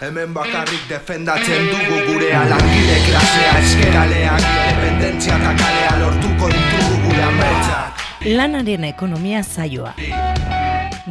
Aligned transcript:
Hemen 0.00 0.30
bakarrik 0.32 0.84
defendatzen 0.88 1.66
dugu 1.68 1.96
gure 2.06 2.28
alangile 2.32 2.94
klasea 3.04 3.50
eskeraleak 3.58 4.46
Independentzia 4.46 5.34
eta 5.36 5.50
kalea 5.58 5.90
lortuko 6.00 6.48
ditugu 6.54 6.94
gure 7.02 7.26
ametsak 7.26 8.00
Lanaren 8.38 8.86
ekonomia 8.88 9.42
zaioa. 9.42 9.92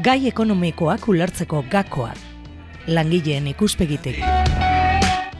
Gai 0.01 0.27
ekonomikoak 0.31 1.05
ulertzeko 1.13 1.61
gakoak. 1.69 2.17
Langileen 2.87 3.51
ikuspegitik. 3.53 4.23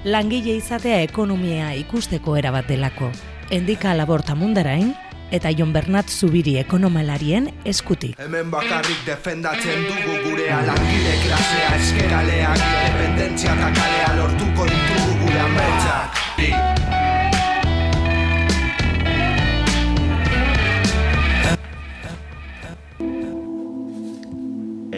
Langile 0.06 0.56
izatea 0.62 1.02
ekonomia 1.10 1.74
ikusteko 1.82 2.38
erabat 2.38 2.70
delako. 2.70 3.10
Endika 3.50 3.98
laborta 3.98 4.36
mundarain 4.36 4.94
eta 5.32 5.52
Jon 5.54 5.70
Bernat 5.74 6.10
Zubiri 6.10 6.58
ekonomalarien 6.58 7.50
eskutik. 7.66 8.18
Hemen 8.18 8.50
bakarrik 8.50 9.06
defendatzen 9.06 9.86
dugu 9.86 10.18
gure 10.26 10.50
alangile 10.50 11.14
klasea 11.22 11.70
eskeraleak 11.78 12.58
Independentzia 12.58 13.54
eta 13.54 13.70
kalea 13.78 14.10
lortuko 14.18 14.66
ditugu 14.72 15.14
gure 15.22 15.40
ametsak 15.46 16.10
Bi. 16.40 16.50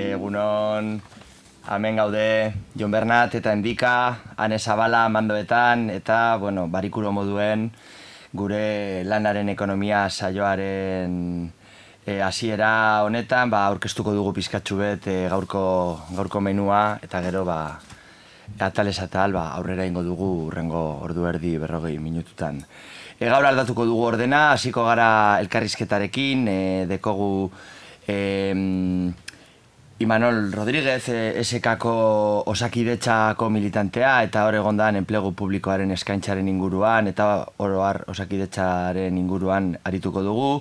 Egunon, 0.02 0.94
hemen 1.68 2.00
gaude 2.00 2.28
Jon 2.80 2.92
Bernat 2.92 3.36
eta 3.36 3.52
Endika, 3.52 3.96
Ane 4.38 4.60
Zabala 4.60 5.10
mandoetan, 5.10 5.90
eta, 5.92 6.38
bueno, 6.40 6.68
barikuro 6.72 7.12
moduen 7.12 7.72
gure 8.34 9.04
lanaren 9.04 9.50
ekonomia 9.52 10.06
saioaren 10.10 11.52
e, 12.06 12.22
hasiera 12.22 13.04
honetan, 13.06 13.52
ba, 13.52 13.66
aurkeztuko 13.70 14.14
dugu 14.16 14.34
pizkatxu 14.38 14.78
bet 14.80 15.08
e, 15.12 15.18
gaurko, 15.32 15.64
gaurko 16.16 16.42
menua, 16.42 17.00
eta 17.04 17.22
gero, 17.26 17.44
ba, 17.46 17.80
atalez 18.60 18.98
atal, 19.04 19.36
ba, 19.36 19.52
aurrera 19.58 19.86
ingo 19.86 20.04
dugu 20.04 20.32
urrengo 20.48 20.82
ordu 21.04 21.28
erdi 21.30 21.58
berrogei 21.62 21.98
minututan. 22.00 22.64
E, 23.20 23.28
gaur 23.28 23.46
aldatuko 23.46 23.86
dugu 23.86 24.08
ordena, 24.14 24.52
hasiko 24.56 24.86
gara 24.88 25.40
elkarrizketarekin, 25.44 26.48
e, 26.48 26.62
dekogu 26.90 27.52
e, 28.08 28.18
Imanol 30.02 30.52
Rodríguez, 30.52 31.10
eh, 31.10 31.44
SKko 31.44 32.44
osakidetxako 32.50 33.50
militantea, 33.54 34.24
eta 34.26 34.48
hor 34.48 34.58
egondan 34.58 34.98
enplegu 34.98 35.30
publikoaren 35.38 35.94
eskaintzaren 35.94 36.48
inguruan, 36.50 37.08
eta 37.12 37.28
oroar 37.62 38.02
osakidetxaren 38.10 39.18
inguruan 39.22 39.76
arituko 39.86 40.24
dugu. 40.26 40.52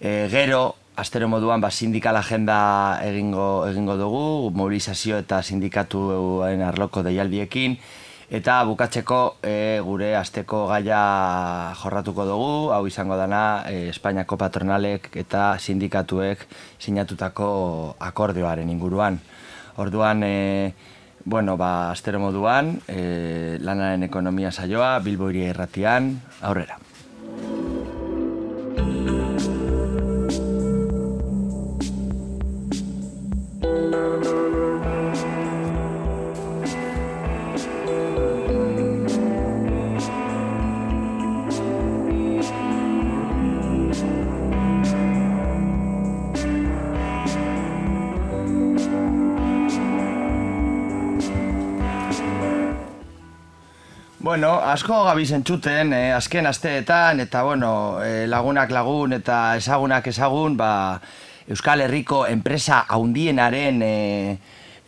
E, 0.00 0.28
gero, 0.28 0.74
astero 1.00 1.30
moduan, 1.32 1.64
ba, 1.64 1.70
sindikal 1.70 2.16
agenda 2.20 3.00
egingo, 3.06 3.66
egingo 3.70 3.96
dugu, 3.96 4.24
mobilizazio 4.52 5.16
eta 5.24 5.40
sindikatuen 5.42 6.60
arloko 6.62 7.02
deialdiekin, 7.06 7.78
Eta 8.32 8.62
bukatzeko 8.64 9.36
e, 9.44 9.80
gure 9.84 10.14
asteko 10.16 10.64
gaia 10.70 11.74
jorratuko 11.76 12.24
dugu, 12.24 12.54
hau 12.72 12.86
izango 12.88 13.18
dana 13.20 13.64
e, 13.68 13.90
Espainiako 13.92 14.38
patronalek 14.40 15.10
eta 15.20 15.58
sindikatuek 15.58 16.46
sinatutako 16.80 17.48
akordioaren 18.00 18.70
inguruan. 18.72 19.20
Orduan, 19.76 20.22
e, 20.24 20.72
bueno, 21.24 21.58
ba, 21.60 21.90
astero 21.90 22.22
moduan, 22.22 22.78
e, 22.88 23.58
lanaren 23.60 24.08
ekonomia 24.08 24.52
saioa, 24.52 24.98
Bilboiri 25.04 25.44
erratian, 25.50 26.14
aurrera. 26.40 26.78
Asko 54.74 55.04
gabiz 55.06 55.30
entzuten, 55.36 55.92
eh, 55.92 56.12
azken 56.14 56.48
asteetan, 56.50 57.20
eta 57.22 57.44
bueno, 57.46 58.02
eh, 58.02 58.26
lagunak 58.26 58.72
lagun 58.74 59.12
eta 59.14 59.54
ezagunak 59.56 60.06
ezagun, 60.10 60.56
ba, 60.58 61.00
Euskal 61.46 61.84
Herriko 61.84 62.24
enpresa 62.26 62.80
haundienaren 62.88 63.82
eh, 63.86 64.38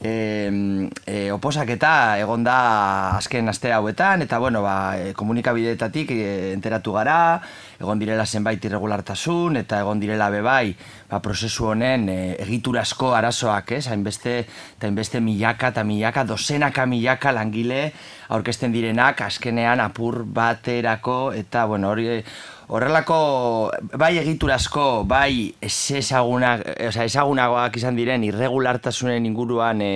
eh, 0.00 0.90
eh, 1.06 1.30
oposaketa 1.32 2.18
egon 2.20 2.44
da 2.44 3.16
azken 3.16 3.48
aste 3.48 3.72
hauetan, 3.72 4.22
eta 4.22 4.38
bueno, 4.38 4.62
ba, 4.62 4.98
eh, 4.98 5.12
komunikabideetatik 5.16 6.10
eh, 6.12 6.52
enteratu 6.52 6.92
gara, 6.92 7.40
egon 7.80 7.98
direla 7.98 8.26
zenbait 8.26 8.62
irregulartasun, 8.64 9.56
eta 9.56 9.80
egon 9.80 10.00
direla 10.00 10.28
bebai, 10.30 10.76
ba, 11.10 11.20
prozesu 11.24 11.70
honen 11.72 12.08
e, 12.08 12.18
egiturasko 12.44 13.14
arazoak, 13.16 13.72
ez? 13.78 13.86
Hainbeste, 13.88 14.38
eta 14.76 14.88
hainbeste 14.88 15.20
milaka 15.20 15.72
eta 15.74 15.84
milaka, 15.84 16.24
dozenaka 16.24 16.86
milaka 16.86 17.32
langile 17.32 17.92
aurkezten 18.28 18.72
direnak, 18.74 19.22
azkenean 19.22 19.80
apur 19.80 20.24
baterako, 20.24 21.32
eta, 21.36 21.64
bueno, 21.66 21.90
hori 21.94 22.22
horrelako 22.68 23.70
bai 23.94 24.16
egiturazko, 24.18 25.04
bai 25.06 25.54
ezagunak, 25.62 26.64
oza, 26.88 27.04
ezagunagoak 27.06 27.76
izan 27.78 27.98
diren 27.98 28.24
irregulartasunen 28.26 29.26
inguruan 29.28 29.82
e, 29.84 29.90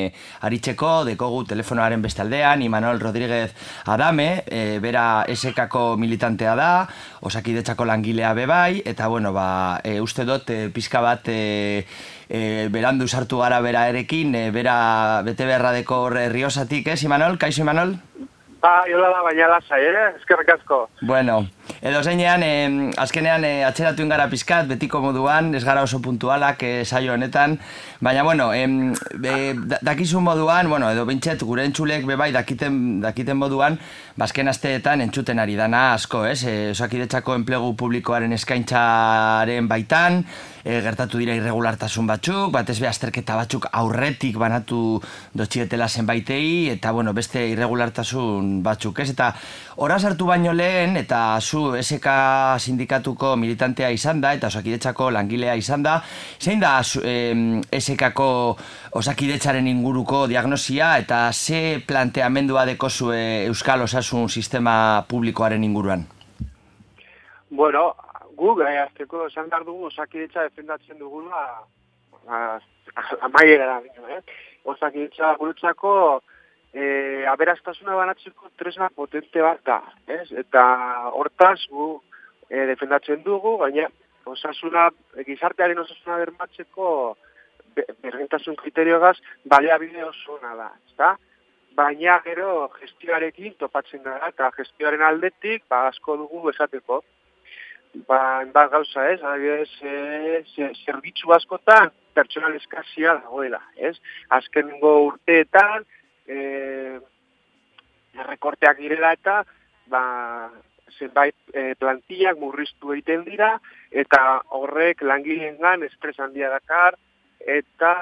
aritzeko, 0.47 0.93
dekogu 1.09 1.43
telefonoaren 1.51 2.03
bestaldean, 2.03 2.63
Imanol 2.63 3.03
Rodríguez 3.03 3.51
Adame, 3.91 4.45
e, 4.47 4.79
bera 4.83 5.25
esekako 5.29 5.97
militantea 5.99 6.55
da, 6.59 6.71
osakidetzako 7.27 7.89
langilea 7.91 8.33
bebai, 8.39 8.83
eta 8.87 9.11
bueno, 9.11 9.35
ba, 9.35 9.81
e, 9.83 9.99
uste 10.01 10.25
dut 10.29 10.51
e, 10.55 10.63
pizka 10.71 11.03
bat 11.03 11.27
e, 11.29 11.85
e, 12.29 12.69
berandu 12.71 13.09
sartu 13.09 13.43
gara 13.43 13.61
bera 13.65 13.89
erekin, 13.91 14.35
e, 14.35 14.51
bera 14.55 15.23
bete 15.27 15.49
beharra 15.49 15.75
deko 15.75 16.07
riosatik, 16.11 16.87
ez 16.95 17.03
Imanol? 17.03 17.39
Kaixo 17.39 17.67
Imanol? 17.67 17.99
Ba, 18.61 18.83
jola 18.85 19.09
da, 19.09 19.23
baina 19.25 19.47
lasai, 19.49 19.81
eh? 19.89 20.09
Eskerrik 20.19 20.51
asko. 20.53 20.83
Bueno, 21.09 21.47
edo 21.81 22.03
zeinean, 22.03 22.43
eh, 22.43 22.91
azkenean 22.97 23.45
eh, 23.45 23.65
atxeratu 23.65 24.03
ingara 24.03 24.29
pizkat, 24.31 24.69
betiko 24.69 25.01
moduan, 25.01 25.55
ez 25.55 25.65
gara 25.65 25.83
oso 25.83 26.01
puntualak 26.03 26.63
eh, 26.63 26.85
saio 26.85 27.15
honetan, 27.15 27.59
baina, 28.01 28.23
bueno, 28.23 28.53
eh, 28.55 28.67
e, 29.25 29.55
dakizu 29.83 30.21
moduan, 30.21 30.69
bueno, 30.69 30.91
edo 30.91 31.07
bintxet, 31.07 31.43
gure 31.45 31.65
entzulek 31.69 32.07
bebai 32.09 32.31
dakiten, 32.33 33.01
dakiten 33.01 33.37
moduan, 33.37 33.79
bazken 34.21 34.49
asteetan 34.53 35.01
entzuten 35.01 35.39
ari 35.41 35.57
dana 35.57 35.95
asko, 35.95 36.25
ez? 36.29 36.45
Eh, 36.45 36.71
osakidetzako 36.75 37.35
enplegu 37.39 37.75
publikoaren 37.77 38.33
eskaintzaren 38.37 39.69
baitan, 39.69 40.25
e, 40.65 40.81
gertatu 40.85 41.21
dira 41.21 41.37
irregulartasun 41.39 42.09
batzuk, 42.11 42.51
batez 42.53 42.79
be 42.81 42.89
azterketa 42.91 43.37
batzuk 43.39 43.69
aurretik 43.73 44.37
banatu 44.41 45.01
dotxietela 45.37 45.89
zenbaitei, 45.89 46.69
eta 46.75 46.93
bueno, 46.93 47.15
beste 47.17 47.47
irregulartasun 47.53 48.61
batzuk, 48.67 49.01
ez? 49.01 49.11
Eta 49.15 49.33
horra 49.81 49.97
sartu 49.99 50.27
baino 50.29 50.53
lehen, 50.53 50.99
eta 51.01 51.41
zu 51.41 51.61
SK 51.81 52.13
sindikatuko 52.61 53.31
militantea 53.41 53.89
izan 53.95 54.21
da, 54.21 54.35
eta 54.37 54.51
osakidetzako 54.53 55.09
langilea 55.17 55.55
izan 55.57 55.87
da, 55.87 55.95
zein 56.37 56.61
da 56.61 56.75
e, 57.01 57.15
SKko 57.81 58.29
osakidetzaren 59.01 59.71
inguruko 59.73 60.27
diagnosia, 60.29 60.91
eta 61.01 61.23
ze 61.33 61.81
planteamendua 61.87 62.67
dekozue 62.69 63.47
Euskal 63.47 63.87
Osasun 63.87 64.29
Sistema 64.29 65.07
Publikoaren 65.09 65.65
inguruan? 65.65 66.05
Bueno, 67.49 67.95
gu, 68.37 68.55
gai, 68.61 68.77
azteko, 68.85 69.27
esan 69.33 69.49
behar 69.49 69.65
dugu, 69.65 69.89
osakidetza 69.89 70.45
defendatzen 70.51 71.01
dugula, 71.01 71.47
amaiera 73.31 73.79
da, 73.79 73.81
eh? 74.13 74.21
osakidetza 74.69 75.33
gurutzako, 75.41 76.21
e, 76.73 77.25
aberastasuna 77.27 77.97
banatzeko 77.99 78.51
tresna 78.59 78.91
potente 78.95 79.43
bat 79.43 79.63
da, 79.67 79.81
ez? 80.07 80.29
Eta 80.45 80.63
hortaz 81.17 81.59
gu 81.71 81.93
e, 82.49 82.67
defendatzen 82.71 83.25
dugu, 83.27 83.57
baina 83.63 83.89
osasuna, 84.31 84.89
gizartearen 85.27 85.79
osasuna 85.83 86.21
bermatzeko 86.25 87.17
berdintasun 88.03 88.57
kriteriogaz 88.59 89.17
baliabide 89.49 90.05
oso 90.05 90.39
da, 90.43 90.71
ezta? 90.89 91.15
Baina 91.79 92.19
gero 92.25 92.69
gestioarekin 92.81 93.55
topatzen 93.59 94.03
gara, 94.03 94.29
eta 94.29 94.51
gestioaren 94.57 95.03
aldetik, 95.07 95.65
ba, 95.71 95.87
asko 95.89 96.17
dugu 96.25 96.51
esateko 96.51 97.01
ba, 98.07 98.43
enbat 98.43 98.71
gauza, 98.71 99.07
ez, 99.11 99.21
adibidez, 99.23 99.71
e, 99.83 100.71
zerbitzu 100.85 101.33
askotan, 101.35 101.91
pertsonal 102.15 102.55
eskazia 102.59 103.17
dagoela, 103.23 103.61
ez? 103.77 103.97
Azkenengo 104.37 104.93
urteetan, 105.07 105.87
e, 106.31 106.99
rekorteak 108.31 108.79
direla 108.79 109.13
eta, 109.17 109.41
ba, 109.91 110.03
zenbait 110.99 111.37
e, 111.55 111.75
plantillak 111.81 112.39
murriztu 112.39 112.95
egiten 112.95 113.25
dira, 113.27 113.55
eta 113.91 114.41
horrek 114.59 115.03
langileen 115.07 115.59
gan 115.61 115.83
estres 115.87 116.19
handia 116.21 116.51
dakar, 116.53 116.99
eta 117.41 117.95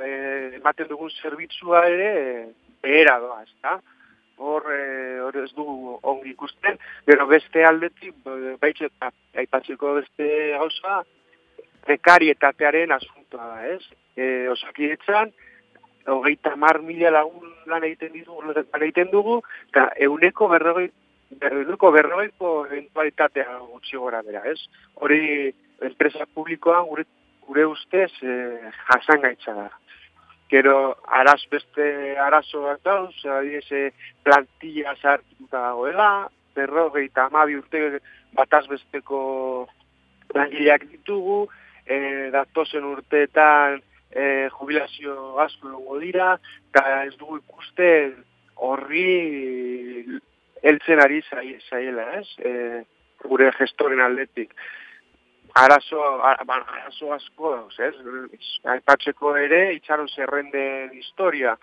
e, 0.00 0.10
ematen 0.60 0.90
dugun 0.90 1.12
zerbitzua 1.22 1.86
ere 1.90 2.12
behera 2.84 3.18
doa, 3.22 3.42
ez 3.42 3.54
da? 3.62 3.78
Hor, 4.36 4.66
e, 4.74 5.18
hor 5.22 5.36
ez 5.44 5.50
du 5.54 5.64
ongi 6.02 6.32
ikusten, 6.34 6.78
gero 7.06 7.26
beste 7.30 7.64
aldetik, 7.64 8.16
baitxeta, 8.60 9.12
aipatzeko 9.42 9.94
beste 10.00 10.30
gauza, 10.58 11.02
prekarietatearen 11.86 12.94
asuntoa 12.96 13.50
da, 13.52 13.66
ez? 13.76 13.82
E, 14.16 14.48
osakidetzan, 14.50 15.32
hogeita 16.06 16.56
mar 16.56 16.80
mila 16.82 17.10
lagun 17.10 17.52
lan 17.66 17.84
egiten 17.84 18.12
ditu, 18.12 18.36
lan 18.44 18.82
egiten 18.82 19.10
dugu, 19.12 19.40
eta 19.70 19.88
euneko 20.06 20.48
berrogei, 20.52 20.90
euneko 21.50 21.90
berrogeiko 21.94 22.54
eventualitatea 22.66 23.58
gutxi 23.70 23.96
gora 23.96 24.22
bera, 24.22 24.42
ez? 24.50 24.58
Hori, 25.00 25.52
enpresa 25.82 26.26
publikoan 26.34 26.86
gure, 26.90 27.06
gure 27.46 27.66
ustez 27.66 28.10
e, 28.22 28.36
jasan 28.90 29.24
gaitza 29.24 29.56
da. 29.56 29.70
Gero, 30.52 30.76
araz 31.08 31.40
beste 31.50 31.86
arazoak 32.20 32.82
dauz, 32.84 33.16
adiez, 33.38 33.90
plantilla 34.22 34.94
zartituta 35.00 35.62
dagoela, 35.70 36.28
berrogei 36.54 37.08
eta 37.08 37.26
amabi 37.26 37.56
urte 37.58 37.98
bataz 38.36 38.66
besteko 38.68 39.66
langileak 40.34 40.84
ditugu, 40.92 41.46
e, 41.86 42.30
datozen 42.34 42.84
urteetan 42.92 43.80
e, 44.14 44.48
jubilazio 44.54 45.40
asko 45.42 45.74
dugu 45.74 45.98
dira, 46.00 46.38
eta 46.70 47.04
ez 47.04 47.14
dugu 47.18 47.40
ikuste 47.42 47.88
horri 48.54 50.14
eltzen 50.62 51.02
ari 51.02 51.20
zaiela, 51.28 52.06
ez? 52.20 52.28
E, 52.38 52.52
gure 53.24 53.50
gestoren 53.58 54.00
aldetik. 54.00 54.54
Arazo, 55.54 56.00
ba, 56.18 56.58
arazo 56.62 57.12
asko 57.14 57.54
ez? 57.78 57.94
Aipatzeko 58.74 59.36
ere, 59.38 59.74
itxaron 59.76 60.08
zerrenden 60.08 60.94
historia. 60.98 61.56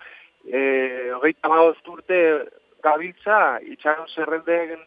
E, 0.44 1.12
Ogeita 1.18 1.50
urte 1.92 2.20
gabiltza, 2.82 3.58
itxaron 3.74 4.08
zerrenden 4.14 4.80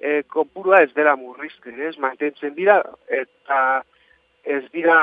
e, 0.00 0.22
kopurua 0.32 0.82
ez 0.82 0.92
dela 0.94 1.16
murrizten, 1.16 1.80
ez? 1.80 1.96
Mantentzen 1.98 2.54
dira, 2.56 2.80
eta 3.08 3.82
ez 4.44 4.64
dira 4.72 4.98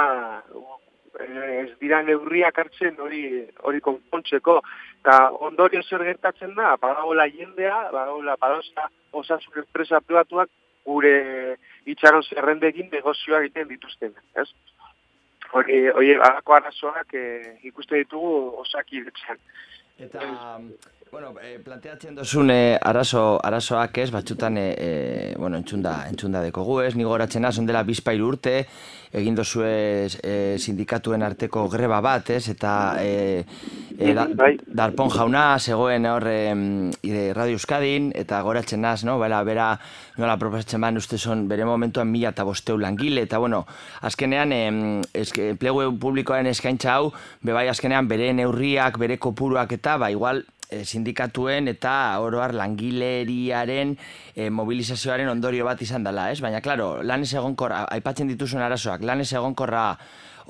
ez 1.20 1.72
dira 1.80 2.02
neurriak 2.04 2.58
hartzen 2.60 3.00
hori 3.00 3.24
hori 3.64 3.82
konpontzeko. 3.82 4.60
Eta 5.02 5.18
ondorio 5.48 5.82
zer 5.84 6.04
gertatzen 6.04 6.56
da? 6.56 6.76
Badagoela 6.82 7.28
jendea 7.30 7.82
badagoela 7.92 8.38
badagoela 8.42 8.90
osasun 9.12 9.64
enpresa 9.64 10.02
pribatuak 10.02 10.50
gure 10.86 11.58
itxaron 11.86 12.24
zerrendekin 12.24 12.90
negozioa 12.92 13.42
egiten 13.44 13.68
dituzten 13.68 14.14
ez? 14.36 14.50
Hori 15.54 15.88
hori 15.90 16.16
alako 16.16 16.54
arazoak 16.58 17.14
e, 17.14 17.26
ikuste 17.64 18.02
ditugu 18.04 18.60
osaki 18.62 19.04
eta 20.06 20.20
Bueno, 21.12 21.34
eh, 21.42 21.60
planteatzen 21.64 22.16
dozun 22.18 22.50
eh, 22.52 22.78
arazo, 22.82 23.38
arazoak 23.46 24.00
ez, 24.02 24.10
batxutan, 24.12 24.58
eh, 24.58 24.74
eh, 24.78 25.36
bueno, 25.38 25.56
entzunda, 25.62 25.94
entzunda 26.10 26.42
deko 26.44 26.66
gu 26.66 26.80
ez, 26.82 26.96
nigo 27.00 27.14
horatzen 27.14 27.46
azon 27.46 27.70
dela 27.70 27.84
bizpairu 27.88 28.28
urte, 28.34 28.56
egin 29.16 29.36
dozu 29.38 29.64
eh, 29.64 30.58
sindikatuen 30.60 31.24
arteko 31.24 31.70
greba 31.72 32.02
bat 32.04 32.30
ez, 32.36 32.50
eta 32.52 32.72
eh, 33.00 33.46
eh, 33.96 34.14
da, 34.18 34.26
bai. 34.28 34.56
darpon 34.66 35.14
jauna, 35.14 35.46
zegoen 35.60 36.08
hor 36.10 36.26
eh, 36.28 37.32
Radio 37.38 37.56
Euskadin, 37.56 38.12
eta 38.16 38.42
goratzen 38.44 38.84
az, 38.86 39.06
no, 39.08 39.16
bera, 39.22 39.44
bera, 39.48 39.70
nola 40.18 40.36
proposatzen 40.42 40.84
ban 40.84 40.98
uste 41.00 41.18
son, 41.18 41.46
bere 41.48 41.68
momentuan 41.70 42.12
mila 42.12 42.34
eta 42.34 42.44
bosteu 42.44 42.78
langile, 42.82 43.24
eta 43.30 43.40
bueno, 43.40 43.64
azkenean, 44.02 44.52
eh, 44.52 45.02
eske, 45.22 45.54
plegu 45.60 45.88
publikoaren 46.02 46.52
eskaintza 46.52 46.98
hau, 46.98 47.14
bebai 47.46 47.70
azkenean 47.72 48.12
bere 48.12 48.34
neurriak, 48.34 49.00
bere 49.00 49.20
kopuruak 49.22 49.78
eta, 49.80 49.96
ba, 50.02 50.12
igual, 50.12 50.44
e, 50.44 50.55
sindikatuen 50.84 51.68
eta 51.72 52.20
oroar 52.24 52.54
langileriaren 52.58 53.96
e, 54.36 54.50
mobilizazioaren 54.50 55.30
ondorio 55.30 55.66
bat 55.66 55.82
izan 55.82 56.04
dela, 56.04 56.30
ez? 56.32 56.40
Baina, 56.42 56.62
klaro, 56.62 57.02
lan 57.04 57.26
ez 57.26 57.34
egonkorra, 57.34 57.86
aipatzen 57.96 58.32
dituzun 58.32 58.64
arazoak, 58.66 59.04
lan 59.06 59.22
ez 59.22 59.32
egonkorra 59.34 59.90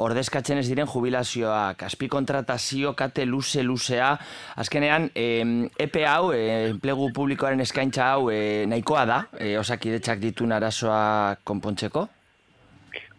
ordezkatzen 0.02 0.60
ez 0.60 0.66
diren 0.68 0.90
jubilazioak, 0.92 1.86
azpi 1.88 2.10
kontratazio 2.12 2.94
kate 3.00 3.26
luze 3.26 3.64
luzea, 3.64 4.12
azkenean, 4.60 5.10
e, 5.16 5.70
EPE 5.88 6.06
hau, 6.10 6.34
e, 6.36 6.44
enplegu 6.72 7.12
publikoaren 7.16 7.64
eskaintza 7.64 8.12
hau, 8.16 8.30
e, 8.32 8.66
nahikoa 8.68 9.06
da, 9.08 9.22
e, 9.40 9.56
osakidetzak 9.60 10.20
ditun 10.24 10.52
arazoa 10.56 11.38
konpontzeko? 11.48 12.08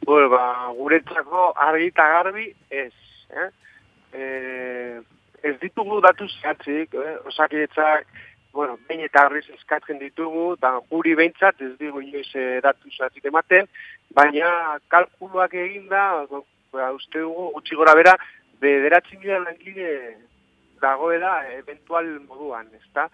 Bueno, 0.06 0.28
ba, 0.30 0.44
guretzako 0.76 1.50
argi 1.66 1.88
eta 1.90 2.08
garbi 2.12 2.50
ez, 2.70 2.92
eh? 3.32 3.50
E, 4.12 5.00
ez 5.48 5.56
ditugu 5.62 6.00
datu 6.04 6.28
zehatzik, 6.28 6.94
eh? 6.94 7.16
osakidetzak, 7.30 8.06
bueno, 8.56 8.78
bain 8.88 9.02
eta 9.04 9.26
horriz 9.26 9.44
eskatzen 9.54 9.98
ditugu, 10.00 10.46
eta 10.56 10.72
guri 10.90 11.14
behintzat 11.18 11.60
ez 11.60 11.74
digu 11.80 12.00
inoiz 12.04 12.28
eh, 12.34 12.60
datu 12.64 12.92
zehatzik 12.92 13.28
ematen, 13.28 13.68
baina 14.16 14.78
kalkuluak 14.92 15.54
eginda, 15.66 16.04
ba, 16.72 16.92
uste 16.96 17.20
dugu, 17.20 17.50
utzi 17.60 17.76
gora 17.76 17.94
bera, 17.98 18.16
bederatzi 18.60 19.18
mila 19.20 19.42
langile 19.44 19.90
dagoela 20.80 21.34
eventual 21.58 22.08
moduan, 22.28 22.70
ezta? 22.80 23.08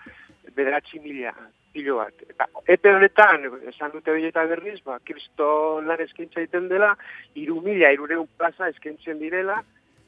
Bederatzi 0.54 1.00
mila 1.02 1.34
pilo 1.72 1.98
bat. 1.98 2.22
Eta 2.28 2.46
epe 2.74 2.92
honetan, 2.94 3.48
esan 3.70 3.92
dute 3.94 4.14
bileta 4.14 4.44
berriz, 4.50 4.78
ba, 4.86 4.98
kristo 5.08 5.80
lan 5.86 6.00
eskaintza 6.04 6.42
egiten 6.42 6.68
dela, 6.70 6.92
iru 7.34 7.60
mila, 7.64 7.90
irureun 7.94 8.28
plaza 8.38 8.68
eskaintzen 8.72 9.20
direla, 9.22 9.62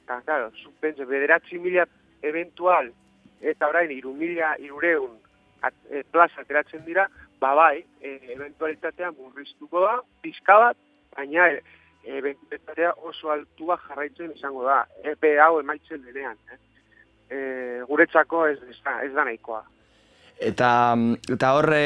eta, 0.04 0.20
claro, 0.26 0.50
supentze, 0.62 1.06
bederatzi 1.08 1.58
mila 1.58 1.86
eventual 2.30 2.90
eta 3.44 3.68
orain 3.68 3.92
iru 3.92 4.14
mila 4.16 4.54
irureun 4.62 5.18
e, 5.90 6.02
plaza 6.10 6.40
ateratzen 6.42 6.84
dira, 6.84 7.08
ba 7.40 7.54
bai, 7.54 7.84
e, 8.00 8.18
eventualitatea 8.32 9.10
murriztuko 9.12 9.80
da, 9.84 9.98
pizka 10.22 10.58
bat, 10.60 10.78
baina 11.16 11.48
e, 11.52 11.60
eventualitatea 12.04 12.92
oso 13.10 13.30
altua 13.32 13.78
jarraitzen 13.86 14.32
izango 14.36 14.64
da, 14.66 14.84
EPE 15.12 15.38
hau 15.40 15.58
emaitzen 15.60 16.04
denean. 16.04 16.38
Eh? 16.52 16.60
E, 17.30 17.38
guretzako 17.88 18.46
ez, 18.48 18.58
ez, 18.68 18.78
da, 18.84 18.98
ez 19.04 19.12
da 19.14 19.24
nahikoa. 19.24 19.62
Eta, 20.34 20.96
eta 21.30 21.50
horre 21.54 21.80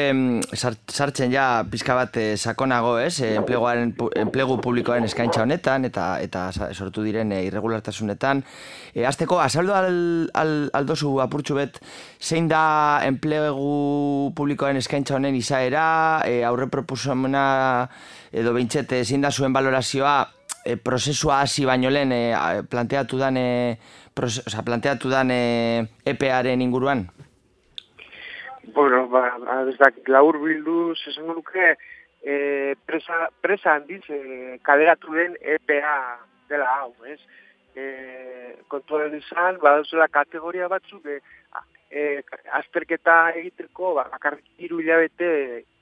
sartzen 0.57 1.29
ja 1.31 1.61
pizka 1.69 1.93
bat 1.93 2.15
eh, 2.17 2.33
sakonago, 2.35 2.95
ez? 2.97 3.21
Eh, 3.21 3.35
enpleguaren, 3.37 3.91
enplegu 4.17 4.57
publikoaren 4.59 5.05
eskaintza 5.05 5.43
honetan 5.43 5.85
eta 5.85 6.07
eta 6.19 6.47
sortu 6.73 7.03
diren 7.05 7.31
eh, 7.31 7.43
irregulartasunetan. 7.45 8.41
E, 8.95 9.05
azteko, 9.05 9.37
azaldu 9.39 9.75
al, 9.77 9.93
al, 10.33 10.53
aldozu 10.73 11.19
apurtxu 11.21 11.59
bet, 11.59 11.77
zein 12.19 12.49
da 12.49 13.03
enplegu 13.05 14.33
publikoaren 14.35 14.81
eskaintza 14.81 15.15
honen 15.19 15.37
izaera, 15.37 15.85
e, 16.25 16.41
aurre 16.43 16.67
propusomena 16.73 17.45
edo 18.33 18.57
bintxete, 18.57 19.05
zein 19.05 19.21
da 19.21 19.31
zuen 19.31 19.53
balorazioa, 19.53 20.17
e, 20.65 20.75
prozesua 20.75 21.43
hasi 21.45 21.69
baino 21.69 21.93
lehen 21.93 22.11
e, 22.11 22.23
planteatu 22.69 23.21
dan, 23.21 23.37
e, 23.37 23.77
planteatu 24.17 25.13
dan 25.13 25.31
e, 25.31 25.41
EPA-aren 26.03 26.65
inguruan? 26.65 27.07
Bueno, 28.73 29.07
ba, 29.07 29.37
ba 29.39 29.61
ez 29.69 29.77
da, 29.79 29.89
laur 30.11 30.37
bildu, 30.41 30.93
zesan 31.03 31.27
nuke, 31.31 31.75
e, 32.21 32.75
presa, 32.85 33.29
presa 33.41 33.75
handiz, 33.77 34.01
e, 34.09 34.59
kaderatu 34.63 35.13
den 35.15 35.37
EPA 35.55 35.95
dela 36.49 36.67
hau, 36.79 36.93
ez? 37.05 37.19
E, 37.75 37.85
kontuaren 38.67 39.15
izan, 39.17 39.59
badauzela 39.63 40.09
kategoria 40.11 40.67
batzuk, 40.71 41.05
e, 41.05 41.19
e, 41.89 42.21
azterketa 42.59 43.17
egiteko, 43.41 43.95
ba, 43.97 44.05
bakarrik 44.11 44.45
iru 44.67 44.81
hilabete 44.83 45.31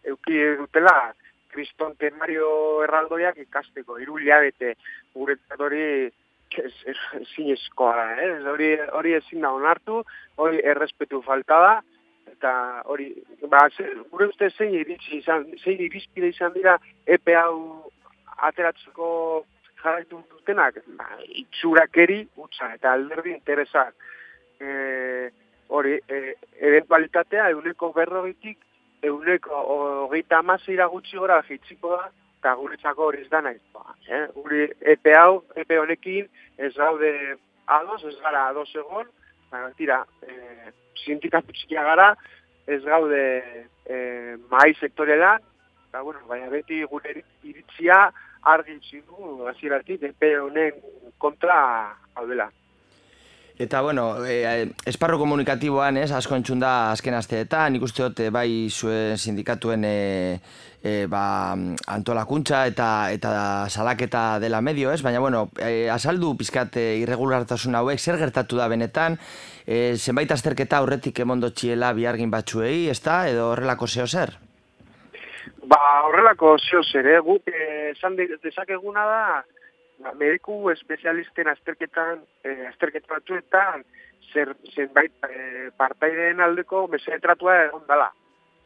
euki 0.08 0.44
dutela, 0.62 0.96
kriston 1.52 1.96
temario 1.98 2.48
erraldoiak 2.86 3.42
ikasteko, 3.42 3.98
iru 4.04 4.20
hilabete 4.22 4.76
guretzat 5.16 5.60
hori 5.60 6.12
zinezkoa 7.34 7.94
da, 7.98 8.08
eh? 8.24 8.32
hori, 8.54 8.72
hori 8.96 9.14
ezin 9.18 9.44
da 9.44 9.52
onartu, 9.52 10.04
hori 10.38 10.62
errespetu 10.64 11.22
falta 11.26 11.60
da, 11.66 11.76
eta 12.38 12.84
hori, 12.86 13.10
ba, 13.50 13.66
gure 14.12 14.30
uste 14.30 14.50
zein 14.54 14.76
iritsi 14.78 15.18
izan, 15.18 15.46
zein 15.64 15.82
irizpide 15.82 16.30
izan 16.34 16.54
dira 16.54 16.78
EPE 17.18 17.36
hau 17.40 17.90
ateratzeko 18.50 19.10
jarraitu 19.82 20.22
dutenak, 20.30 20.78
ba, 21.00 21.10
itxurakeri 21.42 22.22
utza 22.38 22.70
eta 22.76 22.94
alderdi 22.94 23.34
interesak. 23.34 23.96
E, 24.62 25.30
hori, 25.74 25.98
e, 26.10 26.36
eventualitatea 26.70 27.50
euneko 27.56 27.92
berrogitik, 27.98 28.62
euneko 29.06 29.64
hogeita 30.06 30.42
amazira 30.44 30.88
gutxi 30.94 31.18
gora 31.18 31.42
jitziko 31.50 31.98
da, 31.98 32.10
eta 32.38 32.54
guretzako 32.62 33.10
hori 33.10 33.26
ez 33.26 33.30
da 33.34 33.42
nahi. 33.42 33.60
Ba, 33.74 33.98
eh? 34.08 34.26
Guri 34.38 34.68
EPE 34.94 35.18
hau, 35.18 35.42
EPE 35.58 35.82
honekin, 35.82 36.30
ez 36.58 36.74
gaude 36.78 37.12
ados, 37.66 38.04
ez 38.06 38.18
gara 38.22 38.48
ados 38.52 38.70
egon, 38.76 39.10
baina 39.52 39.72
tira, 39.78 40.02
e, 40.24 40.72
sindikatu 41.04 41.54
txikia 41.54 41.84
gara, 41.84 42.12
ez 42.68 42.82
gaude 42.84 43.24
e, 43.86 43.98
mai 44.52 44.74
sektorela, 44.80 45.38
eta 45.88 46.04
bueno, 46.04 46.20
baina 46.28 46.50
beti 46.52 46.84
gure 46.92 47.16
iritzia 47.44 48.08
argi 48.48 48.78
txiku, 48.84 49.48
aziratik, 49.52 50.04
epe 50.04 50.34
honen 50.40 50.82
kontra 51.18 51.58
hau 52.16 52.28
dela. 52.28 52.50
Eta, 53.60 53.82
bueno, 53.82 54.24
e, 54.24 54.70
esparro 54.86 55.18
komunikatiboan, 55.18 55.98
ez, 55.98 56.12
asko 56.14 56.36
entzun 56.38 56.60
da 56.62 56.92
azken 56.92 57.16
asteetan, 57.18 57.74
ikuste 57.80 58.04
dut, 58.04 58.20
eh, 58.22 58.30
bai 58.30 58.70
zuen 58.70 59.18
sindikatuen 59.18 59.82
e, 59.82 60.38
e, 60.84 61.08
ba, 61.10 61.56
antolakuntza 61.90 62.68
eta 62.70 63.10
eta 63.10 63.32
salaketa 63.66 64.38
dela 64.44 64.62
medio, 64.62 64.92
ez? 64.94 65.02
Baina, 65.02 65.18
bueno, 65.20 65.48
e, 65.58 65.90
azaldu 65.90 66.36
pizkat 66.38 66.78
irregulartasun 66.78 67.80
hauek, 67.82 67.98
zer 67.98 68.22
gertatu 68.22 68.62
da 68.62 68.70
benetan, 68.70 69.18
e, 69.66 69.98
zenbait 69.98 70.32
azterketa 70.32 70.78
aurretik 70.78 71.26
emondo 71.26 71.50
txiela 71.50 71.96
biargin 71.98 72.30
batzuei, 72.30 72.92
ez 72.94 73.02
da, 73.02 73.24
edo 73.28 73.50
horrelako 73.56 73.90
zeo 73.90 74.06
zer? 74.06 74.38
Ba, 75.66 75.82
horrelako 76.06 76.60
zeo 76.62 76.86
zer, 76.86 77.10
eh? 77.10 77.20
guk 77.26 77.50
esan 77.50 78.22
dezakeguna 78.22 79.10
da, 79.10 79.22
ba, 80.00 80.14
mediku 80.14 80.70
espezialisten 80.72 81.48
azterketan, 81.52 82.22
eh, 82.44 82.68
azterketan 82.70 83.16
batzuetan, 83.16 83.86
zer, 84.34 84.54
zenbait 84.74 85.14
eh, 85.30 85.70
partaideen 85.78 86.42
aldeko 86.44 86.88
mesetratua 86.92 87.58
egon 87.66 87.86
dela. 87.88 88.12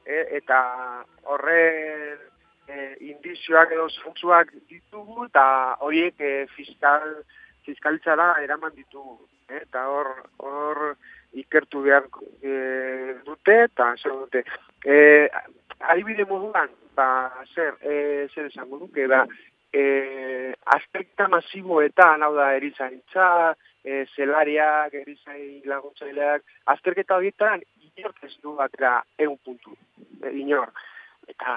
Eh, 0.05 0.25
eta 0.41 0.59
horre 1.29 1.61
eh, 2.67 2.95
indizioak 3.11 3.73
edo 3.75 3.87
zantzuak 3.89 4.53
ditugu 4.69 5.27
eta 5.27 5.45
horiek 5.85 6.19
eh, 6.19 6.45
fiskal, 6.55 7.21
fiskalitzara 7.67 8.33
eraman 8.43 8.73
ditugu. 8.75 9.19
Eh, 9.49 9.61
eta 9.63 9.87
hor, 9.91 10.13
hor 10.39 10.95
ikertu 11.37 11.83
behar 11.85 12.07
eh, 12.41 13.17
dute 13.25 13.63
eta 13.69 13.93
zer 13.97 14.17
dute. 14.25 14.45
Eh, 14.85 15.27
Adibide 15.81 16.27
moduan, 16.29 16.69
ba, 16.93 17.31
zer, 17.55 17.73
eh, 17.81 18.27
zer 18.33 18.51
esango 18.51 18.77
duke, 18.77 19.07
da, 19.09 19.23
e, 19.73 20.53
aspekta 20.65 21.27
masiboetan, 21.27 22.23
hau 22.23 22.33
da, 22.35 22.51
erizaintza, 22.57 23.55
e, 23.83 24.05
zelariak, 24.15 24.93
erizain 25.01 25.61
laguntzaileak, 25.69 26.43
azterketa 26.73 27.17
horietan, 27.17 27.63
inork 27.91 28.23
ez 28.27 28.33
du 28.43 28.55
batera 28.59 28.99
egun 29.17 29.39
puntu, 29.45 29.75
e, 30.21 30.33
inor. 30.43 30.71
Eta 31.31 31.55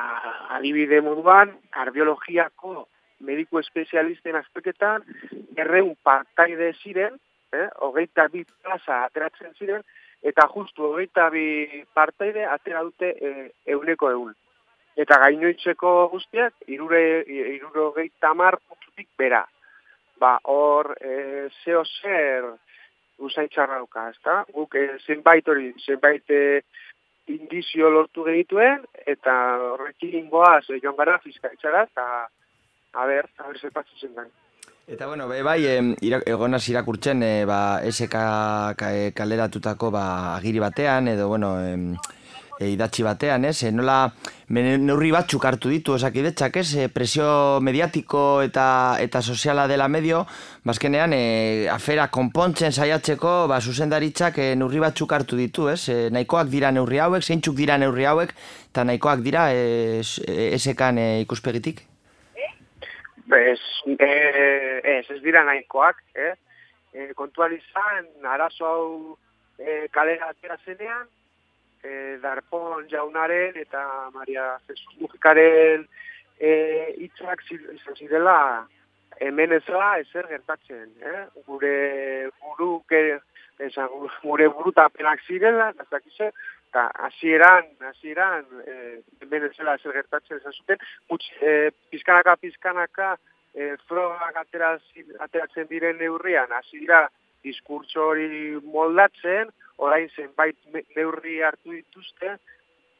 adibide 0.58 1.00
moduan, 1.02 1.54
kardiologiako 1.74 2.86
mediku 3.24 3.58
espezialisten 3.58 4.36
azterketan, 4.38 5.04
erreun 5.56 5.94
partaide 6.02 6.72
ziren, 6.82 7.16
eh, 7.54 7.68
hogeita 7.86 8.28
bi 8.28 8.44
plaza 8.44 9.04
ateratzen 9.06 9.54
ziren, 9.58 9.82
eta 10.22 10.46
justu 10.52 10.90
hogeita 10.90 11.28
bi 11.30 11.84
partaide 11.96 12.44
atera 12.44 12.82
dute 12.82 13.12
e, 13.20 13.50
euneko 13.76 14.10
egun 14.10 14.34
eta 14.96 15.18
gainoitzeko 15.24 15.94
guztiak, 16.12 16.54
irure, 16.70 17.24
iruro 17.26 17.92
tamar 18.20 18.58
puntutik 18.62 19.08
bera. 19.18 19.44
Ba, 20.20 20.38
hor, 20.44 20.94
e, 21.00 21.48
zeo 21.64 21.82
zer 21.84 22.46
usaintxarra 23.18 23.80
duka, 23.82 24.08
ez 24.10 24.20
da? 24.24 24.44
Guk 24.54 24.76
e, 24.78 24.86
zenbait 25.06 25.48
hori, 25.48 25.72
zenbait 25.84 26.30
e, 26.30 26.62
indizio 27.34 27.90
lortu 27.90 28.24
genituen, 28.26 28.84
eta 29.06 29.34
horrekin 29.74 30.30
goaz, 30.30 30.64
e, 30.70 30.78
joan 30.82 30.96
gara 30.96 31.18
fiskaitzara, 31.24 31.84
eta 31.90 32.06
a 32.94 33.06
ber, 33.10 33.28
a 33.38 33.48
ber, 33.48 33.58
zepatzen 33.58 34.00
zen 34.00 34.14
gani. 34.14 34.30
Eta 34.86 35.06
bueno, 35.08 35.26
be, 35.26 35.40
bai, 35.42 35.60
egonaz 36.28 36.62
irakurtzen, 36.68 37.22
e, 37.24 37.44
ba, 37.48 37.80
SK 37.90 38.20
kaleratutako 39.16 39.90
ba, 39.94 40.06
agiri 40.36 40.60
batean, 40.62 41.08
edo, 41.14 41.28
bueno, 41.32 41.56
e, 42.58 42.70
idatzi 42.72 43.04
batean, 43.04 43.44
ez? 43.48 43.62
E, 43.64 43.70
nola 43.74 44.10
neurri 44.54 45.10
batzuk 45.14 45.44
hartu 45.48 45.70
ditu 45.72 45.94
osakidetzak, 45.96 46.58
ez? 46.60 46.66
E, 46.76 46.88
presio 46.92 47.60
mediatiko 47.64 48.42
eta 48.44 48.66
eta 49.02 49.22
soziala 49.22 49.66
dela 49.70 49.88
medio, 49.88 50.24
bazkenean 50.64 51.14
e, 51.16 51.22
afera 51.72 52.08
konpontzen 52.14 52.72
saiatzeko, 52.72 53.34
ba 53.50 53.60
zuzendaritzak 53.60 54.38
e, 54.38 54.50
neurri 54.58 54.82
batzuk 54.84 55.12
hartu 55.16 55.40
ditu, 55.40 55.68
ez? 55.72 55.88
E, 55.88 55.98
nahikoak 56.14 56.52
dira 56.52 56.70
neurri 56.74 57.02
hauek, 57.02 57.24
zeintzuk 57.24 57.56
dira 57.58 57.78
neurri 57.80 58.06
hauek 58.10 58.36
eta 58.70 58.84
nahikoak 58.84 59.24
dira 59.24 59.48
e, 59.54 60.00
esekan 60.54 60.98
e, 60.98 61.08
ikuspegitik? 61.24 61.84
Ez, 63.34 63.60
e, 63.88 64.08
ez, 64.84 65.04
ez 65.10 65.20
dira 65.24 65.42
nahikoak, 65.48 66.02
eh? 66.14 66.34
E, 66.94 67.10
kontuan 67.18 67.54
izan, 67.56 68.06
arazo 68.30 68.66
hau 68.68 68.88
e, 69.58 69.86
kalera 69.90 70.28
atera 70.30 70.58
zenean, 70.64 71.08
e, 71.84 72.16
Darpon 72.22 72.88
jaunaren 72.90 73.56
eta 73.60 73.84
Maria 74.14 74.54
Jesus 74.68 74.96
Mujikaren 75.00 75.86
e, 76.40 76.50
itzak 77.06 77.44
izan 77.50 77.98
zirela 77.98 78.38
hemen 79.20 79.52
ezela 79.52 79.98
ezer 80.00 80.26
gertatzen. 80.28 80.90
Eh? 81.00 81.24
Gure 81.46 82.30
buru, 82.40 82.82
ke, 82.88 83.20
eza, 83.62 83.86
gure 84.22 84.48
buru 84.50 84.72
tapenak 84.74 85.22
zirela, 85.28 85.70
eta 85.78 86.88
hasieran, 87.06 87.68
hasieran 87.90 88.48
e, 88.66 88.74
hemen 89.22 89.46
ezela 89.50 89.76
ezer 89.78 89.94
gertatzen 90.00 90.40
ezan 90.40 90.56
zuten, 90.58 90.82
Muts, 91.10 91.28
e, 91.40 91.70
pizkanaka, 91.90 92.36
pizkanaka, 92.42 93.14
e, 93.54 93.74
frogak 93.88 94.40
ateratzen 94.42 95.70
diren 95.70 96.00
neurrian, 96.02 96.50
hasi 96.52 96.80
dira 96.82 97.06
diskurtso 97.44 98.08
hori 98.10 98.56
moldatzen, 98.64 99.52
orain 99.84 100.08
zenbait 100.16 100.56
neurri 100.96 101.40
hartu 101.42 101.74
dituzte, 101.74 102.36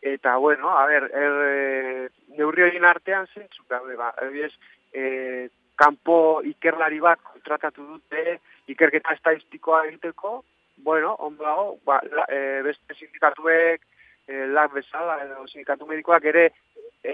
eta 0.05 0.37
bueno, 0.37 0.69
a 0.69 0.87
ber, 0.87 1.09
er, 1.17 1.37
e, 1.49 2.09
neurri 2.37 2.67
horien 2.67 2.85
artean 2.85 3.27
zentzuk 3.33 3.69
daude, 3.73 3.97
ba, 3.97 4.11
ez, 4.21 4.53
e, 4.93 5.49
kanpo 5.81 6.43
ikerlari 6.45 7.01
bat 7.01 7.23
kontratatu 7.25 7.87
dute, 7.95 8.39
ikerketa 8.71 9.15
estadistikoa 9.17 9.85
egiteko, 9.89 10.43
bueno, 10.85 11.15
ondo 11.25 11.79
ba, 11.87 12.01
e, 12.29 12.61
beste 12.67 12.99
sindikatuek, 12.99 13.81
e, 14.27 14.47
lak 14.53 14.75
bezala, 14.75 15.23
edo 15.25 15.47
sindikatu 15.49 15.89
medikoak 15.89 16.29
ere, 16.33 16.51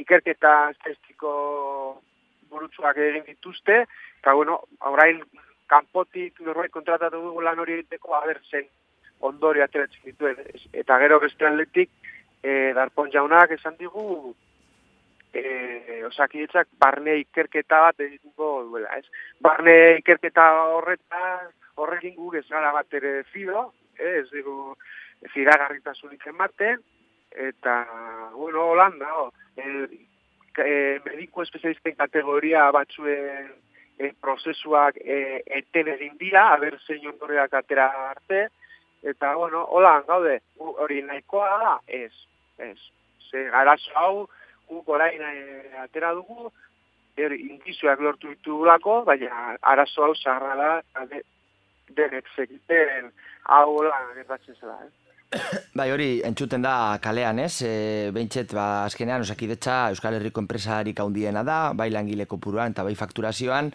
ikerketa 0.01 0.71
estadistiko 0.75 1.33
burutsuak 2.51 2.99
egin 2.99 3.25
dituzte, 3.29 3.85
eta 4.21 4.35
bueno, 4.35 4.61
orain 4.91 5.23
kanpotik 5.71 6.41
norbait 6.47 6.73
kontratatu 6.75 7.23
dugu 7.23 7.45
lan 7.47 7.63
hori 7.63 7.79
egiteko, 7.79 8.15
a 8.17 8.25
ber, 8.27 8.41
zen 8.51 8.67
ondori 9.31 9.63
ateratzen 9.63 10.07
dituen. 10.09 10.39
Eta 10.83 10.99
gero 11.03 11.21
beste 11.23 11.47
atletik, 11.47 11.91
e, 12.43 12.73
darpon 12.77 13.11
jaunak 13.13 13.53
esan 13.57 13.77
digu, 13.79 14.35
e, 15.33 16.03
osakidetzak 16.09 16.71
barne 16.81 17.19
ikerketa 17.23 17.83
bat 17.87 18.01
edituko 18.07 18.53
duela, 18.71 18.97
ez? 18.99 19.07
Barne 19.41 19.77
ikerketa 20.01 20.47
horretan, 20.77 21.51
horrekin 21.81 22.17
guk 22.17 22.39
ez 22.41 22.47
gara 22.49 22.73
bat 22.77 22.99
ere 23.01 23.21
fido, 23.33 23.71
ez 23.99 24.27
digu, 24.33 24.75
fidagarritasunik 25.35 26.27
ematen, 26.33 26.81
eta, 27.31 27.75
bueno, 28.35 28.71
holanda, 28.73 29.11
oh, 29.21 29.29
e, 29.57 29.67
e, 30.59 30.73
mediko 31.05 31.45
espezialisten 31.45 31.95
kategoria 32.01 32.71
batzuen 32.75 33.53
e, 34.01 34.13
prozesuak 34.25 34.97
e, 34.97 35.43
eten 35.61 35.93
egin 35.95 36.17
dira, 36.19 36.49
haber 36.55 36.79
zein 36.87 37.07
ondorreak 37.13 37.55
atera 37.61 37.91
arte, 38.09 38.49
Eta, 39.03 39.35
bueno, 39.35 39.65
hola, 39.65 40.03
gaude, 40.07 40.41
hori 40.59 41.01
nahikoa 41.03 41.51
da, 41.63 41.77
ez, 41.87 42.13
ez. 42.59 42.79
Ze 43.31 43.45
garazo 43.49 43.93
hau, 43.97 44.27
guk 44.69 44.89
orain 44.93 45.23
e, 45.25 45.35
atera 45.81 46.13
dugu, 46.19 46.51
er, 47.17 47.33
inkizuak 47.33 48.01
lortu 48.05 48.29
ditu 48.35 48.61
lako, 48.69 49.01
baina 49.09 49.57
arazo 49.73 50.05
hau 50.05 50.15
zaharra 50.15 50.57
da, 50.61 51.07
de, 51.13 51.23
denek 51.97 52.29
zekiten 52.37 53.09
hau 53.49 53.79
hola, 53.79 54.03
gertatzen 54.19 54.59
zela, 54.61 54.77
eh? 54.85 54.93
Bai, 55.79 55.87
hori, 55.95 56.09
entzuten 56.27 56.65
da 56.65 56.99
kalean, 57.03 57.39
ez? 57.39 57.63
E, 57.63 57.73
Beintxet, 58.15 58.55
ba, 58.57 58.85
azkenean, 58.89 59.23
osakidetza 59.23 59.77
Euskal 59.95 60.17
Herriko 60.19 60.43
enpresarik 60.43 60.99
handiena 61.03 61.45
da, 61.47 61.59
bai 61.79 61.87
langileko 61.95 62.41
puruan 62.43 62.75
eta 62.75 62.87
bai 62.87 62.97
fakturazioan, 62.99 63.71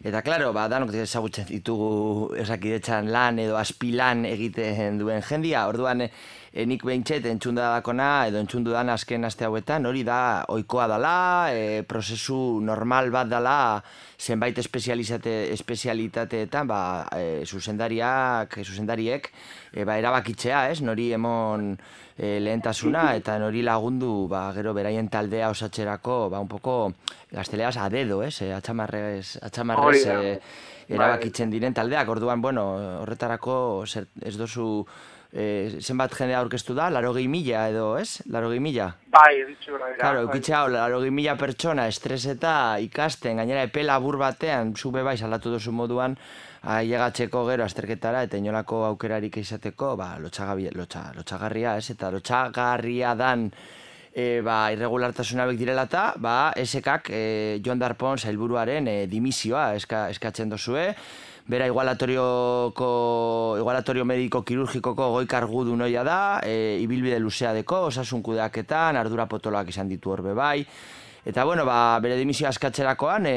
Eta, 0.00 0.22
klaro, 0.24 0.46
ba, 0.56 0.62
danok 0.72 0.94
ezagutzen 0.96 1.44
ditugu 1.44 2.30
esakidetzan 2.40 3.10
lan 3.12 3.36
edo 3.42 3.58
aspilan 3.60 4.22
egiten 4.24 4.96
duen 4.96 5.20
jendia. 5.20 5.66
Orduan, 5.68 6.00
e, 6.00 6.08
nik 6.50 6.82
behintxet 6.82 7.26
entzunda 7.30 7.68
dakona 7.76 8.26
edo 8.26 8.40
entzundu 8.42 8.72
dan 8.74 8.90
azken 8.90 9.24
aste 9.24 9.46
hauetan, 9.46 9.86
hori 9.86 10.02
da, 10.02 10.44
oikoa 10.50 10.88
dala, 10.90 11.14
e, 11.54 11.82
prozesu 11.86 12.58
normal 12.66 13.12
bat 13.14 13.30
dala, 13.30 13.82
zenbait 14.18 14.58
espezializate, 14.58 15.52
espezialitateetan, 15.54 16.66
ba, 16.66 16.80
e, 17.14 17.46
zuzendariak, 17.46 18.58
zuzendariek, 18.64 19.30
e, 19.72 19.84
ba, 19.86 19.96
erabakitzea, 20.02 20.66
ez, 20.74 20.80
nori 20.82 21.12
emon 21.14 21.76
e, 22.20 22.40
lehentasuna 22.42 23.14
eta 23.20 23.38
nori 23.38 23.62
lagundu 23.62 24.26
ba, 24.28 24.48
gero 24.56 24.74
beraien 24.74 25.08
taldea 25.08 25.52
osatzerako 25.54 26.18
ba, 26.34 26.40
un 26.42 26.48
poco 26.48 26.92
gazteleaz 27.30 27.76
adedo, 27.78 28.24
ez? 28.26 28.40
E, 28.42 28.50
atxamarrez, 28.56 29.38
atxamarrez 29.46 30.02
e, 30.10 30.34
erabakitzen 30.90 31.54
diren 31.54 31.78
taldeak, 31.78 32.10
orduan, 32.10 32.42
bueno, 32.42 32.66
horretarako 33.04 33.54
ez 33.86 34.36
dozu 34.36 34.66
e, 35.32 35.78
zenbat 35.80 36.14
jende 36.14 36.34
aurkeztu 36.34 36.74
da, 36.74 36.88
laro 36.90 37.12
mila 37.14 37.68
edo, 37.70 37.96
ez? 37.98 38.22
Laro 38.26 38.50
mila? 38.50 38.94
Bai, 39.10 39.44
ditxu, 39.46 39.78
bai. 39.78 39.94
Claro, 39.98 40.28
hau, 40.28 40.68
laro 40.68 41.00
mila 41.10 41.36
pertsona 41.36 41.86
estreseta 41.88 42.78
ikasten, 42.78 43.36
gainera 43.36 43.62
epela 43.62 43.94
labur 43.94 44.18
batean, 44.18 44.74
zube 44.76 45.02
bai 45.02 45.16
salatu 45.16 45.50
duzu 45.50 45.72
moduan, 45.72 46.16
ailegatzeko 46.62 47.46
gero 47.48 47.64
azterketara 47.64 48.22
eta 48.26 48.36
inolako 48.36 48.84
aukerarik 48.84 49.36
izateko, 49.40 49.96
ba, 49.96 50.16
lotxagabi, 50.20 50.70
lotxa, 50.76 51.12
lotxagarria, 51.16 51.76
ez? 51.78 51.90
Eta 51.94 52.10
lotxagarria 52.10 53.14
dan 53.14 53.50
e, 54.12 54.40
ba, 54.44 54.68
irregulartasuna 54.74 55.46
bek 55.48 55.58
direla 55.60 55.86
eta, 55.88 56.10
ba, 56.20 56.52
esekak 56.56 57.10
e, 57.14 57.22
Joan 57.64 57.80
Darpon 57.80 58.18
zailburuaren 58.18 58.88
e, 58.90 58.96
dimisioa 59.10 59.70
eska, 59.78 60.08
eskatzen 60.12 60.52
dozue, 60.52 60.90
bera 61.50 61.66
igualatorioko, 61.66 62.88
igualatorio 63.58 64.06
mediko 64.06 64.44
kirurgikoko 64.46 65.10
goi 65.16 65.26
kargu 65.26 65.64
du 65.66 65.76
noia 65.76 66.04
da, 66.06 66.20
e, 66.46 66.78
ibilbide 66.84 67.18
luzea 67.18 67.52
deko, 67.56 67.88
osasun 67.90 68.22
kudeaketan, 68.22 68.98
ardura 69.00 69.26
potoloak 69.26 69.74
izan 69.74 69.90
ditu 69.90 70.14
horbe 70.14 70.34
bai, 70.38 70.64
Eta 71.20 71.44
bueno, 71.44 71.66
ba, 71.68 71.98
bere 72.00 72.16
dimisio 72.16 72.46
askatzerakoan, 72.48 73.26
e, 73.28 73.34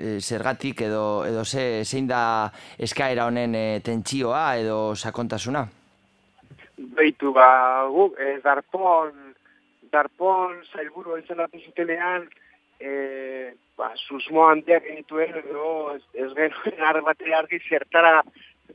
e, 0.00 0.12
zergatik 0.20 0.80
edo, 0.86 1.26
edo 1.28 1.44
ze, 1.44 1.84
zein 1.84 2.06
da 2.08 2.50
eskaera 2.80 3.26
honen 3.28 3.54
e, 3.54 3.64
tentsioa 3.84 4.44
edo 4.62 4.94
sakontasuna? 4.96 5.66
Beitu, 6.96 7.34
ba, 7.36 7.84
guk, 7.92 8.16
e, 8.16 8.38
darpon, 8.40 9.12
darpon 9.92 10.56
zailburu 10.72 11.18
izanatu 11.20 11.60
zutenean, 11.66 12.24
e, 12.80 13.52
ba, 13.78 13.92
susmo 14.08 14.46
handiak 14.48 14.86
genituen, 14.88 15.36
edo 15.44 15.94
ez, 15.94 16.02
ez 16.14 16.30
genuen 16.36 16.84
argi 16.90 17.36
argi 17.36 17.60
zertara 17.68 18.20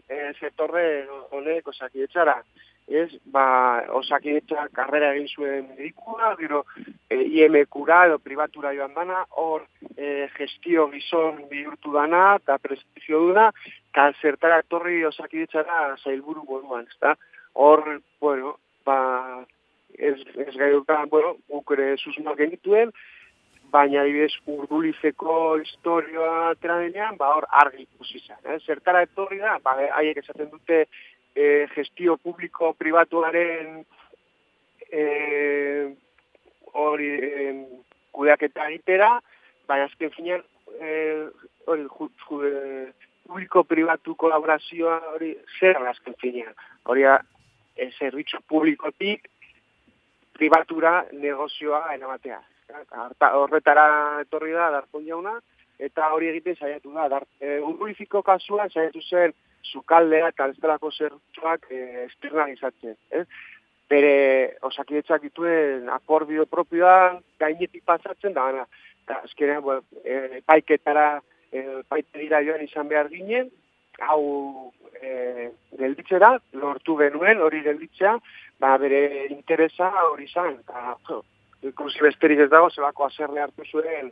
e, 0.08 0.32
zetorre 0.40 0.86
honek 1.32 1.74
osakietxara 1.74 2.40
ez, 2.88 3.10
ba, 3.34 3.84
osakidetza 3.98 4.68
karrera 4.74 5.12
egin 5.16 5.28
zuen 5.28 5.66
medikua, 5.72 6.36
gero 6.38 6.64
e, 7.10 7.18
IMQ-ra 7.18 8.06
edo 8.10 8.20
privatura 8.22 8.74
joan 8.78 8.94
dana, 8.94 9.24
hor 9.42 9.66
e, 9.98 10.28
gestio 10.36 10.88
gizon 10.94 11.42
bihurtu 11.50 11.94
dana, 11.96 12.36
eta 12.42 12.60
prestizio 12.62 13.24
duna, 13.26 13.50
eta 13.90 14.12
zertara 14.22 14.62
torri 14.70 15.04
osakidetzara 15.10 15.96
zailburu 16.04 16.46
moduan, 16.46 16.86
ezta? 16.92 17.16
Hor, 17.54 17.84
bueno, 18.22 18.58
ba, 18.86 19.00
ez, 19.98 20.20
ez 20.46 20.54
gaiukan, 20.54 21.10
bueno, 21.10 21.36
ukere 21.50 21.96
susmak 21.98 22.38
genituen, 22.38 22.94
baina 23.76 24.02
adibidez 24.02 24.34
urdulizeko 24.48 25.36
historioa 25.64 26.54
tera 26.62 26.78
denean, 26.84 27.18
ba 27.20 27.34
hor 27.36 27.48
argi 27.62 27.84
ikusi 27.84 28.22
zen. 28.24 28.40
Eh? 28.46 28.60
Zertara 28.66 29.04
etorri 29.08 29.42
da, 29.44 29.58
ba, 29.64 29.76
haiek 29.98 30.22
esaten 30.24 30.50
dute 30.54 30.86
e, 31.36 31.68
gestio 31.76 32.18
publiko 32.18 32.74
pribatuaren 32.80 33.82
e, 34.92 35.04
hori 36.74 37.12
e, 37.30 37.48
kudeaketa 38.16 38.70
egitera, 38.72 39.12
baina 39.68 39.90
azken 39.90 40.14
finean 40.16 40.44
e, 40.80 40.90
hori 41.68 41.86
e, 41.86 42.54
publiko 43.26 43.66
pribatu 43.68 44.16
kolaborazioa 44.16 45.00
hori 45.14 45.36
zer 45.60 45.82
azken 45.92 46.16
finean. 46.22 46.56
Hori 46.86 47.08
e, 47.10 47.90
zerbitzu 48.00 48.44
publikotik 48.48 49.28
pribatura 50.36 51.02
negozioa 51.12 51.88
enamatea. 52.70 53.34
Horretara 53.40 53.88
etorri 54.22 54.54
da, 54.56 54.70
darpon 54.78 55.06
jauna, 55.08 55.36
eta 55.80 56.10
hori 56.14 56.30
egiten 56.32 56.56
saiatu 56.56 56.94
da. 56.94 57.08
Dar, 57.10 57.26
e, 57.40 57.60
kasuan 58.24 58.70
saiatu 58.70 59.02
zen 59.02 59.34
zukaldea 59.72 60.30
eta 60.30 60.48
bestelako 60.48 60.92
zertuak 60.92 61.68
e, 61.72 62.06
esternalizatzen. 62.06 62.96
Eh? 63.12 63.26
Bere 63.90 64.58
osakidetzak 64.66 65.22
dituen 65.22 65.90
akordio 65.90 66.46
propioa 66.46 67.20
gainetik 67.40 67.84
pasatzen 67.86 68.34
da, 68.34 68.52
gana. 68.52 68.66
Eta 69.06 69.22
azkenean, 69.24 69.62
bueno, 69.62 69.84
e, 70.04 70.42
paiketara, 70.46 71.22
e, 71.52 71.82
paitera 71.88 72.42
joan 72.46 72.64
izan 72.66 72.90
behar 72.90 73.12
ginen, 73.12 73.52
hau 74.02 74.72
e, 75.02 75.52
gelditzera, 75.78 76.34
lortu 76.54 76.98
genuen 76.98 77.42
hori 77.42 77.62
gelditzea, 77.62 78.18
ba, 78.60 78.76
bere 78.82 79.28
interesa 79.30 79.92
hori 80.10 80.26
izan. 80.26 80.58
Eta, 80.66 80.98
ikusi 81.64 82.02
besterik 82.02 82.40
ez 82.40 82.50
dago, 82.50 82.70
zelako 82.70 83.06
azerre 83.06 83.42
hartu 83.42 83.66
zuen 83.72 84.12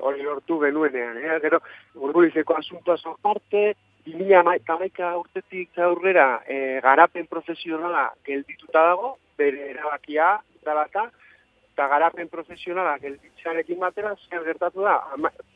hori 0.00 0.24
lortu 0.26 0.58
genuenean. 0.58 1.18
Eh? 1.22 1.38
Gero, 1.42 1.60
urgulizeko 1.94 2.56
asuntoa 2.58 2.96
zon 2.96 3.14
parte, 3.22 3.74
Bimila 4.04 4.42
kamaika 4.68 5.14
urtetik 5.16 5.78
aurrera 5.80 6.42
e, 6.44 6.56
garapen 6.84 7.24
profesionala 7.26 8.10
geldituta 8.26 8.82
dago, 8.90 9.14
bere 9.38 9.70
erabakia 9.70 10.26
dalata, 10.66 11.06
eta 11.72 11.86
garapen 11.88 12.28
profesionala 12.28 12.98
gelditzarekin 13.00 13.80
batera, 13.80 14.12
zer 14.28 14.44
gertatu 14.44 14.84
da, 14.84 14.98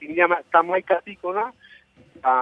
bimila 0.00 0.40
kamaikatik 0.54 1.28
ona, 1.28 1.44
ba, 2.24 2.36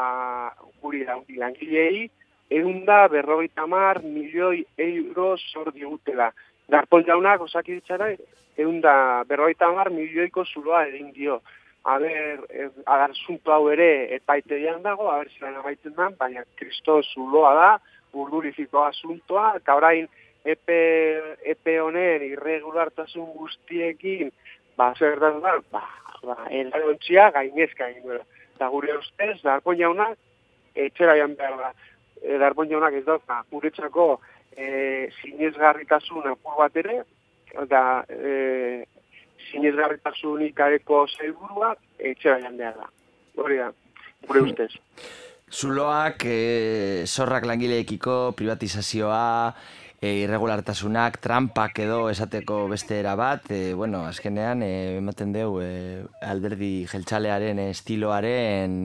guri 0.80 1.02
da, 1.08 1.18
langilei, 1.42 2.06
egun 2.54 2.84
da 2.86 3.08
berrogeita 3.10 3.66
mar 3.66 3.98
milioi 4.04 4.62
euro 4.78 5.32
zor 5.50 5.72
digutela. 5.74 6.30
Darpon 6.70 7.04
jaunak, 7.06 7.40
osakiditzara, 7.40 8.10
egun 8.56 8.80
da 8.80 9.24
berrogeita 9.28 9.70
mar 9.72 9.90
milioiko 9.90 10.44
zuloa 10.44 10.86
egin 10.88 11.12
dio 11.14 11.40
a 11.86 11.98
ber, 12.02 12.40
eh, 12.50 12.68
agarsuntu 12.84 13.52
hau 13.54 13.68
ere 13.70 14.14
epaitedian 14.16 14.82
dago, 14.82 15.06
a 15.06 15.20
ber, 15.20 15.28
ziren 15.30 15.54
amaitzen 15.60 15.94
da, 15.94 16.08
baina 16.18 16.42
kristo 16.58 16.98
zuloa 17.14 17.52
da, 17.54 17.68
urdurifiko 18.16 18.82
asuntoa, 18.82 19.52
eta 19.60 19.76
orain 19.78 20.08
epe, 20.54 20.78
epe 21.54 21.76
honen 21.78 22.24
irregulartasun 22.26 23.28
guztiekin, 23.38 24.32
ba, 24.76 24.92
zer 24.98 25.20
da, 25.22 25.30
ba, 25.44 25.54
ba, 25.70 25.84
ba 26.24 26.36
eladontxia 26.50 27.28
gainezka 27.36 27.92
egin 27.92 28.08
duela. 28.08 28.26
Eta 28.56 28.70
gure 28.74 28.96
ustez, 28.98 29.36
darpon 29.44 29.78
jaunak, 29.78 30.18
etxera 30.74 31.14
jan 31.20 31.38
behar 31.38 31.54
da. 31.60 31.70
E, 32.18 32.40
darpon 32.42 32.72
jaunak 32.72 32.98
ez 32.98 33.04
da, 33.06 33.20
ba, 33.30 33.44
guretzako 33.52 34.16
e, 34.56 35.08
zinezgarritasun 35.22 36.26
apur 36.32 36.58
bat 36.58 36.76
ere, 36.82 37.00
eta 37.54 37.80
e, 38.08 38.84
sinezgarritasunik 39.50 40.60
areko 40.60 41.04
zailburua, 41.06 41.74
etxera 41.98 42.40
jandea 42.42 42.72
da. 42.76 42.90
Hori 43.36 43.60
da, 43.60 43.70
gure 44.26 44.42
hmm. 44.42 44.52
ustez. 44.52 44.70
Zuloak, 45.46 46.24
e, 46.26 47.04
zorrak 47.06 47.46
langileekiko, 47.46 48.32
privatizazioa, 48.36 49.54
e, 50.00 50.10
irregulartasunak, 50.24 51.20
trampak 51.22 51.78
edo 51.84 52.00
esateko 52.10 52.64
beste 52.72 52.98
era 52.98 53.14
bat, 53.18 53.46
e, 53.50 53.74
bueno, 53.74 54.02
azkenean, 54.08 54.64
e, 54.66 54.98
ematen 54.98 55.32
deu, 55.36 55.60
e, 55.62 56.02
alderdi 56.26 56.88
jeltzalearen 56.90 57.62
estiloaren 57.68 58.80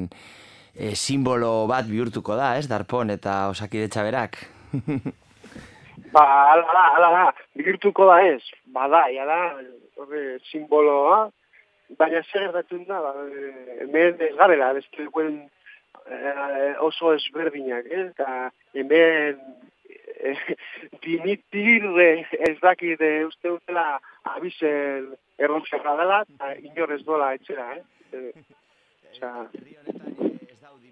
e, 0.76 0.94
simbolo 0.96 1.66
bat 1.72 1.90
bihurtuko 1.90 2.38
da, 2.38 2.54
ez, 2.60 2.68
darpon 2.72 3.10
eta 3.18 3.48
osakidetza 3.56 4.06
berak. 4.08 4.44
ba, 6.12 6.24
ala 6.52 6.66
da, 6.74 6.84
ala 6.98 7.10
da, 7.16 7.26
bihurtuko 7.56 8.08
da 8.10 8.18
ez, 8.28 8.42
bada, 8.66 9.06
ja 9.14 9.26
da, 9.26 9.40
horre 10.00 10.40
simboloa, 10.50 11.30
baina 12.00 12.22
zer 12.32 12.48
erdatun 12.50 12.86
da, 12.90 13.02
ba, 13.04 13.14
hemen 13.80 14.22
ez 14.28 14.36
gabela, 14.40 14.74
beste 14.78 15.08
duen 15.08 15.42
eh, 16.08 16.74
oso 16.88 17.14
ezberdinak, 17.16 17.90
eh? 17.92 18.08
eta 18.12 18.50
hemen 18.78 19.40
eh, 20.24 20.56
dimitir 21.06 21.88
ez 22.02 22.58
dakit 22.62 23.02
eh, 23.02 23.22
uste 23.28 23.56
utela 23.58 24.00
abizen 24.36 25.12
errontzerra 25.42 25.98
dela, 26.00 26.24
eta 26.36 26.54
inor 26.62 26.98
ez 26.98 27.04
dola 27.08 27.34
etxera, 27.40 27.72
eh? 27.78 27.84
eh 29.22 30.31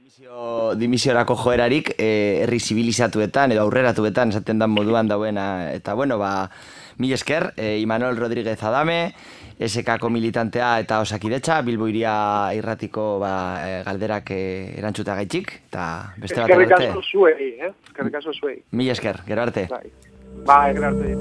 dimisio, 0.09 0.73
dimisiorako 0.75 1.35
joerarik 1.37 1.91
eh, 1.97 2.41
herri 2.43 2.59
zibilizatuetan 2.59 3.51
edo 3.53 3.61
aurreratuetan 3.61 4.29
esaten 4.33 4.59
dan 4.59 4.71
moduan 4.73 5.07
dauena. 5.07 5.71
Eta 5.73 5.93
bueno 5.93 6.17
ba 6.17 6.49
mil 6.97 7.13
esker 7.13 7.53
eh, 7.57 7.79
Imanol 7.79 8.17
Rodríguez 8.17 8.63
Adame 8.63 9.13
SKko 9.59 10.09
militantea 10.09 10.79
eta 10.79 10.99
osakidetza 11.03 11.61
Bilbo 11.61 11.87
iria 11.87 12.49
irratiko 12.55 13.19
ba, 13.19 13.61
eh, 13.67 13.83
galderak 13.85 14.31
eh, 14.31 14.73
erantzuta 14.79 15.15
gaitxik 15.15 15.53
eta 15.69 16.13
beste 16.17 16.41
bat 16.41 16.49
Eskerrik 16.49 16.71
asko 16.79 17.01
zuei, 17.03 17.59
eh? 17.59 17.73
Eskerrik 17.91 18.15
asko 18.15 18.33
zuei. 18.33 18.63
Mil 18.71 18.89
esker, 18.89 19.21
gero 19.27 19.41
arte. 19.45 19.67
Bai, 19.69 19.91
bai 20.47 20.73
gero 20.73 20.87
arte 20.89 21.15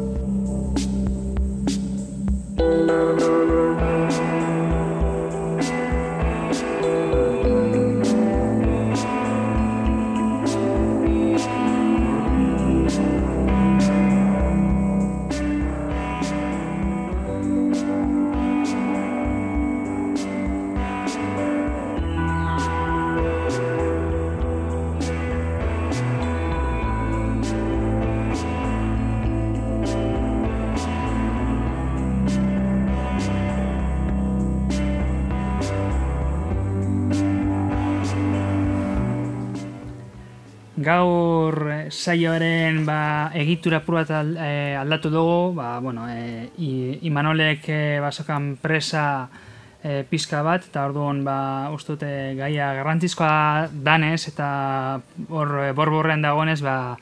saioaren 41.99 42.85
ba, 42.87 43.31
egitura 43.35 43.81
pura 43.83 44.05
eh, 44.07 44.77
aldatu 44.79 45.11
dugu, 45.11 45.55
ba, 45.55 45.79
bueno, 45.83 46.07
e, 46.09 46.49
Imanolek 47.03 47.69
e, 47.69 47.99
basokan 48.01 48.57
presa 48.63 49.29
e, 49.83 50.05
pizka 50.09 50.43
bat, 50.47 50.69
eta 50.71 50.87
orduan 50.87 51.25
ba, 51.27 51.71
ustute 51.75 52.35
gaia 52.39 52.71
garrantzizkoa 52.79 53.69
danez, 53.73 54.29
eta 54.31 55.01
hor 55.29 55.55
borborrean 55.75 56.23
dagoenez, 56.23 56.61
ba, 56.63 56.97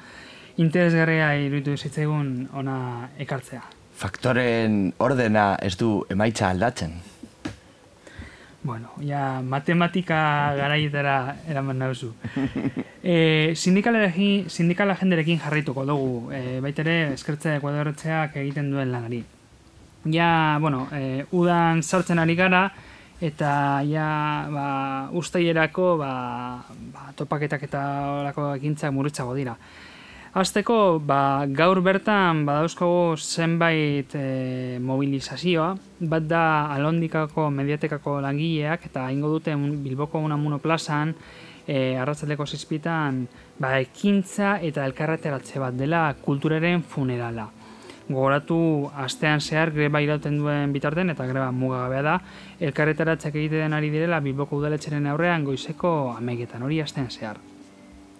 interesgarria 0.56 1.34
iruditu 1.44 1.76
zitzaigun 1.76 2.48
ona 2.56 3.10
ekartzea. 3.20 3.66
Faktoren 3.96 4.94
ordena 5.00 5.54
ez 5.60 5.76
du 5.76 6.00
emaitza 6.12 6.48
aldatzen? 6.50 6.96
Bueno, 8.66 8.90
ja, 8.98 9.40
matematika 9.46 10.16
garaietara 10.58 11.36
eraman 11.48 11.78
nauzu. 11.78 12.12
E, 13.06 13.54
sindikala 13.54 14.96
jenderekin 14.98 15.38
jarraituko 15.38 15.84
dugu, 15.86 16.32
e, 16.34 16.58
baitere 16.58 17.12
eskertze 17.12 17.52
ekuadorretzeak 17.60 18.34
egiten 18.40 18.72
duen 18.72 18.90
lanari. 18.90 19.20
Ja, 20.10 20.58
bueno, 20.58 20.88
e, 20.90 21.22
udan 21.30 21.84
sartzen 21.86 22.18
ari 22.18 22.34
gara, 22.34 22.64
eta 23.22 23.52
ja, 23.86 24.08
ba, 24.50 24.66
ustaierako, 25.22 25.86
ba, 26.02 26.10
ba, 26.96 27.06
topaketak 27.14 27.68
eta 27.68 27.84
orako 28.24 28.48
ekintzak 28.56 28.90
murritzago 28.96 29.38
dira. 29.38 29.54
Azteko, 30.36 31.00
ba, 31.00 31.46
gaur 31.48 31.78
bertan 31.80 32.42
badauzkogu 32.44 33.14
zenbait 33.16 34.12
e, 34.20 34.76
mobilizazioa, 34.84 35.70
bat 36.12 36.26
da 36.28 36.40
alondikako 36.74 37.46
mediatekako 37.56 38.18
langileak 38.20 38.84
eta 38.90 39.06
ingo 39.14 39.30
dute 39.32 39.54
Bilboko 39.56 40.20
Unamuno 40.20 40.58
plazan 40.60 41.14
e, 41.64 41.96
arratzaleko 41.96 42.44
zizpitan 42.44 43.22
ba, 43.56 43.78
ekintza 43.80 44.58
eta 44.60 44.84
elkarreteratze 44.84 45.64
bat 45.64 45.80
dela 45.80 46.04
kulturaren 46.20 46.84
funerala. 46.84 47.48
Gogoratu 48.10 48.60
astean 49.08 49.40
zehar 49.40 49.72
greba 49.72 50.04
irauten 50.04 50.36
duen 50.36 50.76
bitarten 50.76 51.16
eta 51.16 51.24
greba 51.32 51.48
mugagabea 51.48 52.06
da, 52.12 52.20
elkarretaratzak 52.60 53.40
egiten 53.40 53.72
ari 53.72 53.88
direla 53.88 54.20
Bilboko 54.20 54.60
udaletxeren 54.60 55.08
aurrean 55.16 55.48
goizeko 55.48 55.98
amegetan 56.12 56.68
hori 56.68 56.84
astean 56.84 57.08
zehar. 57.08 57.40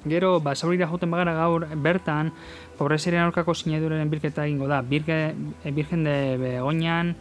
Gero, 0.07 0.39
ba, 0.41 0.55
zaurira 0.55 0.87
joten 0.87 1.11
bagara 1.11 1.35
gaur 1.35 1.67
bertan, 1.83 2.31
pobreziren 2.79 3.25
aurkako 3.25 3.55
sinaduraren 3.55 4.11
bilketa 4.11 4.45
egingo 4.47 4.69
da. 4.71 4.83
Birge, 4.83 5.19
e, 5.65 5.73
birgen 5.75 6.05
de 6.07 6.17
begoinan, 6.39 7.15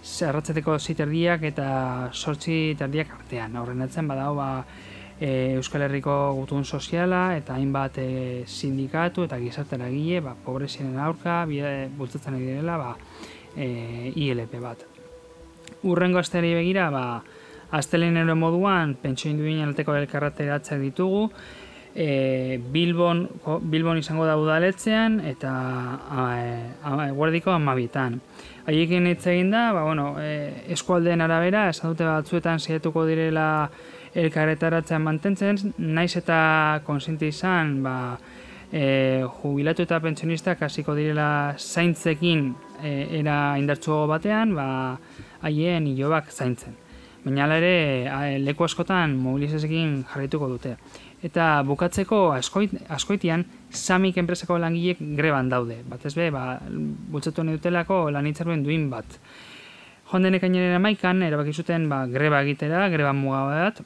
zerratzateko 0.00 0.78
ziterdiak 0.78 1.44
eta 1.50 1.66
sortzi 2.12 2.76
terdiak 2.78 3.12
artean. 3.18 3.58
Horren 3.60 3.84
etzen, 3.84 4.08
badao, 4.08 4.34
ba, 4.38 4.48
e, 5.20 5.56
Euskal 5.58 5.84
Herriko 5.84 6.14
gutun 6.38 6.64
soziala 6.64 7.36
eta 7.36 7.58
hainbat 7.58 8.00
e, 8.00 8.08
sindikatu 8.46 9.26
eta 9.28 9.38
gizartera 9.42 9.90
gile, 9.92 10.22
ba, 10.24 10.32
pobreziren 10.46 10.96
aurka, 10.98 11.42
bide, 11.50 11.90
bultzatzen 11.98 12.40
direla, 12.40 12.78
ba, 12.80 12.96
e, 13.54 14.14
ILP 14.16 14.56
bat. 14.64 14.88
Urrengo 15.84 16.20
asteari 16.20 16.54
begira, 16.56 16.88
ba, 16.94 17.04
Aztelenero 17.70 18.34
moduan, 18.34 18.96
pentsoin 18.98 19.36
duen 19.38 19.60
alteko 19.62 19.94
elkarrateratzea 19.94 20.78
ditugu, 20.80 21.28
e, 21.94 22.60
Bilbon, 22.72 23.28
Bilbon 23.62 23.98
izango 23.98 24.26
da 24.26 24.36
udaletzean 24.38 25.20
eta 25.26 25.52
guardiko 27.16 27.52
amabietan. 27.54 28.20
Haiekin 28.68 29.08
hitz 29.10 29.26
egin 29.32 29.50
da, 29.50 29.70
ba, 29.74 29.84
bueno, 29.84 30.14
e, 30.20 30.66
eskualdeen 30.74 31.20
arabera, 31.24 31.68
esan 31.70 31.94
dute 31.94 32.06
batzuetan 32.06 32.60
zietuko 32.60 33.06
direla 33.08 33.70
elkarretaratzen 34.14 35.02
mantentzen, 35.02 35.58
naiz 35.78 36.12
eta 36.18 36.82
konsinti 36.86 37.30
izan, 37.30 37.80
ba, 37.82 37.96
e, 38.72 39.22
jubilatu 39.40 39.86
eta 39.86 40.00
pentsionistak 40.02 40.62
hasiko 40.66 40.94
direla 40.98 41.56
zaintzekin 41.58 42.52
e, 42.82 42.92
era 43.22 43.56
indartsuago 43.58 44.06
batean, 44.10 44.54
ba, 44.54 44.68
haien 45.42 45.88
hilobak 45.90 46.30
zaintzen. 46.30 46.76
Baina 47.20 47.44
ere, 47.52 48.38
leku 48.40 48.64
askotan 48.64 49.12
mobilizezekin 49.20 50.06
jarraituko 50.08 50.48
dute. 50.54 50.76
Eta 51.22 51.60
bukatzeko 51.68 52.30
askoit, 52.32 52.72
askoitian, 52.88 53.44
samik 53.70 54.16
enpresako 54.22 54.56
langilek 54.58 55.02
greban 55.18 55.50
daude. 55.52 55.82
Bat 55.88 56.06
ez 56.08 56.14
be, 56.16 56.30
ba, 56.32 56.58
bultzatu 57.12 57.44
nahi 57.44 57.58
dutelako 57.58 58.06
lanitzaruen 58.14 58.64
duin 58.64 58.88
bat. 58.92 59.18
Jonden 60.10 60.38
ekainaren 60.40 60.78
amaikan, 60.78 61.20
erabaki 61.22 61.52
zuten 61.52 61.88
ba, 61.92 62.06
greba 62.10 62.40
egitera, 62.42 62.88
greba 62.88 63.12
mugabat, 63.12 63.82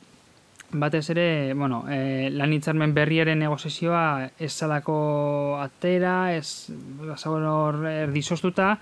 batez 0.75 1.09
ere, 1.11 1.55
bueno, 1.55 1.85
e, 1.91 2.31
lanitzarmen 2.31 2.95
berriaren 2.95 3.39
negozizioa 3.39 4.31
ez 4.39 4.53
salako 4.53 5.59
atera, 5.63 6.35
ez 6.35 6.71
hor 7.27 7.83
erdizoztuta, 7.91 8.77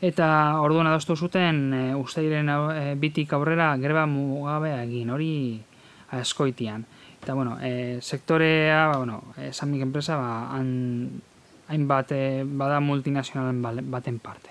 eta 0.00 0.30
orduan 0.62 0.88
adostu 0.90 1.16
zuten 1.16 1.60
e, 1.74 1.82
usteiren 1.94 2.48
e, 2.48 2.94
bitik 3.00 3.32
aurrera 3.36 3.74
greba 3.82 4.06
mugabea 4.10 4.82
egin, 4.86 5.10
hori 5.10 5.34
askoitian. 6.16 6.86
Eta, 7.22 7.34
bueno, 7.34 7.58
e, 7.60 7.98
sektorea, 8.00 8.86
ba, 8.86 8.96
bueno, 8.96 9.22
esan 9.36 9.70
mik 9.70 9.82
enpresa, 9.82 10.16
ba, 10.16 10.56
han, 10.56 11.20
hainbat 11.70 12.12
e, 12.12 12.42
bada 12.44 12.80
multinazionalen 12.80 13.62
baten 13.90 14.18
parte. 14.18 14.50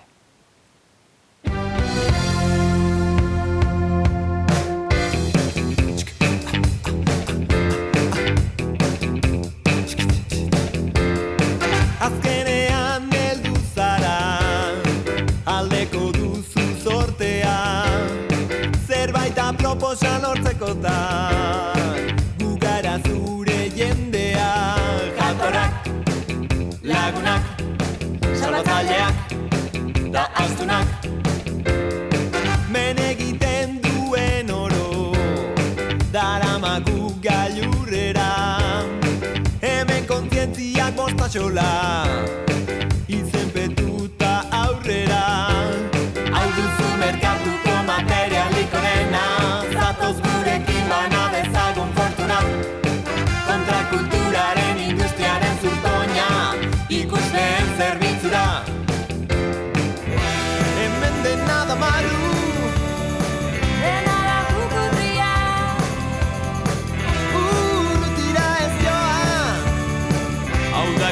Azkenean 12.00 13.12
heldu 13.12 13.56
zara 13.74 14.18
duzu 15.92 16.66
sortea 16.84 17.58
zerbait 18.88 19.38
aproposa 19.50 20.20
lortzeko 20.24 20.74
da 20.86 21.49
Daramagu 36.60 37.14
gailurrera 37.24 38.32
Hemen 39.62 40.06
kontzientziak 40.08 40.94
bostatxola 40.96 41.70
Izenpetuta 43.08 44.32
aurrera. 44.52 45.22
Hau 46.36 46.48
duzu 46.58 46.90
merkatuko 47.00 47.76
materialiko 47.88 48.82
nena 48.88 49.24
Zatoz 49.72 50.18
gurekin 50.26 50.84
bana 50.92 51.24
dezagun 51.36 51.94
fortuna. 51.96 52.40
Kontrakulturaren 53.48 54.84
industriaren 54.90 55.56
zurtoina 55.64 56.30
ikusleen 56.90 57.76
zerbitzura. 57.78 58.48
Hemen 60.76 61.24
dena 61.24 61.64
da 61.72 61.80
maru 61.86 62.29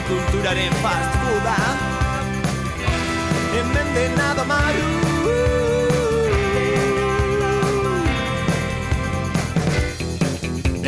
kulturaren 0.08 0.74
fast 0.84 1.14
fooda 1.24 1.58
Hemen 3.54 3.88
dena 3.96 4.28
da 4.38 4.46
maru 4.52 4.92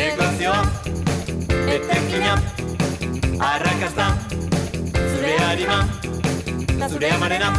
Negozioa 0.00 0.62
Etekina 1.76 2.34
Arrakazta 3.52 4.06
zure 5.20 5.36
harima, 5.38 5.78
zure 6.88 7.10
amarena. 7.10 7.50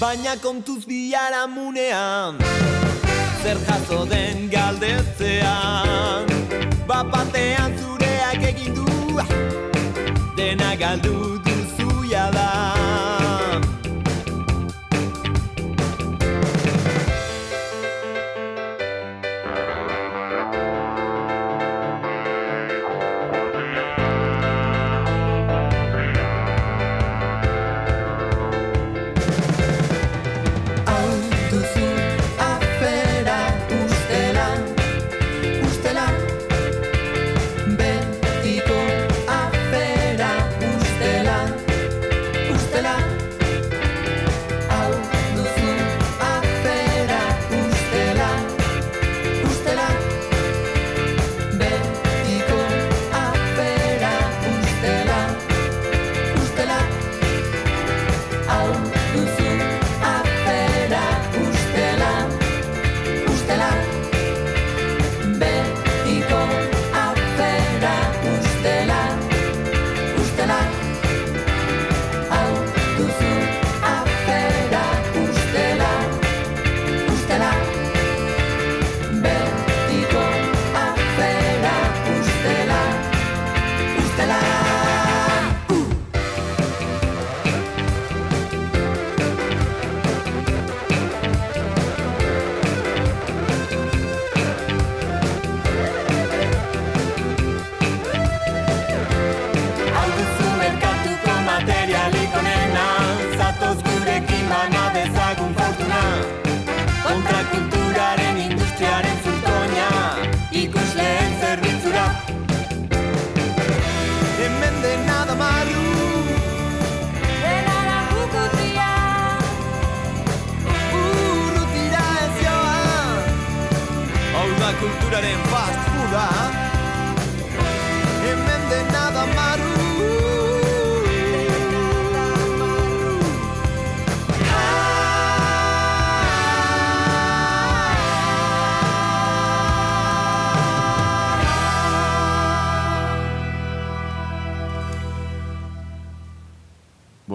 Baina 0.00 0.36
kontuz 0.42 0.84
biara 0.86 1.46
munean, 1.46 2.38
zer 3.42 3.58
jaso 3.66 4.04
den 4.06 4.48
galdetzean, 4.50 6.26
bapatean 6.86 7.76
zureak 7.78 8.42
egin 8.50 8.74
du, 8.74 9.20
dena 10.36 10.74
galdu 10.82 11.38
duzuia 11.46 12.30
da. 12.34 12.77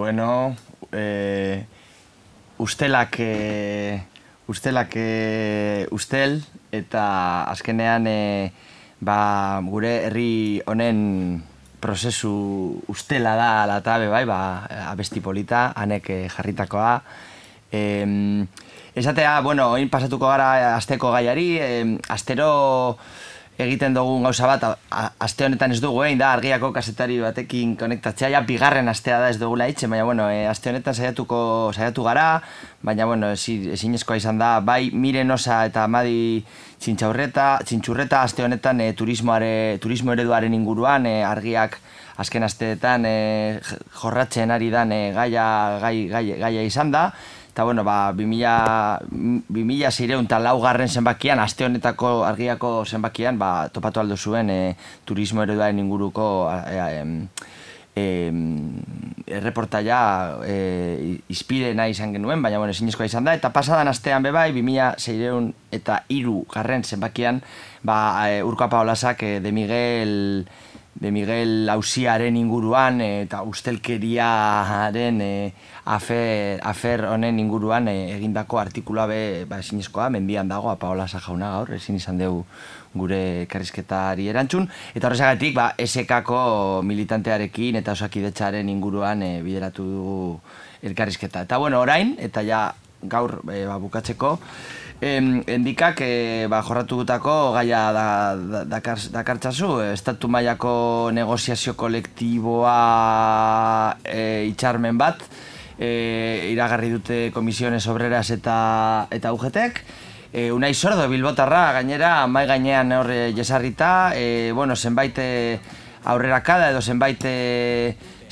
Bueno, 0.04 0.54
eh, 0.92 1.64
ustelak, 2.58 3.16
eh, 3.20 4.04
ustelak 4.46 4.92
eh, 4.96 5.88
ustel, 5.96 6.44
eta 6.76 7.44
azkenean 7.48 8.04
eh, 8.06 8.52
ba, 9.00 9.62
gure 9.64 9.94
herri 10.04 10.60
honen 10.68 11.40
prozesu 11.80 12.34
ustela 12.84 13.32
da 13.40 13.48
latabe 13.64 14.12
bai, 14.12 14.26
ba, 14.28 14.68
abesti 14.90 15.24
polita, 15.24 15.70
hanek 15.72 16.10
eh, 16.12 16.28
jarritakoa. 16.28 17.00
Eh, 17.72 18.44
esatea, 18.92 19.40
bueno, 19.40 19.70
oin 19.72 19.88
pasatuko 19.88 20.28
gara 20.28 20.74
asteko 20.74 21.16
gaiari, 21.16 21.48
eh, 21.56 21.96
astero 22.12 22.98
egiten 23.58 23.94
dugun 23.94 24.24
gauza 24.26 24.48
bat, 24.50 24.64
aste 25.22 25.44
honetan 25.46 25.70
ez 25.70 25.78
dugu, 25.80 26.02
egin 26.02 26.18
da, 26.18 26.32
argiako 26.34 26.72
kasetari 26.74 27.20
batekin 27.22 27.76
konektatzea, 27.78 28.28
ja 28.34 28.40
bigarren 28.42 28.88
astea 28.90 29.20
da 29.22 29.28
ez 29.30 29.38
dugula 29.38 29.68
itxe, 29.70 29.86
baina, 29.86 30.04
bueno, 30.08 30.26
e, 30.30 30.46
aste 30.50 30.72
honetan 30.72 30.94
saiatuko 30.94 31.70
saiatu 31.74 32.02
gara, 32.02 32.40
baina, 32.82 33.06
bueno, 33.06 33.30
ezi- 33.36 33.70
ezinezkoa 33.76 34.16
izan 34.18 34.38
da, 34.42 34.58
bai 34.60 34.90
miren 34.90 35.30
osa 35.30 35.60
eta 35.70 35.86
madi 35.86 36.44
txintxaurreta, 36.82 37.60
txintxurreta 37.64 38.22
aste 38.26 38.42
honetan 38.44 38.80
e, 38.80 38.92
turismoare, 38.92 39.78
turismo 39.80 40.12
ereduaren 40.12 40.54
inguruan, 40.54 41.06
e, 41.06 41.22
argiak 41.24 41.78
azken 42.18 42.42
asteetan 42.46 43.06
e, 43.06 43.14
jorratzen 44.02 44.50
ari 44.54 44.68
dan 44.74 44.92
e, 44.92 45.00
gaia, 45.14 45.46
gai, 45.82 45.96
gai, 46.10 46.26
gaia 46.42 46.62
izan 46.66 46.90
da, 46.94 47.12
Eta, 47.54 47.62
bueno, 47.62 47.84
ba, 47.84 48.12
2000, 48.12 49.06
2000 49.48 49.90
zireun 49.92 50.24
eta 50.26 50.40
laugarren 50.42 50.90
zenbakian, 50.90 51.38
aste 51.38 51.62
honetako 51.62 52.24
argiako 52.26 52.80
zenbakian, 52.82 53.38
ba, 53.38 53.68
topatu 53.70 54.00
aldo 54.02 54.16
zuen 54.18 54.50
e, 54.50 54.74
turismo 55.06 55.44
ereduaren 55.44 55.78
inguruko 55.78 56.50
e, 56.50 56.80
em, 56.98 57.12
em, 57.94 58.40
erreportaia 59.30 60.00
e, 60.42 61.20
izpidena 61.30 61.86
izan 61.86 62.18
genuen, 62.18 62.42
baina 62.42 62.58
bueno, 62.58 62.74
ezinezkoa 62.74 63.06
izan 63.06 63.30
da, 63.30 63.38
eta 63.38 63.52
pasadan 63.54 63.86
astean 63.86 64.26
bebai, 64.26 64.48
2000 64.50 64.98
zeireun 64.98 65.52
eta 65.70 66.02
iru 66.10 66.40
garren 66.50 66.82
zenbakian, 66.82 67.38
ba, 67.86 68.00
e, 68.32 68.42
Urko 68.42 68.66
Apaolasak 68.66 69.22
e, 69.22 69.38
de 69.38 69.54
Miguel 69.54 70.48
de 70.94 71.10
Miguel 71.10 71.68
Ausiaren 71.70 72.36
inguruan 72.36 73.00
e, 73.00 73.22
eta 73.24 73.42
ustelkeriaren 73.42 75.20
e, 75.20 75.52
afer, 75.84 76.60
afer 76.62 77.04
honen 77.10 77.38
inguruan 77.42 77.88
e, 77.90 78.14
egindako 78.14 78.60
artikulua 78.62 79.06
be 79.10 79.20
ba, 79.50 79.58
ezinezkoa, 79.58 80.08
mendian 80.14 80.48
dago 80.48 80.70
Apaola 80.70 81.08
jauna 81.10 81.50
gaur, 81.56 81.74
ezin 81.74 81.98
izan 81.98 82.18
dugu 82.18 82.44
gure 82.94 83.46
karrizketari 83.50 84.28
erantzun, 84.30 84.68
eta 84.94 85.08
horrezagatik 85.08 85.56
ba, 85.56 85.72
SK-ko 85.82 86.82
militantearekin 86.86 87.80
eta 87.82 87.96
osakidetzaren 87.98 88.70
inguruan 88.70 89.22
e, 89.26 89.32
bideratu 89.42 89.82
dugu 89.82 90.18
elkarrizketa. 90.84 91.42
Eta 91.48 91.58
bueno, 91.58 91.80
orain, 91.82 92.14
eta 92.22 92.46
ja 92.46 92.68
gaur 93.02 93.40
e, 93.50 93.64
ba, 93.66 93.80
bukatzeko, 93.82 94.38
Em, 95.04 95.42
endikak 95.52 95.98
e, 96.00 96.46
ba, 96.48 96.62
jorratutako 96.64 97.52
gaia 97.52 97.92
da, 97.92 98.04
da, 98.40 98.62
dakar, 98.64 98.96
dakartzazu, 99.12 99.82
estatu 99.92 100.30
mailako 100.32 101.10
negoziazio 101.12 101.74
kolektiboa 101.76 102.78
e, 104.00 104.48
itxarmen 104.48 104.96
bat, 104.96 105.20
e, 105.76 106.48
iragarri 106.54 106.88
dute 106.94 107.18
komisiones 107.36 107.84
obreras 107.92 108.30
eta, 108.32 108.56
eta 109.12 109.34
UGTek, 109.36 109.82
e, 110.32 110.48
Unai 110.56 110.72
Sordo 110.72 111.04
Bilbotarra 111.12 111.66
gainera 111.76 112.24
mai 112.26 112.46
gainean 112.48 112.96
hor 112.96 113.12
e, 113.12 113.34
jesarrita, 113.36 114.16
e, 114.16 114.52
bueno, 114.56 114.72
zenbait 114.74 115.20
aurrerakada 116.00 116.72
edo 116.72 116.80
zenbait 116.80 117.20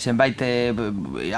zenbait 0.02 0.42
e, 0.42 0.74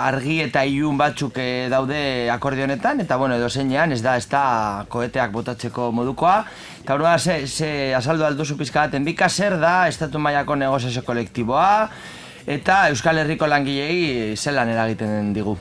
argi 0.01 0.39
eta 0.47 0.65
ilun 0.65 0.97
batzuk 0.99 1.37
e, 1.39 1.69
daude 1.73 2.31
akordio 2.33 2.65
honetan 2.65 3.03
eta 3.05 3.19
bueno, 3.21 3.37
edo 3.37 3.51
zeinean 3.51 3.93
ez 3.93 4.01
da 4.03 4.17
ez 4.17 4.27
da 4.31 4.87
koeteak 4.89 5.33
botatzeko 5.35 5.91
modukoa 5.93 6.39
eta 6.81 6.97
orduan 6.97 7.19
ze, 7.19 7.47
ze 7.47 7.95
azaldu 7.95 8.25
alduzu 8.25 8.57
pizka 8.57 8.87
bat 8.87 8.95
enbika 8.95 9.29
zer 9.29 9.59
da 9.61 9.89
estatu 9.89 10.19
mailako 10.19 10.57
negoziazio 10.57 11.05
kolektiboa 11.05 11.91
eta 12.47 12.89
Euskal 12.93 13.21
Herriko 13.23 13.47
langilei 13.49 14.37
zelan 14.37 14.69
eragiten 14.69 15.33
digu. 15.37 15.57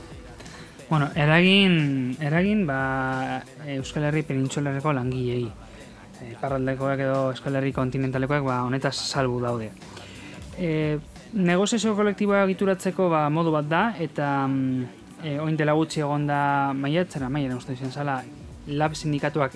Bueno, 0.90 1.08
eragin, 1.16 2.16
eragin 2.22 2.68
ba, 2.68 3.42
Euskal 3.80 4.10
Herri 4.10 4.22
penintsulareko 4.28 4.92
langilei. 4.94 5.48
Iparraldekoak 6.34 7.00
edo 7.02 7.16
Euskal 7.32 7.56
Herri 7.58 7.72
kontinentalekoak 7.74 8.44
ba, 8.46 8.60
honetaz 8.68 8.94
salbu 9.00 9.40
daude. 9.42 9.72
E, 10.60 11.00
negoziazio 11.34 11.96
kolektiboa 11.98 12.44
egituratzeko 12.46 13.08
ba, 13.10 13.26
modu 13.34 13.52
bat 13.54 13.68
da, 13.70 13.84
eta 14.00 14.30
mm, 14.48 15.04
e, 15.24 15.38
oin 15.42 15.58
dela 15.58 15.74
gutxi 15.78 16.04
egon 16.06 16.28
da 16.30 16.74
maiatzera, 16.78 17.30
maiaren 17.34 17.58
uste 17.58 17.74
izan 17.74 17.92
zala, 17.92 18.20
lab 18.68 18.96
sindikatuak 18.96 19.56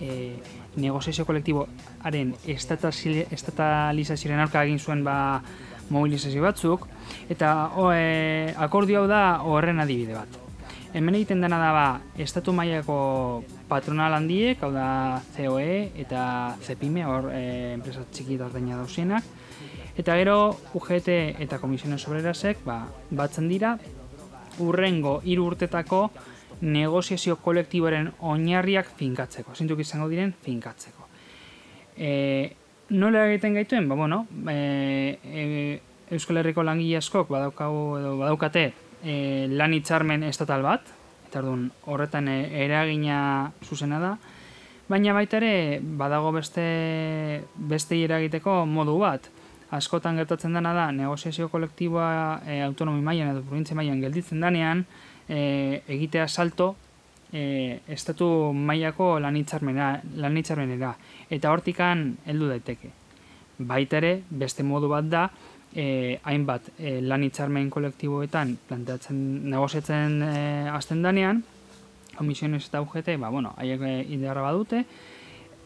e, 0.00 0.36
negoziazio 0.76 1.26
kolektiboaren 1.26 2.34
estatali- 2.46 3.26
estatalizazioaren 3.34 4.44
aurka 4.44 4.62
egin 4.64 4.78
zuen 4.78 5.04
ba, 5.04 5.42
mobilizazio 5.90 6.42
batzuk, 6.42 6.86
eta 7.30 7.52
o, 7.76 7.90
e, 7.92 8.52
akordio 8.56 9.02
hau 9.02 9.08
da 9.10 9.22
horren 9.42 9.82
adibide 9.82 10.14
bat. 10.14 10.42
Hemen 10.96 11.18
egiten 11.18 11.42
dena 11.42 11.58
da 11.60 11.72
ba, 11.74 11.86
estatu 12.22 12.54
mailako 12.56 13.42
patronal 13.68 14.14
handiek, 14.16 14.62
hau 14.62 14.70
da 14.72 15.20
COE 15.34 15.90
eta 15.98 16.54
CEPIME, 16.62 17.02
hor 17.04 17.32
e, 17.34 17.74
enpresa 17.74 18.06
txiki 18.12 18.38
eta 18.38 18.46
ertaina 18.48 18.78
dauzienak, 18.78 19.26
eta 19.96 20.16
gero 20.16 20.56
UGT 20.74 21.08
eta 21.42 21.58
Komisiones 21.58 22.04
Obrerasek 22.08 22.64
ba, 22.64 22.84
batzen 23.10 23.48
dira 23.48 23.76
urrengo 24.60 25.20
hiru 25.24 25.46
urtetako 25.50 26.10
negoziazio 26.60 27.36
kolektiboaren 27.44 28.12
oinarriak 28.24 28.88
finkatzeko, 28.96 29.54
zintuk 29.54 29.80
izango 29.84 30.08
diren 30.08 30.32
finkatzeko. 30.44 31.04
E, 31.96 32.10
nola 32.96 33.26
egiten 33.28 33.56
gaituen? 33.56 33.88
Ba, 33.88 33.96
bueno, 33.98 34.24
e, 34.48 35.18
e, 35.24 35.80
Euskal 36.16 36.40
Herriko 36.40 36.64
langile 36.64 37.00
askok 37.00 37.28
badaukagu 37.32 37.82
edo 37.98 38.14
badaukate 38.20 38.70
e, 39.02 39.48
lan 39.52 39.74
hitzarmen 39.76 40.24
estatal 40.28 40.64
bat, 40.64 40.88
eta 41.26 41.42
orduan 41.42 41.70
horretan 41.84 42.28
eragina 42.30 43.18
zuzena 43.66 44.00
da, 44.00 44.16
baina 44.88 45.12
baita 45.16 45.40
ere 45.40 45.80
badago 45.82 46.30
beste 46.36 46.66
beste 47.56 47.98
eragiteko 48.04 48.64
modu 48.70 48.96
bat. 49.02 49.26
Askotan 49.74 50.16
gertatzen 50.20 50.54
dena 50.54 50.72
da 50.74 50.90
negoziazio 50.94 51.48
kolektiboa 51.50 52.42
e, 52.46 52.60
autonomi 52.62 53.02
mailan 53.02 53.32
edo 53.34 53.42
provintzia 53.48 53.74
mailan 53.74 54.00
gelditzen 54.04 54.40
danean 54.40 54.84
e, 55.28 55.82
egitea 55.88 56.28
salto 56.28 56.76
e, 57.32 57.80
estatu 57.88 58.28
mailako 58.54 59.16
lan 59.18 59.36
hitzarmena 59.40 59.88
lan 60.22 60.38
hitzarmenera 60.38 60.92
eta 61.30 61.50
hortikan 61.50 62.12
heldu 62.26 62.52
daiteke. 62.52 62.92
Baita 63.58 63.98
ere 63.98 64.20
beste 64.30 64.62
modu 64.62 64.88
bat 64.92 65.10
da 65.10 65.26
e, 65.74 66.18
hainbat 66.22 66.70
e, 66.78 67.00
lan 67.02 67.26
hitzarmen 67.26 67.68
kolektiboetan 67.70 68.56
planteatzen 68.68 69.20
negoziatzen 69.50 70.22
e, 70.22 70.38
hasten 70.70 71.02
danean 71.02 71.42
komisiones 72.16 72.64
eta 72.68 72.80
UGT, 72.80 73.16
ba, 73.20 73.28
bueno, 73.30 73.52
haiek 73.60 73.82
e, 73.84 74.18
badute, 74.32 74.84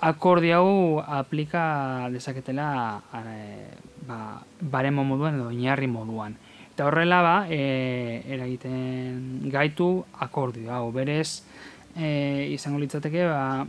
akordio 0.01 0.57
hau 0.57 1.01
aplika 1.05 2.09
dezaketela 2.13 3.03
e, 3.21 3.69
ba, 4.09 4.41
baremo 4.61 5.05
moduan 5.05 5.37
edo 5.37 5.51
oinarri 5.53 5.87
moduan. 5.87 6.37
Eta 6.73 6.87
horrela 6.89 7.21
ba, 7.23 7.37
e, 7.53 8.25
eragiten 8.33 9.51
gaitu 9.53 10.05
akordio 10.19 10.73
hau. 10.73 10.91
Berez, 10.93 11.43
e, 11.95 12.49
izango 12.55 12.81
litzateke, 12.81 13.27
ba, 13.29 13.67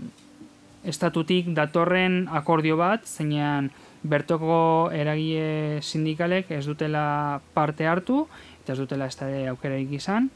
estatutik 0.88 1.52
datorren 1.58 2.24
akordio 2.32 2.78
bat, 2.80 3.06
zeinan 3.06 3.70
bertoko 4.02 4.90
eragile 4.96 5.82
sindikalek 5.84 6.50
ez 6.56 6.66
dutela 6.66 7.42
parte 7.54 7.86
hartu, 7.86 8.24
eta 8.64 8.74
ez 8.74 8.80
dutela 8.80 9.10
ez 9.12 9.18
da 9.20 9.28
aukerarik 9.52 9.92
izan, 10.00 10.32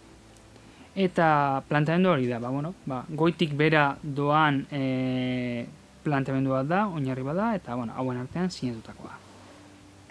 eta 0.95 1.63
planteamendu 1.69 2.11
hori 2.11 2.27
da, 2.27 2.39
ba, 2.43 2.51
bueno, 2.51 2.75
ba, 2.85 3.03
goitik 3.09 3.55
bera 3.57 3.95
doan 4.03 4.65
e, 4.71 5.65
planteamendu 6.05 6.53
bat 6.55 6.69
da, 6.69 6.85
oinarri 6.87 7.25
bat 7.25 7.39
da, 7.39 7.51
eta 7.57 7.75
bueno, 7.75 7.93
hauen 7.97 8.21
artean 8.21 8.51
sinatutakoa. 8.53 9.17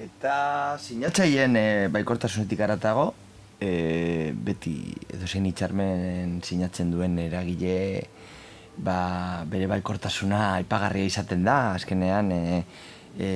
Eta 0.05 0.35
sinatzaileen 0.83 1.57
e, 1.57 1.67
baikortasunetik 1.95 2.65
aratago, 2.67 3.13
e, 3.63 4.33
beti 4.35 4.75
edo 5.15 5.29
zein 5.31 5.47
itxarmen 5.47 6.41
sinatzen 6.43 6.91
duen 6.93 7.19
eragile 7.23 7.77
ba, 8.77 9.45
bere 9.51 9.69
baikortasuna 9.71 10.55
aipagarria 10.59 11.11
izaten 11.11 11.45
da, 11.47 11.59
azkenean 11.79 12.33
e, 12.35 12.41
e, 13.19 13.29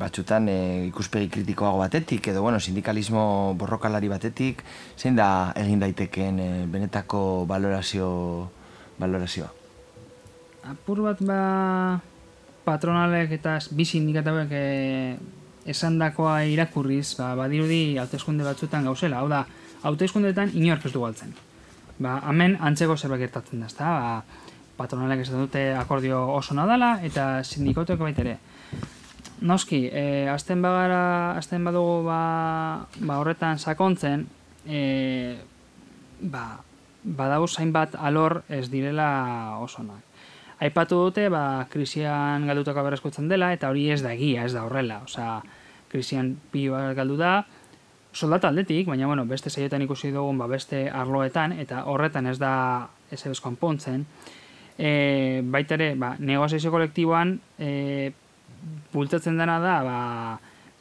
batzutan 0.00 0.48
e, 0.48 0.58
ikuspegi 0.88 1.28
kritikoago 1.36 1.82
batetik, 1.82 2.30
edo 2.32 2.42
bueno, 2.42 2.60
sindikalismo 2.60 3.54
borrokalari 3.60 4.08
batetik, 4.12 4.64
zein 4.96 5.20
da 5.20 5.52
egin 5.60 5.82
daitekeen 5.84 6.40
e, 6.40 6.48
benetako 6.70 7.44
valorazio, 7.50 8.08
valorazioa? 8.98 9.63
Apur 10.64 11.02
bat 11.04 11.18
ba 11.20 12.00
patronalek 12.64 13.34
eta 13.36 13.58
bi 13.76 13.84
sindikatuek 13.84 14.52
e, 14.56 14.62
esandakoa 15.68 16.38
irakurriz, 16.48 17.16
ba, 17.18 17.34
badirudi 17.36 17.98
hauteskunde 18.00 18.44
batzutan 18.46 18.88
gauzela. 18.88 19.20
Hau 19.20 19.28
da, 19.28 19.44
hauteskundeetan 19.84 20.54
inork 20.56 20.86
ez 20.88 20.92
du 20.94 21.02
galtzen. 21.04 21.34
Ba, 22.00 22.16
hemen 22.30 22.56
antzeko 22.60 22.96
zerbait 22.96 23.26
gertatzen 23.26 23.60
da, 23.60 23.68
ezta? 23.68 23.90
Ba, 23.92 24.44
patronalek 24.78 25.22
esaten 25.22 25.44
dute 25.44 25.66
akordio 25.78 26.24
oso 26.34 26.56
nadala 26.56 26.96
eta 27.06 27.44
sindikotuek 27.44 28.00
baita 28.00 28.24
ere. 28.24 28.38
Noski, 29.44 29.84
e, 29.92 30.24
azten 30.32 30.64
bagara, 30.64 31.36
azten 31.36 31.64
badugu 31.68 32.00
ba, 32.08 32.22
ba 33.04 33.20
horretan 33.20 33.60
sakontzen, 33.60 34.24
e, 34.64 35.36
ba, 36.20 36.46
badau 37.04 37.44
zainbat 37.46 38.00
alor 38.00 38.40
ez 38.48 38.70
direla 38.72 39.58
oso 39.60 39.82
onak. 39.84 40.13
Aipatu 40.62 41.00
dute, 41.08 41.26
ba, 41.32 41.66
krisian 41.70 42.46
galdutako 42.46 42.84
berrezkotzen 42.86 43.28
dela, 43.28 43.50
eta 43.52 43.68
hori 43.72 43.88
ez 43.90 44.02
da 44.04 44.12
egia, 44.14 44.44
ez 44.46 44.54
da 44.54 44.62
horrela. 44.64 45.00
Osea, 45.08 45.40
krisian 45.90 46.34
pilo 46.52 46.76
bat 46.76 46.94
galdu 46.96 47.16
da, 47.18 47.34
soldata 48.14 48.48
aldetik, 48.48 48.86
baina 48.86 49.06
bueno, 49.10 49.26
beste 49.26 49.50
saioetan 49.50 49.82
ikusi 49.82 50.12
dugun 50.14 50.38
ba, 50.38 50.46
beste 50.50 50.86
arloetan, 50.90 51.56
eta 51.58 51.84
horretan 51.90 52.30
ez 52.30 52.38
da 52.38 52.54
ez 53.10 53.20
ebez 53.26 53.40
konpontzen. 53.42 54.06
E, 54.78 55.42
baita 55.50 55.74
ere, 55.78 55.92
ba, 55.98 56.14
negoziazio 56.18 56.70
kolektiboan, 56.74 57.36
e, 57.58 58.12
bultatzen 58.94 59.38
dena 59.38 59.58
da, 59.62 59.76
ba, 59.86 59.98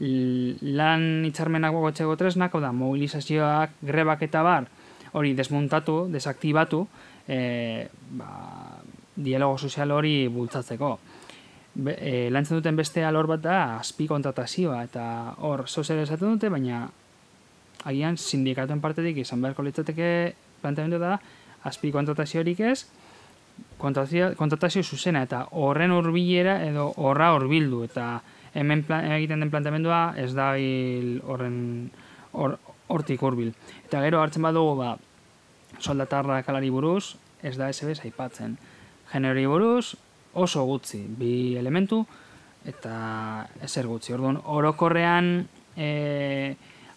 lan 0.04 1.26
hitzarmenak 1.26 1.74
gogotzeko 1.74 2.16
tresnak, 2.20 2.54
da, 2.62 2.72
mobilizazioak, 2.76 3.78
grebak 3.82 4.26
eta 4.30 4.46
bar, 4.46 4.70
hori 5.14 5.34
desmontatu, 5.38 6.04
desaktibatu, 6.14 6.86
e, 7.28 7.88
ba, 8.18 8.32
dialogo 9.15 9.58
sozial 9.58 9.91
hori 9.91 10.28
bultzatzeko. 10.28 10.97
Be, 11.73 11.95
e, 11.97 12.30
lantzen 12.30 12.60
duten 12.60 12.76
beste 12.78 13.04
alor 13.06 13.28
bat 13.28 13.41
da 13.41 13.60
azpi 13.80 14.06
kontratazioa 14.08 14.84
eta 14.86 15.06
hor 15.41 15.65
zozer 15.67 16.04
esaten 16.04 16.36
dute, 16.36 16.49
baina 16.54 16.86
agian 17.89 18.17
sindikatuen 18.17 18.82
partetik 18.82 19.17
izan 19.23 19.41
beharko 19.41 19.65
litzateke 19.65 20.10
planteamendu 20.62 20.99
da 21.02 21.17
azpi 21.65 21.91
kontrataziorik 21.91 22.60
ez, 22.60 22.86
kontratazio, 23.78 24.34
kontratazio 24.38 24.84
zuzena 24.84 25.23
eta 25.26 25.47
horren 25.52 25.91
hurbilera 25.91 26.60
edo 26.65 26.91
horra 26.97 27.34
hurbildu 27.36 27.84
eta 27.88 28.21
hemen 28.54 28.84
pla- 28.86 29.02
egiten 29.17 29.41
den 29.41 29.52
planteamendua 29.52 30.13
ez 30.17 30.32
da 30.38 30.54
horren 30.54 31.58
hor- 32.34 32.60
hortik 32.88 33.21
hurbil. 33.21 33.54
Eta 33.88 34.02
gero 34.06 34.21
hartzen 34.21 34.45
badugu 34.45 34.76
ba, 34.78 34.93
soldatarra 35.80 36.41
kalari 36.45 36.69
buruz, 36.69 37.15
ez 37.41 37.56
da 37.58 37.71
SBS 37.73 38.06
aipatzen. 38.06 38.58
Generori 39.13 39.45
buruz 39.45 39.93
oso 40.34 40.63
gutxi, 40.65 41.04
bi 41.06 41.56
elementu 41.60 42.02
eta 42.65 43.47
ezer 43.62 43.88
gutxi. 43.88 44.15
Orduan, 44.15 44.39
orokorrean 44.43 45.36
e, 45.78 46.56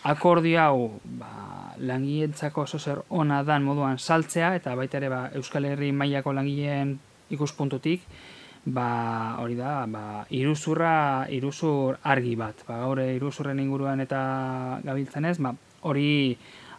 akordio 0.09 0.61
hau 0.63 0.79
ba, 1.19 1.75
langileentzako 1.79 2.65
oso 2.65 2.79
zer 2.79 3.03
ona 3.11 3.43
dan 3.45 3.67
moduan 3.67 3.99
saltzea 3.99 4.55
eta 4.57 4.75
baita 4.79 5.01
ere 5.01 5.11
ba, 5.13 5.21
Euskal 5.35 5.67
Herri 5.69 5.93
mailako 5.93 6.33
langileen 6.33 6.97
ikuspuntutik 7.35 8.07
ba, 8.67 9.37
hori 9.43 9.55
da, 9.59 9.87
ba, 9.87 10.25
iruzurra, 10.35 11.27
iruzur 11.31 11.99
argi 12.03 12.35
bat. 12.39 12.65
Ba, 12.67 12.81
gaur 12.83 13.03
iruzurren 13.05 13.61
inguruan 13.63 14.03
eta 14.03 14.21
gabiltzen 14.85 15.29
ez, 15.31 15.37
ba, 15.43 15.55
hori 15.87 16.09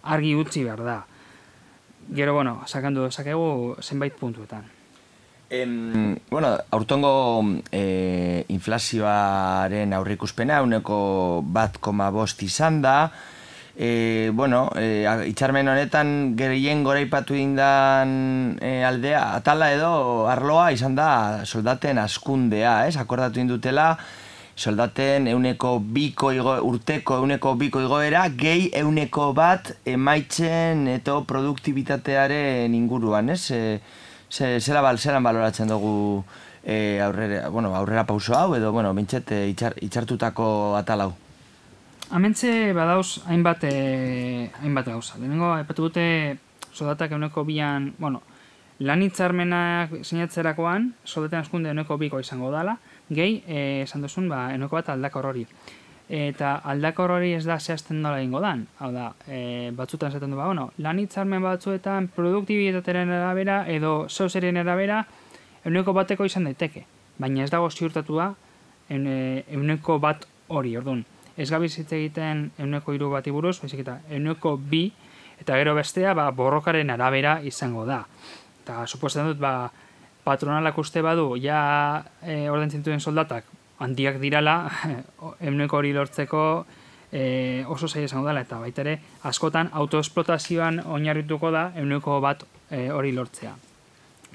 argi 0.03 0.33
utzi 0.35 0.65
behar 0.67 0.83
da. 0.83 0.97
Gero, 2.15 2.33
bueno, 2.33 2.61
sakandu 2.67 3.07
dezakegu 3.07 3.75
zenbait 3.83 4.15
puntuetan. 4.15 4.76
Em, 5.49 6.17
bueno, 6.29 6.57
aurtongo 6.71 7.41
e, 7.71 8.43
inflazioaren 8.49 9.93
aurrikuspena 9.95 10.61
uneko 10.61 11.41
bat 11.45 11.77
koma 11.79 12.09
bost 12.11 12.41
izan 12.43 12.81
da. 12.83 13.11
E, 13.79 14.31
bueno, 14.33 14.71
e, 14.75 15.05
a- 15.07 15.23
itxarmen 15.29 15.69
honetan 15.69 16.33
gehien 16.35 16.83
goraipatu 16.83 17.35
indan 17.37 18.57
e, 18.59 18.83
aldea, 18.83 19.35
atala 19.37 19.71
edo 19.71 20.27
arloa 20.27 20.71
izan 20.75 20.95
da 20.97 21.45
soldaten 21.45 21.97
askundea, 22.01 22.87
ez? 22.89 22.97
Akordatu 22.97 23.39
indutela, 23.39 23.93
soldaten 24.57 25.27
euneko 25.31 25.77
biko 25.79 26.33
igo, 26.33 26.57
urteko 26.65 27.21
euneko 27.21 27.53
biko 27.55 27.79
igoera, 27.85 28.25
gehi 28.35 28.71
euneko 28.81 29.29
bat 29.37 29.71
emaitzen 29.85 30.87
eta 30.97 31.21
produktibitatearen 31.29 32.73
inguruan, 32.75 33.29
ez? 33.29 33.45
E, 33.51 33.79
ze, 34.29 34.59
zela, 34.59 34.81
bal, 34.81 34.99
zelan 34.99 35.23
baloratzen 35.23 35.67
dugu 35.67 36.23
e, 36.63 36.99
aurrera, 37.01 37.47
bueno, 37.49 37.75
aurrera 37.75 38.05
pauso 38.05 38.35
hau, 38.35 38.55
edo, 38.55 38.71
bueno, 38.71 38.93
bintxet 38.93 39.31
e, 39.31 39.41
itxar, 39.53 39.77
itxartutako 39.81 40.75
atal 40.77 41.05
hau. 41.05 41.13
Hementxe 42.11 42.73
badauz 42.75 43.23
hainbat, 43.27 43.63
e, 43.67 44.49
hainbat 44.61 44.91
gauza. 44.91 45.17
Lehenengo, 45.19 45.53
aipatu 45.55 45.87
dute 45.87 46.37
soldatak 46.73 47.15
euneko 47.15 47.43
bian, 47.47 47.93
bueno, 47.97 48.21
lan 48.79 49.01
hitzarmenak 49.01 50.03
sinatzerakoan, 50.03 50.93
soldaten 51.03 51.39
askunde 51.39 51.71
euneko 51.71 51.97
biko 51.97 52.19
izango 52.19 52.51
dala, 52.51 52.77
gehi, 53.09 53.41
esan 53.83 54.03
duzun, 54.03 54.27
ba, 54.29 54.49
euneko 54.53 54.77
bat 54.79 54.91
aldakor 54.93 55.31
hori. 55.31 55.47
Eta 56.07 56.53
aldakor 56.63 57.11
hori 57.11 57.33
ez 57.35 57.43
da 57.43 57.57
zehazten 57.59 57.99
nola 58.01 58.21
egingo 58.21 58.39
dan. 58.39 58.61
Hau 58.79 58.93
da, 58.95 59.09
e, 59.27 59.71
batzutan 59.75 60.13
esaten 60.13 60.31
du, 60.31 60.37
ba, 60.39 60.45
bueno, 60.47 60.69
lan 60.79 60.99
hitzarmen 61.01 61.43
batzuetan 61.43 62.07
produktibitatearen 62.15 63.11
arabera 63.11 63.65
edo 63.67 64.07
zauzerien 64.07 64.57
arabera 64.57 65.01
euneko 65.65 65.93
bateko 65.93 66.25
izan 66.25 66.47
daiteke. 66.47 66.85
Baina 67.19 67.43
ez 67.43 67.51
dago 67.51 67.69
ziurtatua 67.69 68.29
eune- 68.89 69.43
euneko 69.51 69.99
bat 69.99 70.23
hori, 70.47 70.77
orduan. 70.77 71.03
Ez 71.35 71.49
gabiz 71.51 71.73
hitz 71.77 71.91
egiten 71.91 72.51
euneko 72.57 72.93
hiru 72.95 73.11
bati 73.11 73.31
buruz, 73.31 73.59
baizik 73.59 73.83
eta 73.83 73.99
euneko 74.09 74.55
bi, 74.57 74.93
eta 75.41 75.59
gero 75.59 75.75
bestea 75.75 76.13
ba, 76.13 76.31
borrokaren 76.31 76.89
arabera 76.89 77.41
izango 77.43 77.83
da. 77.85 78.05
Eta 78.63 78.87
suposatzen 78.87 79.33
dut, 79.33 79.43
ba, 79.43 79.73
patronalak 80.23 80.77
uste 80.77 81.03
badu, 81.03 81.35
ja 81.35 82.05
e, 82.23 82.47
ordaintzen 82.49 82.79
duten 82.83 83.03
soldatak 83.03 83.56
handiak 83.79 84.19
dirala, 84.21 84.57
euneko 85.47 85.77
hori 85.77 85.93
lortzeko 85.93 86.43
e, 87.11 87.63
oso 87.67 87.87
zaila 87.87 88.09
izango 88.09 88.27
dela, 88.27 88.43
eta 88.45 88.59
baita 88.61 88.83
ere, 88.83 88.97
askotan 89.29 89.69
autoesplotazioan 89.73 90.81
oinarrituko 90.85 91.51
da 91.53 91.69
euneko 91.77 92.19
bat 92.23 92.43
e, 92.69 92.89
hori 92.91 93.13
lortzea. 93.15 93.53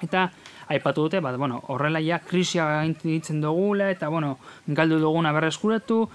Eta 0.02 0.28
aipatu 0.72 1.06
dute, 1.06 1.20
bat, 1.20 1.36
bueno, 1.38 1.60
horrela 1.70 2.00
ja 2.02 2.18
krisia 2.24 2.66
gainditzen 2.78 3.40
dugula, 3.42 3.90
eta 3.92 4.08
bueno, 4.08 4.36
galdu 4.66 4.98
duguna 5.02 5.32
berreskuratu, 5.36 6.06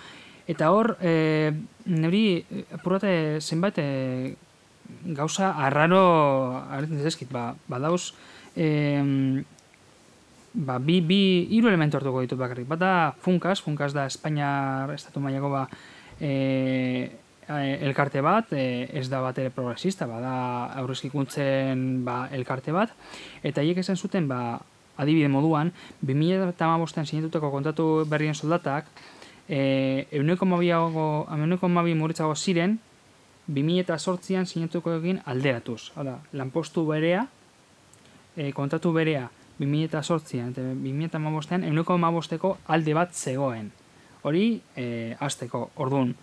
eta 0.47 0.71
hor, 0.71 0.95
e, 1.01 1.51
niri, 1.85 2.25
e, 2.41 2.65
apurrate 2.79 3.13
zenbait, 3.41 3.77
e, 3.77 4.35
gauza 5.17 5.51
arraro 5.67 6.01
arretzen 6.71 7.03
zezkit, 7.03 7.31
ba, 7.31 7.51
badauz, 7.67 8.13
e, 8.55 9.43
ba, 10.53 10.77
bi, 10.79 11.01
bi, 11.01 11.47
hiru 11.51 11.69
elementu 11.69 11.97
hartuko 11.97 12.21
ditut 12.23 12.39
bakarrik. 12.39 12.67
Bata 12.67 13.15
Funkas, 13.21 13.61
Funkas 13.61 13.93
da 13.93 14.07
Espainiar 14.07 14.91
estatu 14.93 15.21
mailako 15.23 15.51
ba, 15.53 15.67
e, 16.19 17.09
elkarte 17.47 18.21
bat, 18.21 18.51
e, 18.51 18.87
ez 18.93 19.07
da 19.09 19.21
bat 19.21 19.37
ere 19.37 19.51
progresista, 19.53 20.07
bada 20.07 20.71
aurrezkikuntzen 20.81 22.03
ba, 22.05 22.27
elkarte 22.35 22.73
bat, 22.75 22.91
eta 23.43 23.63
hiek 23.63 23.79
esan 23.83 23.97
zuten, 23.97 24.27
ba, 24.27 24.59
adibide 24.97 25.29
moduan, 25.29 25.71
2008an 26.05 27.05
sinatutako 27.05 27.51
kontatu 27.53 27.87
berrien 28.09 28.35
soldatak, 28.35 28.89
e, 29.47 30.07
euneko 30.11 30.45
mabi 30.47 31.95
muritzago 31.95 32.35
ziren, 32.35 32.79
2008an 33.47 34.45
sinatuko 34.45 34.97
egin 34.97 35.21
alderatuz. 35.23 35.93
Hala, 35.95 36.17
lanpostu 36.33 36.83
berea, 36.89 37.27
e, 38.35 38.51
kontatu 38.51 38.91
berea 38.91 39.29
2008an 39.59 40.51
eta 40.53 40.61
2008an 40.73 41.65
euneko 41.67 41.97
mabosteko 41.97 42.57
alde 42.67 42.93
bat 42.93 43.13
zegoen. 43.13 43.71
Hori, 44.27 44.61
e, 44.75 45.15
azteko, 45.19 45.69
orduan, 45.83 46.13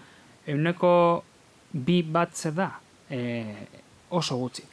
euneko 0.46 1.24
bi 1.72 2.02
bat 2.02 2.34
zer 2.34 2.54
da, 2.54 2.70
e, 3.10 3.20
oso 4.10 4.36
gutxi. 4.38 4.64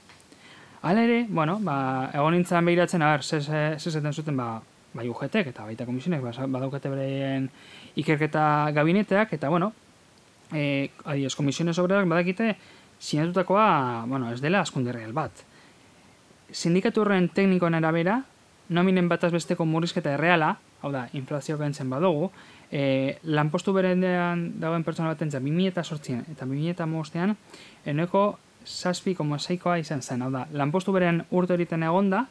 Hala 0.82 1.06
ere, 1.06 1.26
bueno, 1.30 1.60
ba, 1.62 2.10
egon 2.14 2.34
nintzen 2.36 2.66
behiratzen, 2.66 3.02
a 3.06 3.12
ber, 3.14 3.24
ze 3.24 3.78
zaten 3.78 4.14
zuten, 4.14 4.38
ba, 4.38 4.62
bai 4.94 5.08
UGTek 5.08 5.52
eta 5.54 5.66
baita 5.66 5.86
komisionek, 5.86 6.22
ba, 6.26 6.48
badaukate 6.48 6.90
beren 6.90 7.48
ikerketa 7.96 8.72
gabineteak, 8.76 9.34
eta, 9.38 9.50
bueno, 9.50 9.72
e, 10.54 10.90
adioz, 11.06 11.36
komisiones 11.36 11.78
obrerak 11.80 12.10
badakite 12.10 12.56
sinatutakoa, 13.00 14.06
bueno, 14.08 14.32
ez 14.34 14.42
dela 14.42 14.62
askunde 14.62 14.92
real 14.92 15.14
bat. 15.14 15.32
sindikatu 16.52 17.02
horren 17.02 17.30
teknikoen 17.32 17.78
arabera, 17.78 18.18
nominen 18.72 19.10
bataz 19.12 19.32
besteko 19.34 19.66
murrizketa 19.68 20.16
erreala, 20.16 20.56
hau 20.82 20.92
da, 20.94 21.06
inflazio 21.18 21.58
gentzen 21.60 21.90
badugu, 21.92 22.30
e, 22.72 23.18
lanpostu 23.24 23.74
berendean 23.76 24.48
dagoen 24.62 24.86
pertsona 24.88 25.12
baten 25.12 25.32
2008an 25.34 26.32
eta 26.32 26.48
2008an, 26.48 27.36
eneko 27.92 28.24
saspi 28.64 29.16
seikoa 29.38 29.78
izan 29.78 30.02
zen, 30.02 30.22
hau 30.22 30.32
da, 30.32 30.48
lanpostu 30.52 30.92
beren 30.92 31.24
urte 31.32 31.54
horiten 31.54 31.84
egonda, 31.84 32.26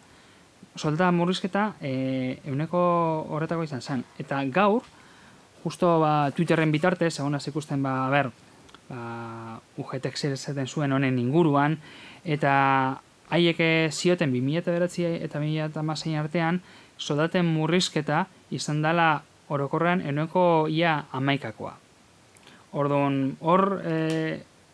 soldata 0.76 1.10
murrizketa 1.12 1.74
e, 1.80 2.38
euneko 2.46 2.80
horretako 3.28 3.64
izan 3.64 3.82
zen. 3.82 4.04
Eta 4.18 4.42
gaur, 4.44 4.82
justo 5.64 5.98
ba, 6.00 6.30
Twitterren 6.30 6.72
bitartez, 6.72 7.18
egon 7.18 7.36
ikusten 7.36 7.82
ba, 7.82 8.08
ber, 8.10 8.30
ba, 8.88 9.60
UGTek 9.76 10.16
zer 10.16 10.32
esaten 10.32 10.66
zuen 10.66 10.92
honen 10.92 11.18
inguruan, 11.18 11.78
eta 12.24 13.00
haiek 13.30 13.58
zioten 13.90 14.32
2009 14.34 15.24
eta 15.24 15.40
2006 15.40 16.18
artean, 16.18 16.60
soldaten 16.98 17.46
murrizketa 17.46 18.26
izan 18.50 18.82
dela 18.82 19.22
orokorrean 19.50 20.02
eneko 20.06 20.66
ia 20.70 21.04
amaikakoa. 21.12 21.74
Orduan, 22.78 23.36
hor 23.40 23.64
e, 23.82 23.96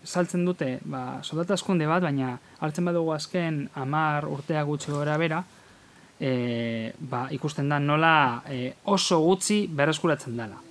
saltzen 0.05 0.45
dute, 0.45 0.77
ba, 0.85 1.23
soldata 1.25 1.57
askunde 1.57 1.87
bat, 1.89 2.03
baina 2.05 2.35
hartzen 2.61 2.85
badugu 2.85 3.15
azken 3.17 3.63
amar 3.75 4.29
urtea 4.29 4.63
gutxi 4.69 4.93
gora 4.93 5.17
bera, 5.21 5.43
e, 6.21 6.93
ba, 6.99 7.27
ikusten 7.33 7.73
da 7.73 7.81
nola 7.81 8.43
e, 8.53 8.75
oso 8.85 9.23
gutxi 9.25 9.65
berreskuratzen 9.73 10.37
dela. 10.37 10.66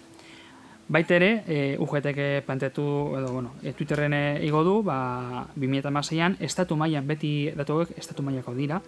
Baita 0.87 1.15
ere, 1.15 1.43
e, 1.47 1.77
UGTek 1.81 2.45
planteatu, 2.45 2.83
edo, 3.17 3.31
bueno, 3.33 3.55
e, 3.63 3.73
Twitterren 3.73 4.13
e, 4.13 4.45
igo 4.45 4.63
du, 4.63 4.83
ba, 4.85 5.47
2006an, 5.57 6.37
estatu 6.39 6.77
mailan 6.77 7.07
beti 7.07 7.51
datu 7.57 7.79
hauek 7.79 7.95
estatu 7.97 8.21
mailako 8.21 8.53
dira, 8.53 8.81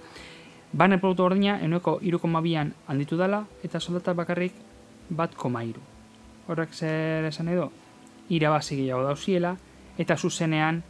Barne 0.72 0.98
produktu 1.00 1.24
ordina, 1.24 1.56
enueko 1.64 1.98
irukomabian 2.04 2.74
handitu 2.92 3.18
dela, 3.18 3.46
eta 3.64 3.80
soldata 3.80 4.14
bakarrik 4.14 4.54
bat 5.10 5.34
koma. 5.36 5.64
Horrek 6.48 6.74
zer 6.74 7.26
esan 7.26 7.48
edo, 7.48 7.72
irabazi 8.30 8.76
gehiago 8.76 9.04
dauziela, 9.04 9.56
eta 9.98 10.18
zuzenean 10.18 10.84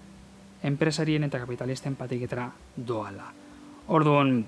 enpresarien 0.63 1.23
eta 1.23 1.39
kapitalisten 1.39 1.95
patiketara 1.95 2.49
doala. 2.75 3.29
Orduan, 3.87 4.45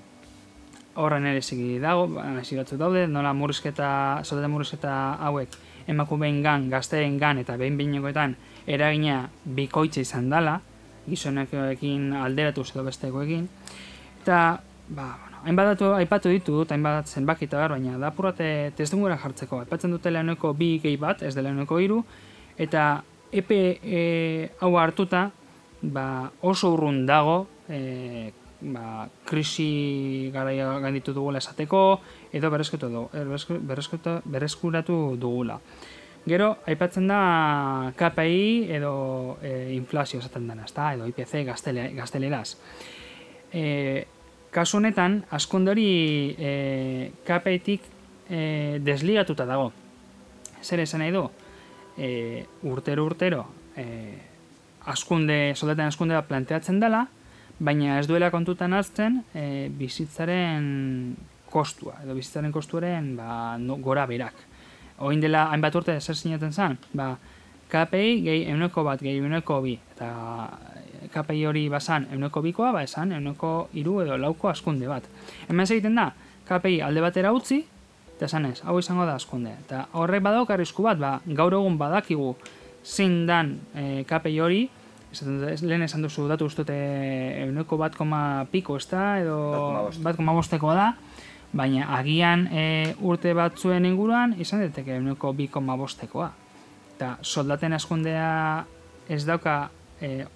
horren 0.96 1.26
ere 1.26 1.42
zigi 1.42 1.78
dago, 1.78 2.08
nahi 2.08 2.56
batzuk 2.58 2.78
daude, 2.78 3.06
nola 3.06 3.32
murrizketa, 3.32 4.24
soldata 4.24 4.48
murrizketa 4.50 4.94
hauek 5.28 5.54
emakumeen 5.90 6.42
gan, 6.44 6.68
gazteen 6.70 7.18
gan 7.18 7.38
eta 7.42 7.56
behin 7.60 7.76
behinekoetan 7.78 8.36
eragina 8.70 9.24
bikoitza 9.44 10.04
izan 10.04 10.30
dela, 10.30 10.60
gizonekoekin 11.08 12.12
alderatu 12.14 12.64
edo 12.70 12.84
bestekoekin, 12.86 13.48
eta 14.22 14.60
ba, 14.88 15.06
bueno, 15.22 15.42
hainbat 15.44 15.72
datu 15.72 15.92
aipatu 15.96 16.32
ditut, 16.32 16.72
hainbat 16.72 17.08
zenbaki 17.08 17.46
eta 17.48 17.60
bar, 17.62 17.76
baina 17.76 17.98
da 17.98 18.10
apurrate 18.10 18.72
testungura 18.76 19.16
jartzeko. 19.18 19.62
Aipatzen 19.64 19.94
dute 19.94 20.10
leheneko 20.12 20.52
bi 20.54 20.76
gehi 20.82 20.98
bat, 21.00 21.22
ez 21.22 21.34
da 21.34 21.44
leheneko 21.46 21.78
hiru 21.80 22.02
eta 22.60 23.02
epe 23.32 23.60
e, 23.82 24.02
hau 24.60 24.74
hartuta, 24.78 25.30
ba, 25.82 26.04
oso 26.42 26.74
urrun 26.74 27.04
dago, 27.06 27.46
e, 27.68 28.32
ba, 28.60 29.08
krisi 29.26 30.30
garaia 30.32 30.78
ganditu 30.80 31.14
dugula 31.16 31.38
esateko, 31.38 32.00
edo 32.32 32.50
berreskuratu, 32.50 32.90
dugu, 32.92 33.60
berreskuratu, 33.66 34.20
berreskuratu 34.24 35.00
dugula. 35.20 35.60
Gero, 36.28 36.50
aipatzen 36.68 37.08
da 37.08 37.92
KPI 37.96 38.68
edo 38.76 39.38
e, 39.42 39.72
inflazio 39.72 40.20
esaten 40.20 40.48
dena, 40.50 40.66
ezta? 40.68 40.92
edo 40.94 41.08
IPC 41.08 41.46
gaztele, 41.48 41.88
gazteleraz. 41.96 42.58
E, 43.52 44.04
kasu 44.52 44.78
honetan, 44.78 45.22
askunde 45.32 45.72
hori 45.72 45.86
e, 46.36 46.50
KPI-tik 47.24 47.86
e, 48.28 48.42
desligatuta 48.84 49.46
dago. 49.48 49.70
Zer 50.60 50.84
esan 50.84 51.00
nahi 51.00 51.14
du? 51.16 51.24
E, 51.96 52.44
urtero 52.68 53.06
urtero 53.08 53.46
e, 53.76 53.86
askunde, 54.92 55.54
soldaten 55.56 55.88
askunde 55.88 56.18
bat 56.18 56.28
planteatzen 56.28 56.80
dela, 56.84 57.06
baina 57.60 57.98
ez 58.00 58.06
duela 58.08 58.30
kontutan 58.32 58.72
hartzen 58.72 59.20
e, 59.36 59.68
bizitzaren 59.76 60.64
kostua, 61.50 61.98
edo 62.04 62.16
bizitzaren 62.16 62.52
kostuaren 62.54 63.12
ba, 63.18 63.58
no, 63.60 63.76
gora 63.84 64.06
berak. 64.08 64.46
Oin 65.04 65.20
dela 65.20 65.46
hainbat 65.52 65.76
urte 65.76 65.96
zer 66.00 66.16
sinaten 66.16 66.52
zen, 66.52 66.78
ba, 66.96 67.14
KPI 67.70 68.14
gehi 68.24 68.46
euneko 68.50 68.84
bat, 68.84 69.02
gehi 69.02 69.20
euneko 69.22 69.60
bi, 69.64 69.76
eta 69.94 70.08
KPI 71.12 71.44
hori 71.46 71.68
basan 71.70 72.08
euneko 72.14 72.42
bikoa, 72.42 72.72
ba 72.74 72.82
esan 72.86 73.12
euneko 73.16 73.68
iru 73.78 74.00
edo 74.02 74.16
lauko 74.18 74.50
askunde 74.50 74.88
bat. 74.90 75.06
Hemen 75.48 75.68
egiten 75.68 76.00
da, 76.00 76.10
KPI 76.48 76.80
alde 76.86 77.04
batera 77.04 77.32
utzi, 77.36 77.60
eta 78.16 78.26
esan 78.26 78.50
ez, 78.50 78.58
hau 78.64 78.78
izango 78.80 79.06
da 79.08 79.14
askunde. 79.20 79.54
Eta 79.66 79.86
horrek 80.00 80.24
badauk 80.24 80.50
arrisku 80.50 80.84
bat, 80.86 80.98
ba, 80.98 81.12
gaur 81.26 81.56
egun 81.60 81.78
badakigu 81.78 82.34
zein 82.84 83.24
dan 83.28 83.58
e, 83.74 84.04
KPI 84.08 84.40
hori, 84.40 84.60
esaten 85.12 85.40
dut, 85.40 85.62
lehen 85.66 85.82
esan 85.82 86.02
duzu 86.06 86.26
datu 86.30 86.46
ustute 86.50 86.76
euneko 87.44 87.78
bat 87.80 87.96
koma 87.98 88.46
piko, 88.52 88.76
ez 88.78 88.86
da, 88.90 89.04
edo 89.22 89.38
bat 90.04 90.18
koma 90.18 90.34
bosteko 90.36 90.74
da, 90.76 90.92
baina 91.52 91.88
agian 91.96 92.46
e, 92.52 92.94
urte 93.02 93.34
batzuen 93.34 93.86
inguruan 93.88 94.36
izan 94.38 94.62
daiteke 94.62 94.96
euneko 94.98 95.32
bi 95.34 95.48
koma 95.50 95.76
bostekoa. 95.76 96.30
Eta 96.94 97.16
soldaten 97.22 97.72
askundea 97.74 98.66
ez 99.10 99.24
dauka 99.26 99.70
e, 100.00 100.26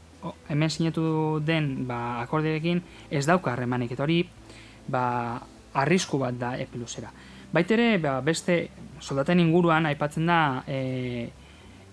hemen 0.48 0.70
sinatu 0.70 1.40
den 1.44 1.86
ba, 1.86 2.20
akorderekin 2.24 2.82
ez 3.10 3.26
dauka 3.26 3.52
harremanik. 3.52 3.92
Eta 3.94 4.02
hori 4.06 4.24
ba, 4.90 5.04
arrisku 5.74 6.18
bat 6.18 6.38
da 6.38 6.54
epiluzera. 6.58 7.12
Baitere, 7.54 7.98
ba, 8.02 8.18
beste 8.24 8.68
soldaten 9.00 9.38
inguruan 9.40 9.86
aipatzen 9.86 10.26
da 10.26 10.40
e, 10.66 11.30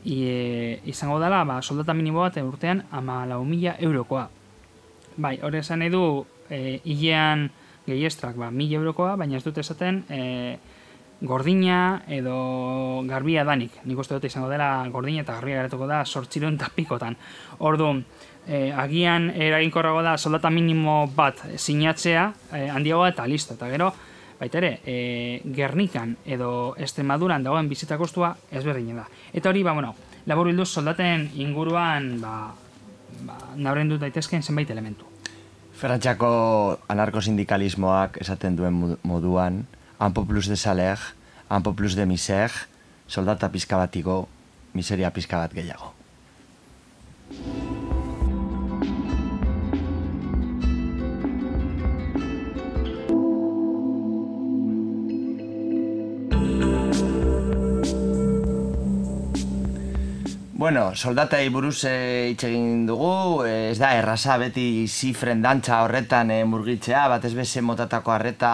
i, 0.06 0.80
izango 0.90 1.20
dela 1.22 1.44
ba, 1.46 1.62
soldata 1.62 1.94
minimo 1.94 2.22
bat 2.22 2.38
urtean 2.42 2.84
ama 2.92 3.26
lau 3.26 3.44
mila 3.46 3.76
eurokoa. 3.80 4.28
Bai, 5.18 5.38
hori 5.44 5.60
esan 5.60 5.82
nahi 5.84 5.92
du 5.94 6.26
e, 6.50 6.80
hilean 6.84 7.50
gehiestrak 7.88 8.38
ba, 8.38 8.52
mila 8.52 8.80
eurokoa, 8.80 9.16
baina 9.20 9.38
ez 9.38 9.44
dut 9.44 9.58
esaten 9.58 10.04
e, 10.10 10.22
gordina 11.22 12.02
edo 12.10 13.04
garbia 13.08 13.44
danik. 13.46 13.78
Nik 13.86 14.00
uste 14.02 14.18
dut 14.18 14.26
izango 14.26 14.50
dela 14.50 14.74
gordina 14.94 15.22
eta 15.22 15.38
garbia 15.38 15.62
garatuko 15.62 15.88
da 15.88 16.04
sortziron 16.06 16.58
eta 16.58 16.72
pikotan. 16.76 17.18
Ordu, 17.60 17.94
e, 18.48 18.72
agian 18.72 19.30
eraginkorrago 19.36 20.02
da 20.02 20.18
soldata 20.18 20.50
minimo 20.50 21.06
bat 21.16 21.44
sinatzea 21.58 22.32
e, 22.52 22.68
handiagoa 22.70 23.12
eta 23.14 23.28
listo. 23.30 23.54
Eta 23.54 23.70
gero, 23.70 23.92
baita 24.42 24.58
ere, 24.58 24.72
e, 24.86 25.42
Gernikan 25.54 26.16
edo 26.26 26.74
Extremaduran 26.82 27.46
dagoen 27.46 27.70
bizita 27.70 27.98
kostua 28.02 28.34
ezberdin 28.50 28.98
da. 28.98 29.06
Eta 29.34 29.54
hori, 29.54 29.62
ba, 29.64 29.76
bueno, 29.78 29.94
labur 30.26 30.50
bilduz 30.50 30.70
soldaten 30.74 31.30
inguruan 31.38 32.16
ba, 32.22 32.34
ba, 33.28 33.38
nabrendu 33.56 34.00
daitezken 34.02 34.42
zenbait 34.42 34.70
elementu. 34.74 35.06
Frantxako 35.78 36.32
anarkosindikalismoak 36.90 38.18
esaten 38.22 38.58
duen 38.58 38.98
moduan, 39.04 39.64
Ampo 40.02 40.26
plus 40.26 40.48
de 40.50 40.58
saler, 40.58 40.98
ampo 41.48 41.76
plus 41.78 41.94
de 41.94 42.08
miser, 42.10 42.50
soldata 43.06 43.52
pizka 43.54 43.78
bat 43.78 43.96
igo, 43.96 44.24
miseria 44.74 45.14
pizka 45.14 45.38
bat 45.38 45.54
gehiago. 45.54 45.94
Bueno, 60.62 60.94
soldatei 60.94 61.48
buruz 61.50 61.88
eh, 61.90 62.28
hitz 62.30 62.44
egin 62.46 62.84
dugu, 62.86 63.42
ez 63.50 63.80
da 63.82 63.96
erraza 63.98 64.36
beti 64.38 64.86
zifren 64.86 65.42
dantza 65.42 65.80
horretan 65.82 66.30
eh, 66.30 66.44
murgitzea, 66.46 67.08
batez 67.10 67.32
beze 67.34 67.64
motatako 67.66 68.14
harreta 68.14 68.52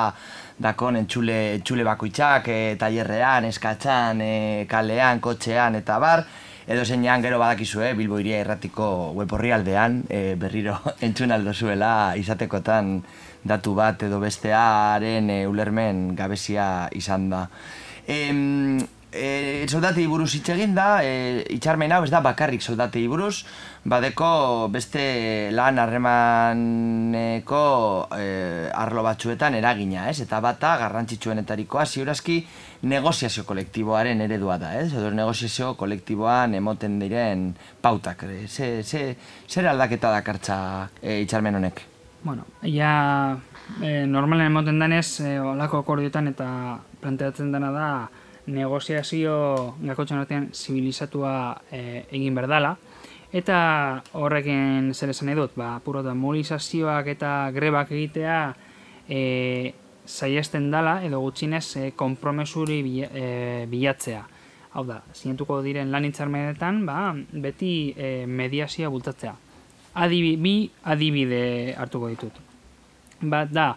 dakon 0.55 1.01
entxule, 1.01 1.35
entxule 1.57 1.83
bakoitzak, 1.83 2.47
eh, 2.47 2.77
tailerrean, 2.79 3.49
eskatzan, 3.51 4.23
eh, 4.23 4.63
kalean, 4.71 5.19
kotxean 5.19 5.75
eta 5.81 5.99
bar, 5.99 6.23
edo 6.63 6.87
zeinean 6.87 7.27
gero 7.27 7.43
badakizu, 7.43 7.83
eh, 7.83 7.93
Bilbo 7.99 8.23
iria 8.23 8.39
erratiko 8.39 9.11
web 9.11 9.35
orrialdean, 9.35 10.05
eh, 10.07 10.35
berriro 10.39 10.79
entzun 11.09 11.35
aldo 11.35 11.51
zuela 11.51 12.13
izatekotan 12.15 13.01
datu 13.43 13.75
bat 13.75 14.07
edo 14.07 14.23
bestearen 14.23 15.27
eh, 15.41 15.43
ulermen 15.45 16.13
gabezia 16.15 16.87
izan 16.95 17.27
da. 17.35 17.49
Em, 18.07 18.79
e, 19.17 19.65
soldatei 19.67 20.05
buruz 20.07 20.29
hitz 20.37 20.49
egin 20.53 20.75
da, 20.77 21.01
e, 21.03 21.43
itxarmen 21.55 21.91
hau 21.91 22.03
ez 22.05 22.11
da 22.13 22.21
bakarrik 22.21 22.61
soldatei 22.61 23.07
buruz, 23.09 23.43
badeko 23.87 24.67
beste 24.71 25.49
lan 25.55 25.79
harremaneko 25.81 27.63
e, 28.17 28.27
arlo 28.73 29.03
batzuetan 29.05 29.57
eragina, 29.57 30.07
ez? 30.11 30.21
Eta 30.23 30.39
bata 30.43 30.75
garrantzitsuenetarikoa 30.83 31.85
ziurazki 31.85 32.37
negoziazio 32.87 33.43
kolektiboaren 33.49 34.21
eredua 34.27 34.57
da, 34.61 34.75
ez? 34.79 34.91
Edo 34.93 35.11
negoziazio 35.11 35.73
kolektiboan 35.79 36.55
emoten 36.59 36.99
diren 37.01 37.49
pautak. 37.81 38.25
Ze, 38.47 38.83
ze, 38.83 39.03
zer 39.47 39.67
aldaketa 39.73 40.11
dakartza 40.13 40.57
e, 41.01 41.21
itxarmen 41.25 41.61
honek? 41.61 41.85
Bueno, 42.23 42.43
ja 42.61 43.37
e, 43.81 44.05
normalen 44.05 44.51
emoten 44.51 44.79
denez, 44.79 45.19
e, 45.21 45.37
olako 45.39 45.83
akordioetan 45.83 46.33
eta 46.33 46.47
planteatzen 47.01 47.51
dena 47.53 47.71
da 47.71 47.89
negoziazio 48.47 49.75
gakotxan 49.83 50.21
artean 50.23 50.49
zibilizatua 50.53 51.61
e, 51.71 52.05
egin 52.11 52.35
berdala. 52.35 52.75
Eta 53.35 53.57
horrekin 54.15 54.93
zer 54.95 55.11
esan 55.11 55.27
nahi 55.27 55.35
dut, 55.35 55.57
ba, 55.59 55.77
puro 55.83 56.01
da 56.03 56.13
mobilizazioak 56.15 57.09
eta 57.11 57.51
grebak 57.51 57.91
egitea 57.91 58.39
e, 59.09 59.73
saiesten 60.07 60.69
dala 60.71 61.01
edo 61.03 61.19
gutxinez 61.19 61.65
e, 61.75 61.91
konpromesuri 61.91 62.79
bila- 62.85 63.11
e, 63.11 63.65
bilatzea. 63.67 64.23
Hau 64.77 64.85
da, 64.87 65.01
sinatuko 65.13 65.59
diren 65.65 65.91
lan 65.91 66.05
hitzarmenetan, 66.07 66.85
ba, 66.87 67.11
beti 67.31 67.93
e, 67.97 68.25
mediazioa 68.27 68.89
bultatzea. 68.93 69.35
Adibi, 69.97 70.35
bi 70.37 70.55
adibide 70.85 71.73
hartuko 71.75 72.11
ditut. 72.11 72.35
Bat 73.21 73.51
da, 73.51 73.71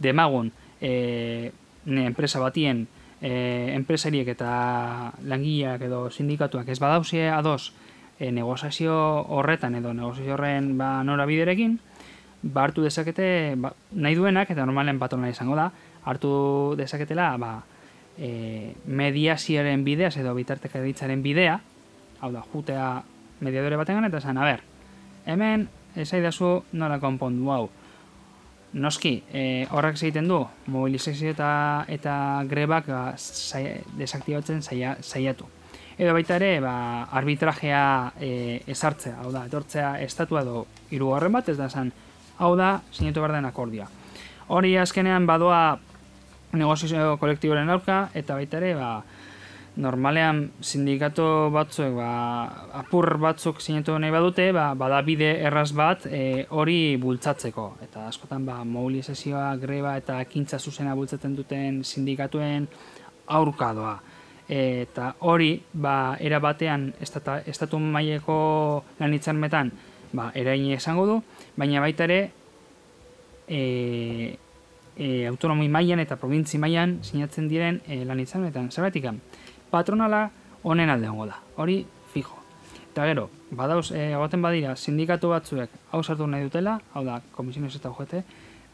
demagun, 0.00 0.50
e, 0.80 1.52
ne, 1.84 2.06
enpresa 2.08 2.40
batien, 2.40 2.86
e, 3.20 3.72
enpresariek 3.74 4.28
eta 4.34 5.12
langileak 5.24 5.86
edo 5.88 6.06
sindikatuak 6.10 6.68
ez 6.68 6.78
badauzie 6.80 7.28
ados 7.30 7.72
e, 8.18 8.30
negoziazio 8.32 8.94
horretan 9.36 9.74
edo 9.74 9.94
negoziazio 9.94 10.34
horren 10.34 10.76
ba, 10.78 11.02
norabiderekin, 11.04 11.78
ba, 12.42 12.64
hartu 12.64 12.84
dezakete 12.84 13.54
ba, 13.60 13.72
nahi 13.92 14.16
duenak, 14.18 14.50
eta 14.50 14.66
normalen 14.66 15.00
patronala 15.00 15.32
izango 15.32 15.56
da, 15.56 15.70
hartu 16.04 16.74
dezaketela 16.78 17.32
ba, 17.40 17.52
e, 18.18 18.74
mediazioaren 18.86 19.84
bideaz 19.84 20.16
edo 20.20 20.34
bitartekaritzaren 20.36 21.22
bidea, 21.22 21.60
hau 22.20 22.32
da, 22.32 22.44
jutea 22.52 22.90
mediadore 23.40 23.76
batengan 23.76 24.08
eta 24.08 24.22
esan, 24.22 24.38
a 24.40 24.46
ber, 24.48 24.62
hemen 25.26 25.68
esaidazu 25.96 26.62
nola 26.72 27.00
konpondu 27.00 27.50
hau. 27.52 27.66
Noski, 28.76 29.22
e, 29.32 29.66
horrek 29.72 29.96
egiten 29.96 30.26
du, 30.28 30.42
mobilizazio 30.68 31.30
eta, 31.32 31.50
eta 31.88 32.14
grebak 32.48 32.90
ba, 32.92 33.02
sai, 33.16 33.80
desaktibatzen 33.96 34.60
saia, 34.60 34.96
saiatu. 35.00 35.48
Edo 35.96 36.12
baita 36.12 36.36
ere, 36.36 36.58
ba, 36.60 36.74
arbitrajea 37.16 37.86
e, 38.20 38.30
ezartzea, 38.68 39.22
hau 39.22 39.32
da, 39.32 39.46
etortzea 39.48 39.94
estatua 40.04 40.42
edo 40.44 40.66
hirugarren 40.92 41.32
bat, 41.32 41.48
ez 41.48 41.56
da 41.56 41.70
esan, 41.72 41.88
hau 42.36 42.52
da, 42.60 42.74
sinatu 42.92 43.24
behar 43.24 43.38
den 43.38 43.48
akordioa. 43.48 43.88
Hori 44.52 44.74
azkenean 44.76 45.24
badoa 45.26 45.78
negozio 46.52 47.16
kolektiboren 47.22 47.72
aurka, 47.72 48.10
eta 48.12 48.36
baita 48.36 48.60
ere, 48.60 48.74
ba, 48.76 48.90
normalean 49.76 50.50
sindikato 50.64 51.50
batzuek 51.52 51.92
ba, 51.96 52.10
apur 52.80 53.18
batzuk 53.20 53.60
sinatu 53.60 53.96
nahi 54.00 54.12
badute, 54.12 54.48
ba, 54.56 54.70
bada 54.74 55.02
bide 55.04 55.28
erraz 55.44 55.70
bat 55.76 56.06
e, 56.08 56.46
hori 56.50 56.96
bultzatzeko. 57.00 57.66
Eta 57.84 58.06
askotan 58.08 58.46
ba, 58.48 58.62
mobilizazioa, 58.64 59.50
greba 59.60 59.96
eta 60.00 60.20
ekintza 60.24 60.58
zuzena 60.58 60.96
bultzatzen 60.96 61.36
duten 61.36 61.82
sindikatuen 61.84 62.68
aurka 63.26 63.72
doa. 63.76 63.98
Eta 64.48 65.12
hori, 65.26 65.52
ba, 65.74 66.16
era 66.20 66.40
batean, 66.40 66.92
estata, 67.02 67.40
estatu 67.46 67.80
maileko 67.82 68.38
lan 69.00 69.14
hitzarmetan, 69.16 69.72
ba, 70.16 70.30
erain 70.34 70.70
esango 70.72 71.06
du, 71.10 71.20
baina 71.58 71.82
baita 71.84 72.06
ere, 72.06 72.20
e, 73.48 74.38
e, 74.96 75.26
autonomi 75.26 75.68
mailan 75.68 76.00
eta 76.00 76.16
provintzi 76.20 76.58
mailan 76.62 76.98
sinatzen 77.04 77.50
diren 77.50 77.82
e, 77.86 78.04
lan 78.08 78.22
hitzarmetan. 78.22 78.70
Patronala 79.70 80.30
honen 80.62 80.90
alde 80.90 81.06
egongo 81.06 81.26
da. 81.26 81.40
Hori 81.56 81.84
fijo. 82.12 82.36
Eta 82.90 83.04
gero, 83.06 83.28
badauz, 83.50 83.90
e, 83.92 84.14
badira, 84.40 84.76
sindikatu 84.76 85.28
batzuek 85.28 85.70
hau 85.92 86.02
sartu 86.02 86.26
nahi 86.26 86.44
dutela, 86.44 86.80
hau 86.94 87.04
da, 87.04 87.20
komisiones 87.32 87.76
eta 87.76 87.90
UGT, 87.90 88.22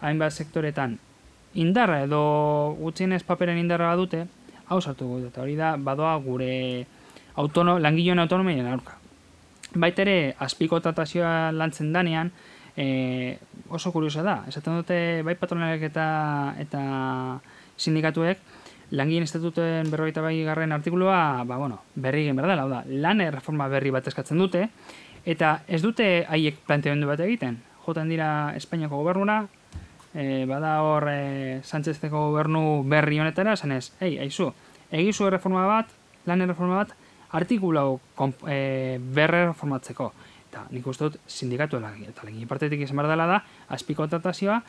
hainbat 0.01 0.33
sektoretan 0.33 0.99
indarra 1.55 2.03
edo 2.05 2.77
gutxienez 2.79 3.23
paperen 3.25 3.59
indarra 3.59 3.89
badute, 3.89 4.27
hau 4.69 4.81
sartu 4.81 5.09
dute. 5.09 5.29
Eta 5.29 5.43
hori 5.43 5.57
da, 5.57 5.77
badoa 5.77 6.17
gure 6.25 6.87
autono, 7.37 7.79
langileon 7.79 8.23
autonomien 8.23 8.67
aurka. 8.67 8.99
Baita 9.75 10.03
ere, 10.05 10.35
azpikotratazioa 10.39 11.53
lantzen 11.53 11.93
danean, 11.93 12.33
e, 12.77 13.39
oso 13.69 13.93
kuriosa 13.93 14.23
da. 14.23 14.43
Esaten 14.49 14.81
dute, 14.81 15.23
bai 15.25 15.35
patronalek 15.41 15.89
eta, 15.91 16.07
eta 16.61 16.83
sindikatuek, 17.77 18.39
langileen 18.93 19.25
estatuten 19.25 19.89
berrogeita 19.91 20.21
bai 20.21 20.37
garren 20.45 20.73
artikulua, 20.73 21.45
ba, 21.49 21.57
bueno, 21.57 21.81
berri 21.95 22.27
egin 22.27 22.37
behar 22.37 22.53
dela, 22.53 22.67
da, 22.69 22.83
lan 22.87 23.25
reforma 23.33 23.69
berri 23.73 23.91
bat 23.91 24.07
eskatzen 24.09 24.39
dute, 24.39 24.67
eta 25.25 25.63
ez 25.67 25.81
dute 25.83 26.27
haiek 26.29 26.61
planteamendu 26.67 27.09
bat 27.09 27.21
egiten. 27.25 27.57
Joten 27.87 28.13
dira 28.13 28.53
Espainiako 28.57 29.01
gobernura, 29.01 29.41
e, 30.15 30.45
bada 30.47 30.75
hor 30.85 31.09
e, 31.09 31.61
Sánchezteko 31.65 32.29
gobernu 32.29 32.83
berri 32.89 33.19
honetara, 33.23 33.57
esan 33.57 33.73
ez, 33.79 33.87
ei, 34.01 34.19
aizu, 34.21 34.51
egizu 34.93 35.31
erreforma 35.31 35.65
bat, 35.71 35.97
lan 36.29 36.45
erreforma 36.45 36.83
bat, 36.85 36.95
artikulau 37.33 37.97
e, 38.45 39.01
berre 39.01 39.47
reformatzeko. 39.49 40.13
Eta 40.53 40.67
nik 40.69 40.87
uste 40.87 41.09
dut 41.09 41.21
sindikatu 41.27 41.81
eta 41.81 42.27
legin 42.29 42.49
partetik 42.49 42.85
izan 42.85 43.01
behar 43.01 43.15
dela 43.15 43.27
da, 43.27 43.43
azpikontratazioa, 43.73 44.61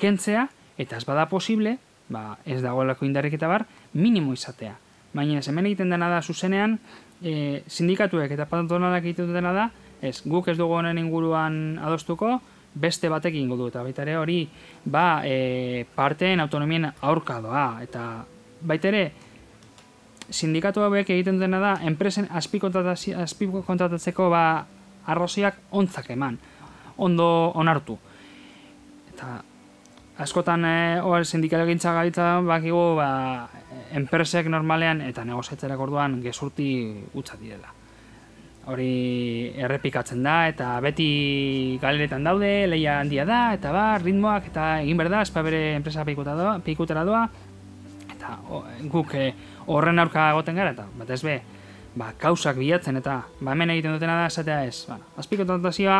kentzea, 0.00 0.48
eta 0.80 0.96
ez 0.96 1.04
bada 1.04 1.28
posible, 1.28 1.76
ba, 2.12 2.36
ez 2.44 2.60
dagoelako 2.62 3.06
indarrik 3.08 3.38
eta 3.38 3.48
bar, 3.48 3.66
minimo 3.92 4.34
izatea. 4.36 4.76
Baina 5.12 5.40
ez 5.40 5.48
hemen 5.48 5.68
egiten 5.68 5.92
dena 5.92 6.08
da 6.12 6.22
zuzenean, 6.22 6.78
e, 7.22 7.62
sindikatuek 7.66 8.32
eta 8.36 8.46
patronalak 8.50 9.04
egiten 9.04 9.32
dena 9.34 9.52
da, 9.56 9.68
ez 10.02 10.20
guk 10.26 10.48
ez 10.48 10.56
dugu 10.58 10.78
honen 10.78 10.98
inguruan 10.98 11.78
adostuko, 11.82 12.40
beste 12.74 13.08
batek 13.12 13.34
ingo 13.36 13.68
eta 13.68 13.82
baita 13.84 14.02
ere 14.02 14.16
hori 14.16 14.48
ba, 14.84 15.22
e, 15.24 15.84
parteen 15.94 16.40
autonomien 16.40 16.88
aurka 17.00 17.40
doa, 17.40 17.82
eta 17.82 18.24
baita 18.62 18.88
ere, 18.88 19.12
sindikatu 20.32 20.80
hauek 20.80 21.10
egiten 21.10 21.38
dena 21.38 21.60
da, 21.60 21.74
enpresen 21.84 22.28
azpikontratatzeko 22.30 24.30
ba, 24.32 24.64
arroziak 25.06 25.58
ontzak 25.70 26.10
eman, 26.14 26.38
ondo 26.96 27.52
onartu. 27.58 27.98
Eta 29.12 29.42
askotan 30.22 30.64
e, 30.64 30.76
hor 31.02 31.26
sindikalogintza 31.26 31.92
gaitza 31.96 32.26
bakigu 32.46 32.96
ba, 32.98 33.10
enpresek 33.98 34.48
normalean 34.50 35.02
eta 35.04 35.24
negoziatzerak 35.28 35.80
orduan 35.80 36.20
gezurti 36.24 36.72
utza 37.18 37.38
direla. 37.40 37.72
Hori 38.72 39.50
errepikatzen 39.58 40.22
da 40.22 40.36
eta 40.46 40.76
beti 40.84 41.78
galeretan 41.82 42.22
daude, 42.22 42.68
leia 42.70 43.00
handia 43.00 43.24
da, 43.26 43.40
eta 43.56 43.72
ba, 43.74 43.86
ritmoak 43.98 44.52
eta 44.52 44.68
egin 44.84 45.00
behar 45.00 45.10
da, 45.16 45.22
espa 45.26 45.42
bere 45.42 45.62
enpresa 45.74 46.04
peikuta 46.06 46.36
doa, 46.38 47.24
eta 48.12 48.36
o, 48.48 48.62
guk 48.92 49.16
eh, 49.18 49.32
horren 49.66 49.98
aurka 49.98 50.30
egoten 50.30 50.60
gara, 50.60 50.76
eta 50.76 50.86
bat 50.94 51.10
be, 51.26 51.40
ba, 51.98 52.12
kausak 52.18 52.56
bilatzen 52.62 53.02
eta 53.02 53.22
ba, 53.40 53.52
hemen 53.52 53.74
egiten 53.74 53.96
dutena 53.96 54.20
da 54.20 54.30
esatea 54.30 54.62
ez. 54.68 54.84
Ba, 54.86 55.00
azpikontratazioa 55.18 55.98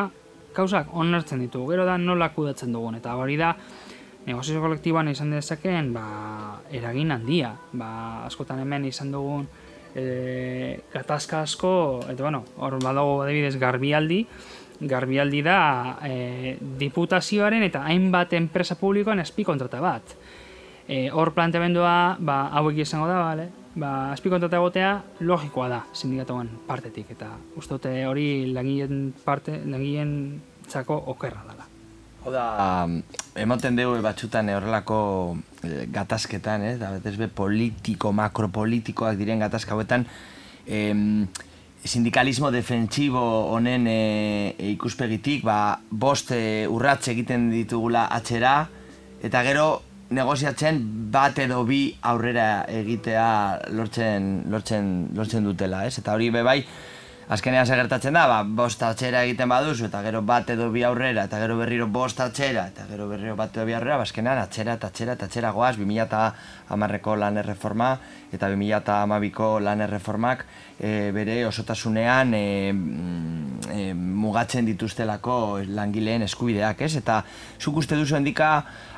kausak 0.55 0.93
onartzen 0.93 1.41
ditu, 1.43 1.65
gero 1.67 1.85
da 1.89 1.97
nola 1.99 2.31
kudatzen 2.31 2.73
dugun, 2.73 3.01
eta 3.01 3.17
hori 3.19 3.39
da 3.41 3.57
negozio 4.27 4.61
kolektiboan 4.63 5.11
izan 5.13 5.33
dezakeen 5.35 5.93
ba, 5.95 6.05
eragin 6.71 7.13
handia. 7.15 7.53
Ba, 7.73 7.91
askotan 8.27 8.63
hemen 8.63 8.87
izan 8.89 9.13
dugun 9.13 9.47
e, 9.95 10.81
gatazka 10.93 11.43
asko, 11.43 11.75
eta 12.11 12.23
bueno, 12.23 12.45
hor 12.59 12.79
badago 12.83 13.23
adibidez 13.25 13.57
garbialdi, 13.61 14.23
garbialdi 14.89 15.43
da 15.47 15.59
e, 16.07 16.57
diputazioaren 16.79 17.63
eta 17.67 17.85
hainbat 17.89 18.35
enpresa 18.39 18.79
publikoan 18.81 19.23
azpikontrata 19.23 19.83
bat. 19.83 20.15
E, 20.89 21.09
hor 21.11 21.33
planteamendua, 21.35 21.97
ba, 22.21 22.45
hauek 22.59 22.83
izango 22.85 23.11
da, 23.11 23.19
bale? 23.23 23.51
ba, 23.75 24.13
azpikontrata 24.13 24.59
egotea 24.61 24.93
logikoa 25.25 25.69
da 25.71 25.81
sindikatuan 25.97 26.51
partetik, 26.67 27.13
eta 27.15 27.31
uste 27.57 27.93
hori 28.07 28.27
langileen 28.53 29.13
parte, 29.25 29.61
langileen 29.65 30.15
txako 30.69 30.99
okerra 31.15 31.45
dela. 31.49 31.69
Hau 32.23 32.33
da, 32.35 32.47
emoten 33.35 33.77
dugu 33.77 34.01
batxutan 34.05 34.51
eh, 34.51 34.57
horrelako 34.57 34.99
eh, 35.65 35.87
gatazketan, 35.93 36.67
eh? 36.67 36.77
da 36.81 36.93
betez 36.97 37.17
be 37.21 37.29
politiko, 37.29 38.13
makropolitikoak 38.13 39.17
diren 39.21 39.41
gatazka 39.43 39.75
hauetan, 39.77 40.07
em, 40.67 41.27
sindikalismo 41.85 42.53
defentsibo 42.55 43.23
honen 43.51 43.89
e, 43.91 44.55
ikuspegitik, 44.73 45.43
ba, 45.43 45.81
bost 45.91 46.31
e, 46.31 46.69
urratxe 46.71 47.11
egiten 47.17 47.49
ditugula 47.51 48.05
atxera, 48.15 48.69
eta 49.25 49.43
gero 49.43 49.67
negoziatzen 50.13 50.79
bat 51.11 51.39
edo 51.43 51.63
bi 51.67 51.87
aurrera 52.07 52.65
egitea 52.71 53.73
lortzen, 53.75 54.45
lortzen, 54.53 54.93
lortzen 55.17 55.49
dutela, 55.49 55.87
ez? 55.89 55.97
Eta 55.99 56.15
hori 56.15 56.31
be 56.31 56.45
bai, 56.47 56.61
azkenean 57.33 57.67
zer 57.67 57.79
gertatzen 57.81 58.17
da, 58.17 58.27
ba, 58.29 58.41
bost 58.45 58.83
atxera 58.85 59.23
egiten 59.25 59.49
baduzu, 59.49 59.87
eta 59.89 60.03
gero 60.05 60.21
bat 60.29 60.51
edo 60.53 60.69
bi 60.75 60.83
aurrera, 60.85 61.25
eta 61.29 61.39
gero 61.41 61.57
berriro 61.57 61.87
bost 61.89 62.21
atxera, 62.21 62.67
eta 62.69 62.85
gero 62.91 63.07
berriro 63.09 63.37
bat 63.39 63.57
edo 63.57 63.65
bi 63.69 63.77
aurrera, 63.77 63.97
ba, 64.01 64.07
azkenean 64.09 64.41
atxera 64.43 64.77
eta 64.77 64.91
atxera 64.93 65.17
eta 65.17 65.29
atxera 65.31 65.53
goaz, 65.57 65.77
2008ko 65.81 67.17
lan 67.23 67.41
erreforma, 67.41 67.95
eta 68.33 68.51
2008ko 68.53 69.49
lan 69.65 69.87
erreformak 69.89 70.45
e, 70.83 71.13
bere 71.15 71.45
osotasunean 71.47 72.35
e, 72.35 72.73
mm, 72.75 73.43
e, 73.71 73.85
mugatzen 73.95 74.67
dituztelako 74.67 75.37
langileen 75.71 76.27
eskubideak, 76.27 76.83
ez? 76.83 76.97
Eta 76.99 77.21
zuk 77.61 77.79
uste 77.85 77.97
duzu 77.97 78.19
endika 78.19 78.51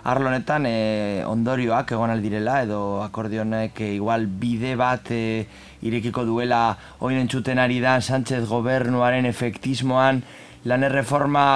arlo 0.09 0.31
honetan 0.33 0.65
e, 0.69 1.23
ondorioak 1.29 1.93
egon 1.93 2.15
aldirela 2.15 2.63
edo 2.65 2.81
akordionek 3.05 3.85
e, 3.85 3.93
igual 3.99 4.27
bide 4.27 4.75
bat 4.81 5.13
e, 5.13 5.45
irekiko 5.85 6.25
duela 6.25 6.65
oin 7.05 7.21
entzuten 7.21 7.61
ari 7.61 7.83
da 7.85 7.99
Sánchez 8.01 8.47
gobernuaren 8.49 9.29
efektismoan 9.29 10.23
lan 10.65 10.85
erreforma 10.89 11.47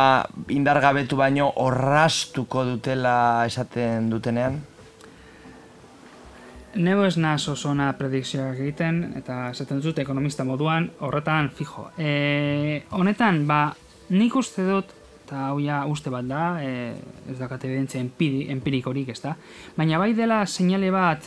indargabetu 0.52 1.16
baino 1.16 1.48
orrastuko 1.64 2.66
dutela 2.68 3.46
esaten 3.48 4.10
dutenean? 4.12 4.60
Neu 6.78 7.00
ez 7.02 7.16
naz 7.18 7.48
oso 7.50 7.72
ona 7.72 7.88
predikzioak 7.98 8.60
egiten, 8.62 9.00
eta 9.18 9.48
esaten 9.50 9.80
dut 9.82 9.98
ekonomista 9.98 10.44
moduan, 10.46 10.84
horretan 11.02 11.48
fijo. 11.50 11.88
E, 11.98 12.84
honetan, 12.94 13.40
ba, 13.48 13.72
nik 14.14 14.36
uste 14.38 14.62
dut, 14.62 14.92
eta 15.24 15.48
hau 15.48 15.58
ja 15.58 15.80
uste 15.90 16.12
bat 16.14 16.28
da, 16.28 16.44
e, 16.62 16.94
ez 17.32 17.34
dakate 17.40 17.66
evidentzia 17.66 17.98
empiri, 17.98 18.44
empirikorik, 18.54 19.10
ez 19.10 19.18
da, 19.24 19.34
baina 19.74 19.98
bai 19.98 20.12
dela 20.14 20.44
seinale 20.46 20.92
bat, 20.94 21.26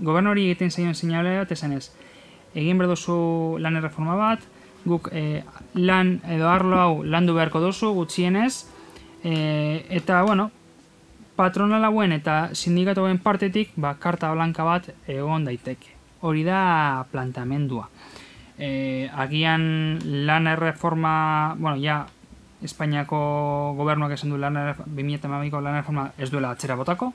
gobernori 0.00 0.48
egiten 0.48 0.72
zaion 0.72 0.96
seinale 0.96 1.36
bat, 1.42 1.52
esan 1.52 1.76
ez, 1.76 1.90
egin 2.56 2.80
behar 2.80 2.94
duzu 2.94 3.20
lan 3.60 3.76
erreforma 3.76 4.16
bat, 4.16 4.48
guk 4.88 5.12
e, 5.12 5.42
lan 5.76 6.16
edo 6.24 6.48
arlo 6.48 6.80
hau 6.80 6.92
landu 7.04 7.36
beharko 7.36 7.60
duzu 7.68 7.92
gutxienez, 8.00 8.64
e, 9.20 9.36
eta, 10.00 10.24
bueno, 10.24 10.54
patronal 11.36 11.84
hauen 11.84 12.12
eta 12.16 12.50
sindikatuen 12.56 13.20
partetik 13.22 13.74
ba, 13.76 13.94
karta 14.00 14.32
blanka 14.32 14.64
bat 14.64 14.88
egon 15.06 15.44
daiteke. 15.44 15.92
Hori 16.24 16.42
da 16.46 17.04
plantamendua. 17.12 17.88
E, 18.58 19.08
agian 19.12 20.00
lan 20.26 20.48
erreforma, 20.48 21.54
bueno, 21.58 21.76
ja, 21.82 22.06
Espainiako 22.64 23.18
gobernuak 23.76 24.14
esan 24.16 24.32
du 24.32 24.38
lan 24.40 24.56
erreforma, 24.56 24.94
2008ko 24.96 25.60
lan 25.60 25.76
erreforma 25.76 26.06
ez 26.16 26.30
duela 26.32 26.54
atzera 26.56 26.74
botako, 26.74 27.12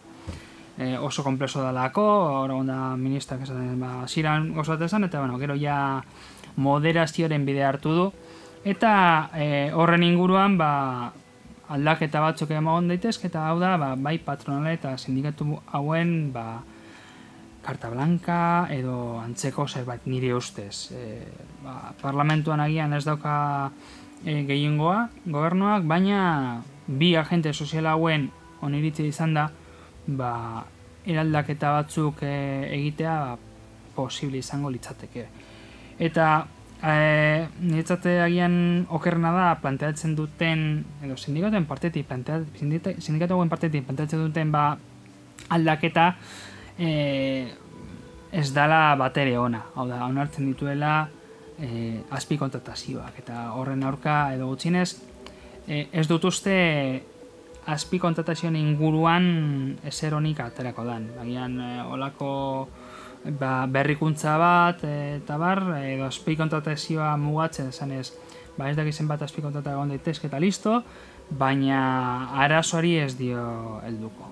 e, 0.78 0.98
oso 1.02 1.26
komplezo 1.26 1.64
dalako, 1.66 2.06
hor 2.44 2.54
da 2.68 2.96
ministrak 2.96 3.42
esaten, 3.42 3.80
ba, 3.82 4.06
ziran 4.08 4.52
gozat 4.54 4.82
esan, 4.86 5.10
eta 5.10 5.20
bueno, 5.20 5.40
gero 5.42 5.58
ja 5.58 6.04
moderazioaren 6.62 7.46
bide 7.46 7.66
hartu 7.66 7.96
du, 7.98 8.06
eta 8.64 8.94
e, 9.34 9.72
horren 9.74 10.06
inguruan, 10.06 10.60
ba, 10.62 10.72
aldaketa 11.72 12.22
batzuk 12.24 12.52
egon 12.52 12.90
daitezke 12.92 13.30
eta 13.30 13.48
hau 13.50 13.58
da 13.62 13.76
ba, 13.80 13.96
bai 13.96 14.18
patronale 14.24 14.76
eta 14.76 14.98
sindikatu 14.98 15.58
hauen 15.72 16.32
ba, 16.34 16.62
karta 17.62 17.92
blanca 17.94 18.68
edo 18.74 19.20
antzeko 19.22 19.68
zerbait 19.68 20.06
nire 20.10 20.34
ustez. 20.36 20.92
E, 20.92 21.22
ba, 21.64 21.94
parlamentuan 22.02 22.64
agian 22.64 22.94
ez 22.98 23.04
dauka 23.06 23.36
e, 24.26 24.42
gehiengoa 24.50 25.08
gobernuak, 25.26 25.86
baina 25.88 26.62
bi 26.88 27.16
agente 27.16 27.54
sozial 27.54 27.88
hauen 27.94 28.30
oniritzi 28.62 29.08
izan 29.08 29.36
da 29.38 29.48
ba, 30.08 30.34
eraldaketa 31.06 31.76
batzuk 31.78 32.24
e, 32.26 32.34
egitea 32.80 33.16
ba, 33.26 33.38
posible 33.96 34.42
izango 34.42 34.72
litzateke. 34.74 35.28
Eta 36.02 36.28
Eh, 36.82 37.46
niretzate 37.62 38.16
agian 38.24 38.88
okerna 38.90 39.30
da 39.36 39.50
planteatzen 39.62 40.16
duten 40.18 40.62
edo 41.06 41.14
sindikatuen 41.14 41.68
partetik 41.70 42.10
sindikatuen 42.10 43.52
partetik 43.52 43.86
planteatzen 43.86 44.24
duten 44.26 44.50
ba 44.50 44.64
aldaketa 45.54 46.16
eh, 46.80 47.54
ez 48.32 48.48
dala 48.56 48.96
batere 48.98 49.38
ona. 49.38 49.62
Hau 49.76 49.86
da, 49.88 50.02
onartzen 50.08 50.50
dituela 50.50 51.08
eh, 51.62 52.02
azpi 52.10 52.40
kontratazioak 52.42 53.22
eta 53.22 53.52
horren 53.54 53.84
aurka 53.84 54.34
edo 54.34 54.50
gutxinez 54.50 54.90
eh, 55.68 55.88
ez 55.92 56.08
dut 56.10 56.26
uste 56.26 56.56
azpi 57.70 58.00
kontratazioen 58.02 58.58
inguruan 58.58 59.78
ezer 59.86 60.16
honik 60.18 60.42
aterako 60.42 60.86
dan. 60.88 61.12
Agian 61.22 61.60
eh, 61.62 61.84
olako 61.86 62.32
ba, 63.26 63.66
berrikuntza 63.68 64.38
bat 64.42 64.84
eta 64.88 65.38
bar, 65.38 65.64
edo 65.84 66.08
azpi 66.08 66.36
kontratazioa 66.40 67.14
mugatzen 67.22 67.70
esanez, 67.70 68.12
ba 68.58 68.70
ez 68.70 68.76
dakizen 68.78 69.08
bat 69.08 69.22
azpi 69.22 69.44
kontrata 69.44 69.76
egon 69.76 69.94
daitezke 69.94 70.28
eta 70.28 70.42
listo, 70.42 70.82
baina 71.30 72.32
arazoari 72.44 72.98
ez 73.00 73.16
dio 73.18 73.80
helduko. 73.86 74.32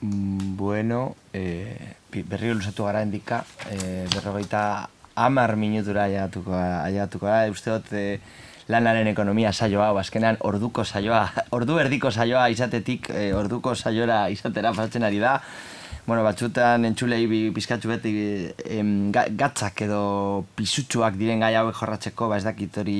Mm, 0.00 0.56
Bueno, 0.56 1.14
eh, 1.32 1.79
berriro 2.28 2.54
luzatu 2.58 2.84
gara 2.84 3.02
endika, 3.02 3.44
eh, 3.70 4.06
berrogeita 4.14 4.88
amar 5.14 5.56
minutura 5.56 6.04
aiatuko, 6.04 6.54
aiatuko 6.54 7.26
gara, 7.26 7.50
uste 7.50 7.70
dut 7.70 7.92
eh, 7.92 8.20
lanaren 8.68 9.08
ekonomia 9.10 9.52
saioa, 9.52 9.90
hau 9.90 9.98
azkenean 9.98 10.38
orduko 10.46 10.84
saioa, 10.84 11.24
ordu 11.56 11.78
erdiko 11.82 12.10
saioa 12.10 12.48
izatetik, 12.52 13.10
eh, 13.10 13.30
orduko 13.36 13.74
saiora 13.74 14.28
izatera 14.30 14.72
pasatzen 14.76 15.06
ari 15.08 15.18
da, 15.22 15.40
bueno, 16.06 16.22
batzutan 16.24 16.84
entzulei 16.88 17.26
pizkatxu 17.54 17.88
beti 17.88 18.12
em, 18.66 19.10
ga- 19.12 19.28
gatzak 19.30 19.82
edo 19.86 20.44
pisutsuak 20.56 21.14
diren 21.20 21.40
gai 21.44 21.54
hauek 21.54 21.76
jorratzeko, 21.76 22.28
ba 22.28 22.38
ez 22.40 22.44
dakit 22.44 22.78
hori 22.82 22.96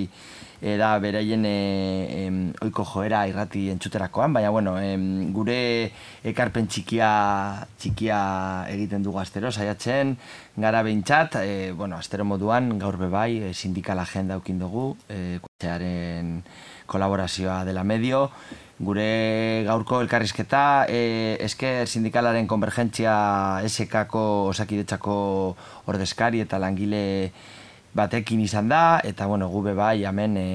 eh, 0.62 0.76
da 0.76 0.92
beraien 1.00 1.44
e, 1.48 2.26
em, 2.26 2.38
oiko 2.62 2.84
joera 2.84 3.24
irrati 3.26 3.64
entzuterakoan, 3.72 4.32
baina 4.36 4.50
bueno, 4.52 4.76
em, 4.78 5.32
gure 5.32 5.90
ekarpen 6.22 6.68
txikia 6.68 7.66
txikia 7.80 8.20
egiten 8.68 9.02
dugu 9.02 9.18
astero, 9.18 9.50
saiatzen, 9.50 10.16
gara 10.60 10.82
behintzat, 10.86 11.40
e, 11.42 11.72
bueno, 11.72 11.96
astero 11.96 12.24
moduan, 12.28 12.76
gaur 12.78 12.98
bebai, 13.00 13.38
e, 13.48 13.54
sindikal 13.54 13.98
agenda 13.98 14.34
eukin 14.38 14.58
dugu, 14.60 14.92
e, 15.08 15.38
kolaborazioa 16.86 17.64
dela 17.64 17.84
medio, 17.84 18.30
gure 18.80 19.62
gaurko 19.66 20.00
elkarrizketa, 20.00 20.86
e, 20.88 21.36
esker 21.44 21.86
sindikalaren 21.86 22.46
konvergentzia 22.48 23.60
SK-ko 23.68 24.48
osakidetzako 24.54 25.16
ordezkari 25.92 26.40
eta 26.40 26.58
langile 26.58 27.30
batekin 27.92 28.40
izan 28.40 28.70
da, 28.70 29.00
eta 29.04 29.26
bueno, 29.26 29.50
gube 29.52 29.74
bai, 29.76 30.04
hemen 30.08 30.36
e, 30.40 30.46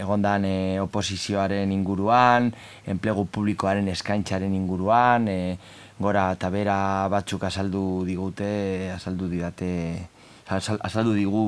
egondan 0.00 0.46
e, 0.48 0.80
oposizioaren 0.80 1.72
inguruan, 1.74 2.52
enplegu 2.86 3.26
publikoaren 3.26 3.88
eskaintzaren 3.92 4.54
inguruan, 4.54 5.28
e, 5.28 5.58
gora 5.98 6.30
eta 6.38 6.48
bera 6.54 6.78
batzuk 7.12 7.44
azaldu 7.44 8.04
digute, 8.06 8.92
azaldu 8.94 9.28
didate, 9.28 9.72
azal- 10.48 10.80
azaldu 10.86 11.12
digu 11.18 11.42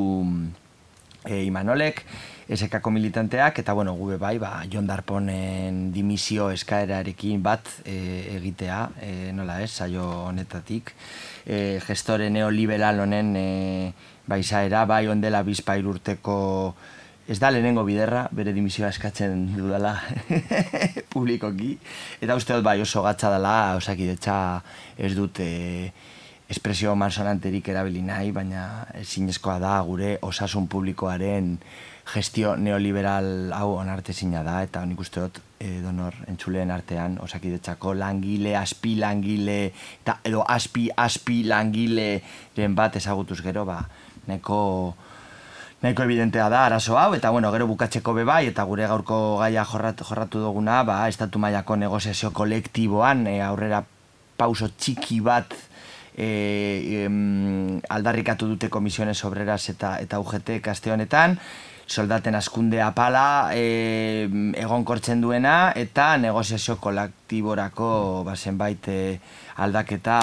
e, 1.24 1.44
Imanolek, 1.46 2.04
SKako 2.50 2.90
militanteak, 2.90 3.60
eta 3.62 3.72
bueno, 3.72 3.94
gube 3.94 4.16
bai, 4.18 4.36
ba, 4.42 4.64
Jon 4.70 4.86
Darponen 4.88 5.92
dimisio 5.94 6.48
eskaerarekin 6.50 7.42
bat 7.42 7.68
e, 7.84 7.96
egitea, 8.34 8.78
e, 9.06 9.10
nola 9.36 9.60
ez, 9.62 9.70
saio 9.70 10.06
honetatik, 10.26 10.90
e, 11.46 11.78
gestore 11.86 12.26
neoliberal 12.30 13.04
honen 13.04 13.36
e, 13.38 13.50
baizaera, 14.26 14.82
bai 14.90 15.06
ondela 15.12 15.44
bizpair 15.46 15.86
urteko 15.86 16.38
ez 17.30 17.38
da 17.38 17.52
lehenengo 17.54 17.84
biderra, 17.86 18.24
bere 18.34 18.50
dimisioa 18.50 18.88
eskatzen 18.90 19.52
dudala 19.54 19.94
publikoki, 21.14 21.76
eta 22.18 22.34
uste 22.34 22.56
dut 22.56 22.66
bai 22.66 22.80
oso 22.82 23.04
gatza 23.06 23.30
dela, 23.30 23.76
osakidetza 23.78 24.34
ez 24.98 25.12
dut 25.14 25.38
e, 25.38 25.92
espresio 26.50 26.96
mansonanterik 26.98 27.70
erabili 27.70 28.02
nahi, 28.02 28.34
baina 28.34 28.88
ezinezkoa 28.98 29.60
da 29.62 29.76
gure 29.86 30.16
osasun 30.26 30.66
publikoaren 30.66 31.54
gestio 32.10 32.56
neoliberal 32.56 33.52
hau 33.54 33.76
onartezina 33.78 34.42
da, 34.46 34.60
eta 34.66 34.82
nik 34.86 35.00
uste 35.00 35.22
dut 35.22 35.38
e, 35.60 35.78
donor 35.84 36.16
entzuleen 36.30 36.70
artean 36.74 37.18
osakidetzako 37.22 37.94
langile, 37.94 38.56
aspi 38.58 38.96
langile, 38.98 39.60
eta 40.02 40.18
edo 40.26 40.42
aspi, 40.42 40.88
aspi 40.96 41.44
langileren 41.46 42.74
bat 42.74 42.98
ezagutuz 42.98 43.40
gero, 43.44 43.64
ba, 43.68 43.78
neko 44.26 44.58
nahiko 45.80 46.04
evidentea 46.04 46.50
da 46.52 46.66
arazo 46.66 46.98
hau, 46.98 47.14
eta 47.16 47.30
bueno, 47.30 47.52
gero 47.54 47.70
bukatzeko 47.70 48.14
be 48.18 48.26
bai, 48.28 48.44
eta 48.50 48.66
gure 48.68 48.90
gaurko 48.90 49.38
gaia 49.40 49.64
jorratu, 49.64 50.04
jorratu 50.04 50.42
duguna, 50.42 50.82
ba, 50.84 51.00
estatu 51.08 51.38
mailako 51.38 51.78
negoziazio 51.80 52.34
kolektiboan 52.36 53.26
e, 53.30 53.40
aurrera 53.44 53.84
pauso 54.40 54.68
txiki 54.76 55.20
bat 55.24 55.54
e, 56.16 57.04
em, 57.04 57.80
aldarrikatu 57.88 58.48
dute 58.50 58.68
komisiones 58.68 59.22
obreras 59.24 59.62
eta 59.72 59.96
eta 60.02 60.20
UGT 60.20 60.58
kaste 60.64 60.92
honetan, 60.92 61.38
soldaten 61.90 62.36
askunde 62.38 62.78
apala 62.80 63.50
e, 63.50 64.28
egonkortzen 64.62 65.20
duena 65.20 65.72
eta 65.74 66.12
negoziazio 66.22 66.76
kolektiborako 66.78 68.22
ba, 68.26 68.36
zenbait 68.38 68.86
e, 68.86 69.00
aldaketa 69.58 70.20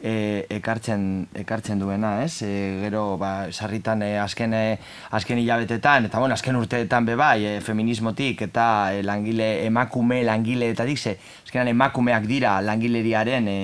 e, 0.00 0.46
ekartzen, 0.56 1.28
ekartzen 1.36 1.78
duena, 1.78 2.14
ez? 2.24 2.40
E, 2.46 2.80
gero, 2.80 3.18
ba, 3.20 3.50
sarritan 3.52 4.02
e, 4.02 4.14
azken, 4.18 4.54
e, 4.56 4.78
azken 5.16 5.42
hilabetetan, 5.42 6.08
eta 6.08 6.22
bueno, 6.22 6.34
azken 6.34 6.56
urteetan 6.56 7.04
be 7.04 7.16
bai, 7.20 7.44
e, 7.44 7.52
feminismotik 7.60 8.40
eta 8.48 8.66
e, 8.94 9.04
langile, 9.04 9.50
emakume 9.66 10.22
langileetatik, 10.24 10.98
ze, 10.98 11.16
azkenan 11.44 11.74
emakumeak 11.74 12.24
dira 12.30 12.56
langileriaren 12.64 13.52
e, 13.52 13.60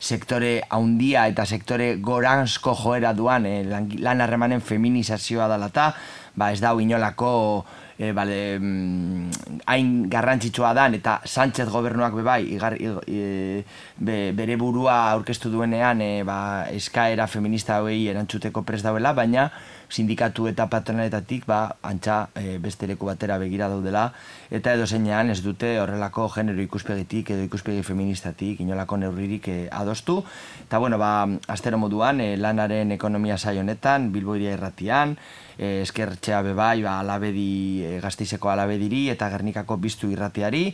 sektore 0.00 0.56
haundia 0.72 1.28
eta 1.28 1.44
sektore 1.44 1.94
goranzko 2.00 2.74
joera 2.80 3.12
duan 3.12 3.44
e, 3.48 3.58
lan 3.68 4.24
harremanen 4.24 4.64
feminizazioa 4.64 5.52
dela 5.52 5.68
eta, 5.72 5.92
ba, 6.36 6.50
ez 6.52 6.60
dau 6.60 6.78
inolako 6.82 7.64
e, 7.98 8.12
bale, 8.12 8.58
mm, 8.58 9.60
hain 9.70 9.92
garrantzitsua 10.10 10.72
dan 10.74 10.94
eta 10.98 11.20
Sánchez 11.24 11.68
gobernuak 11.70 12.14
be 12.14 12.22
bai 12.26 12.42
igar, 12.56 12.76
e, 12.80 13.62
be, 13.96 14.18
bere 14.32 14.56
burua 14.56 15.12
aurkeztu 15.12 15.50
duenean 15.50 16.02
e, 16.02 16.22
ba, 16.26 16.66
eskaera 16.74 17.26
feminista 17.26 17.78
hauei 17.78 18.08
erantzuteko 18.10 18.62
prest 18.62 18.84
dauela, 18.84 19.14
baina 19.14 19.50
sindikatu 19.94 20.48
eta 20.50 20.66
patronaletatik 20.70 21.46
ba, 21.46 21.76
antxa 21.86 22.28
e, 22.34 22.58
beste 22.58 22.88
leku 22.90 23.06
batera 23.06 23.38
begira 23.38 23.68
daudela 23.70 24.08
eta 24.50 24.74
edo 24.74 24.86
zeinean 24.86 25.30
ez 25.30 25.40
dute 25.44 25.76
horrelako 25.80 26.26
genero 26.34 26.62
ikuspegitik 26.64 27.30
edo 27.36 27.46
ikuspegi 27.46 27.84
feministatik 27.86 28.60
inolako 28.64 28.98
neurririk 29.04 29.48
e, 29.48 29.56
adostu. 29.70 30.18
Eta 30.66 30.78
bueno, 30.82 30.98
ba, 30.98 31.28
astero 31.48 31.78
moduan 31.78 32.20
e, 32.20 32.34
lanaren 32.36 32.92
ekonomia 32.96 33.38
saio 33.38 33.62
honetan, 33.62 34.10
Bilboiria 34.12 34.54
irratian, 34.58 35.16
e, 35.58 35.80
eskertxea 35.84 36.42
bebai, 36.42 36.82
ba, 36.82 36.98
alabedi, 37.00 37.84
e, 37.86 37.96
gazteizeko 38.02 38.50
alabediri 38.50 39.08
eta 39.14 39.30
gernikako 39.32 39.78
biztu 39.82 40.10
irratiari, 40.12 40.66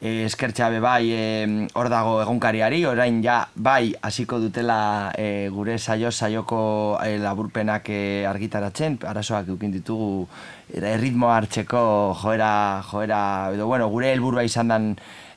e, 0.00 0.24
eskertxea 0.26 0.68
bebai 0.70 1.10
e, 1.12 1.68
hor 1.74 1.88
dago 1.92 2.20
egunkariari, 2.22 2.84
orain 2.86 3.22
ja 3.24 3.48
bai 3.54 3.94
hasiko 4.02 4.38
dutela 4.40 5.12
e, 5.16 5.48
gure 5.52 5.78
saio 5.78 6.10
saioko 6.10 6.98
e, 7.04 7.16
laburpenak 7.18 7.88
e, 7.90 8.00
argitaratzen, 8.28 8.98
arazoak 9.06 9.48
eukin 9.54 9.72
ditugu 9.72 10.26
e, 10.72 10.80
erritmoa 10.94 11.36
hartzeko 11.40 12.14
joera, 12.22 12.82
joera, 12.90 13.22
edo 13.54 13.66
bueno, 13.66 13.88
gure 13.88 14.12
helburua 14.12 14.44
izan 14.44 14.74
dan 14.74 14.90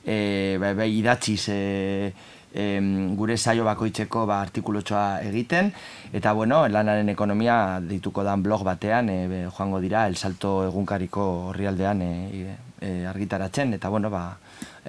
e, 0.04 0.56
bai, 0.60 0.74
bai, 0.74 0.90
idatziz 0.98 1.48
e, 1.48 2.12
em, 2.52 3.14
gure 3.16 3.36
saio 3.38 3.64
bakoitzeko 3.64 4.24
ba, 4.26 4.40
artikulotxoa 4.42 5.20
egiten, 5.26 5.70
eta 6.12 6.32
bueno, 6.34 6.66
lanaren 6.68 7.08
ekonomia 7.08 7.80
dituko 7.80 8.24
dan 8.26 8.42
blog 8.42 8.64
batean, 8.66 9.08
e, 9.08 9.26
be, 9.28 9.40
joango 9.48 9.80
dira, 9.80 10.06
El 10.08 10.16
Salto 10.16 10.64
egunkariko 10.66 11.26
horrialdean 11.50 12.02
e, 12.02 12.12
e, 12.80 13.06
argitaratzen, 13.06 13.74
eta 13.78 13.88
bueno, 13.88 14.10
ba, 14.10 14.36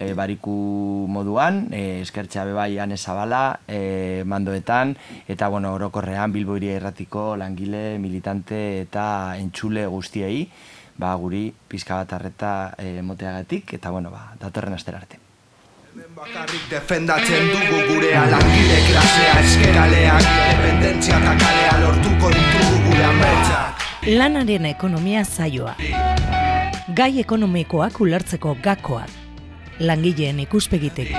e, 0.01 0.13
bariku 0.17 1.05
moduan, 1.07 1.67
e, 1.69 2.01
eskertxea 2.01 2.45
bebai 2.49 2.79
ane 2.81 2.97
zabala, 2.97 3.59
e, 3.67 4.23
mandoetan, 4.25 4.95
eta 5.29 5.47
bueno, 5.53 5.75
orokorrean 5.77 6.33
Bilboiria 6.33 6.75
erratiko 6.79 7.35
langile, 7.37 7.99
militante 8.01 8.81
eta 8.81 9.37
entxule 9.37 9.85
guztiei, 9.85 10.47
ba, 10.97 11.13
guri 11.15 11.51
pizka 11.69 12.01
bat 12.01 12.17
arreta 12.17 12.73
e, 12.77 13.01
moteagatik, 13.05 13.75
eta 13.77 13.93
bueno, 13.93 14.09
ba, 14.09 14.31
datorren 14.41 14.73
astera 14.73 15.03
arte. 15.03 15.21
Hemen 15.91 16.15
bakarrik 16.15 16.69
defendatzen 16.71 17.49
dugu 17.51 17.81
gurea 17.89 18.23
langile 18.31 18.77
klasea 18.87 19.33
eskeraleak 19.41 20.23
Independentzia 20.23 21.17
eta 21.19 21.33
kalea 21.41 21.73
lortuko 21.83 22.31
ditugu 22.31 22.77
gure 22.85 23.03
ametsak 23.09 23.81
Lanaren 24.07 24.65
ekonomia 24.65 25.21
zaioa. 25.25 25.75
Gai 26.97 27.11
ekonomikoak 27.21 27.99
ulertzeko 28.01 28.55
gakoak. 28.63 29.20
Langileen 29.81 30.39
ikuspegitik. 30.43 31.09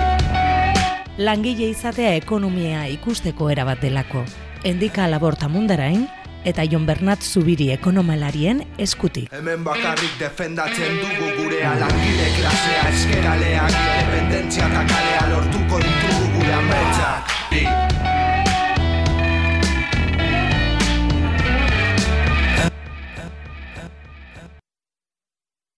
Langile 1.18 1.66
izatea 1.72 2.12
ekonomia 2.14 2.84
ikusteko 2.92 3.48
erabat 3.50 3.82
delako. 3.82 4.22
Endika 4.64 5.08
laborta 5.10 5.48
mundarain 5.50 6.06
eta 6.46 6.62
Jon 6.70 6.86
Bernat 6.86 7.26
Zubiri 7.26 7.72
ekonomalarien 7.74 8.62
eskutik. 8.78 9.28
Hemen 9.34 9.66
bakarrik 9.66 10.14
defendatzen 10.22 10.98
dugu 11.02 11.34
gurea 11.40 11.74
langile 11.82 12.32
klasea 12.38 12.88
eskeraleak 12.94 13.78
Independentzia 13.82 14.70
eta 14.70 14.88
kalea 14.94 15.30
lortuko 15.34 15.82
ditugu 15.82 16.34
gure 16.36 16.58
ametsak 16.62 17.81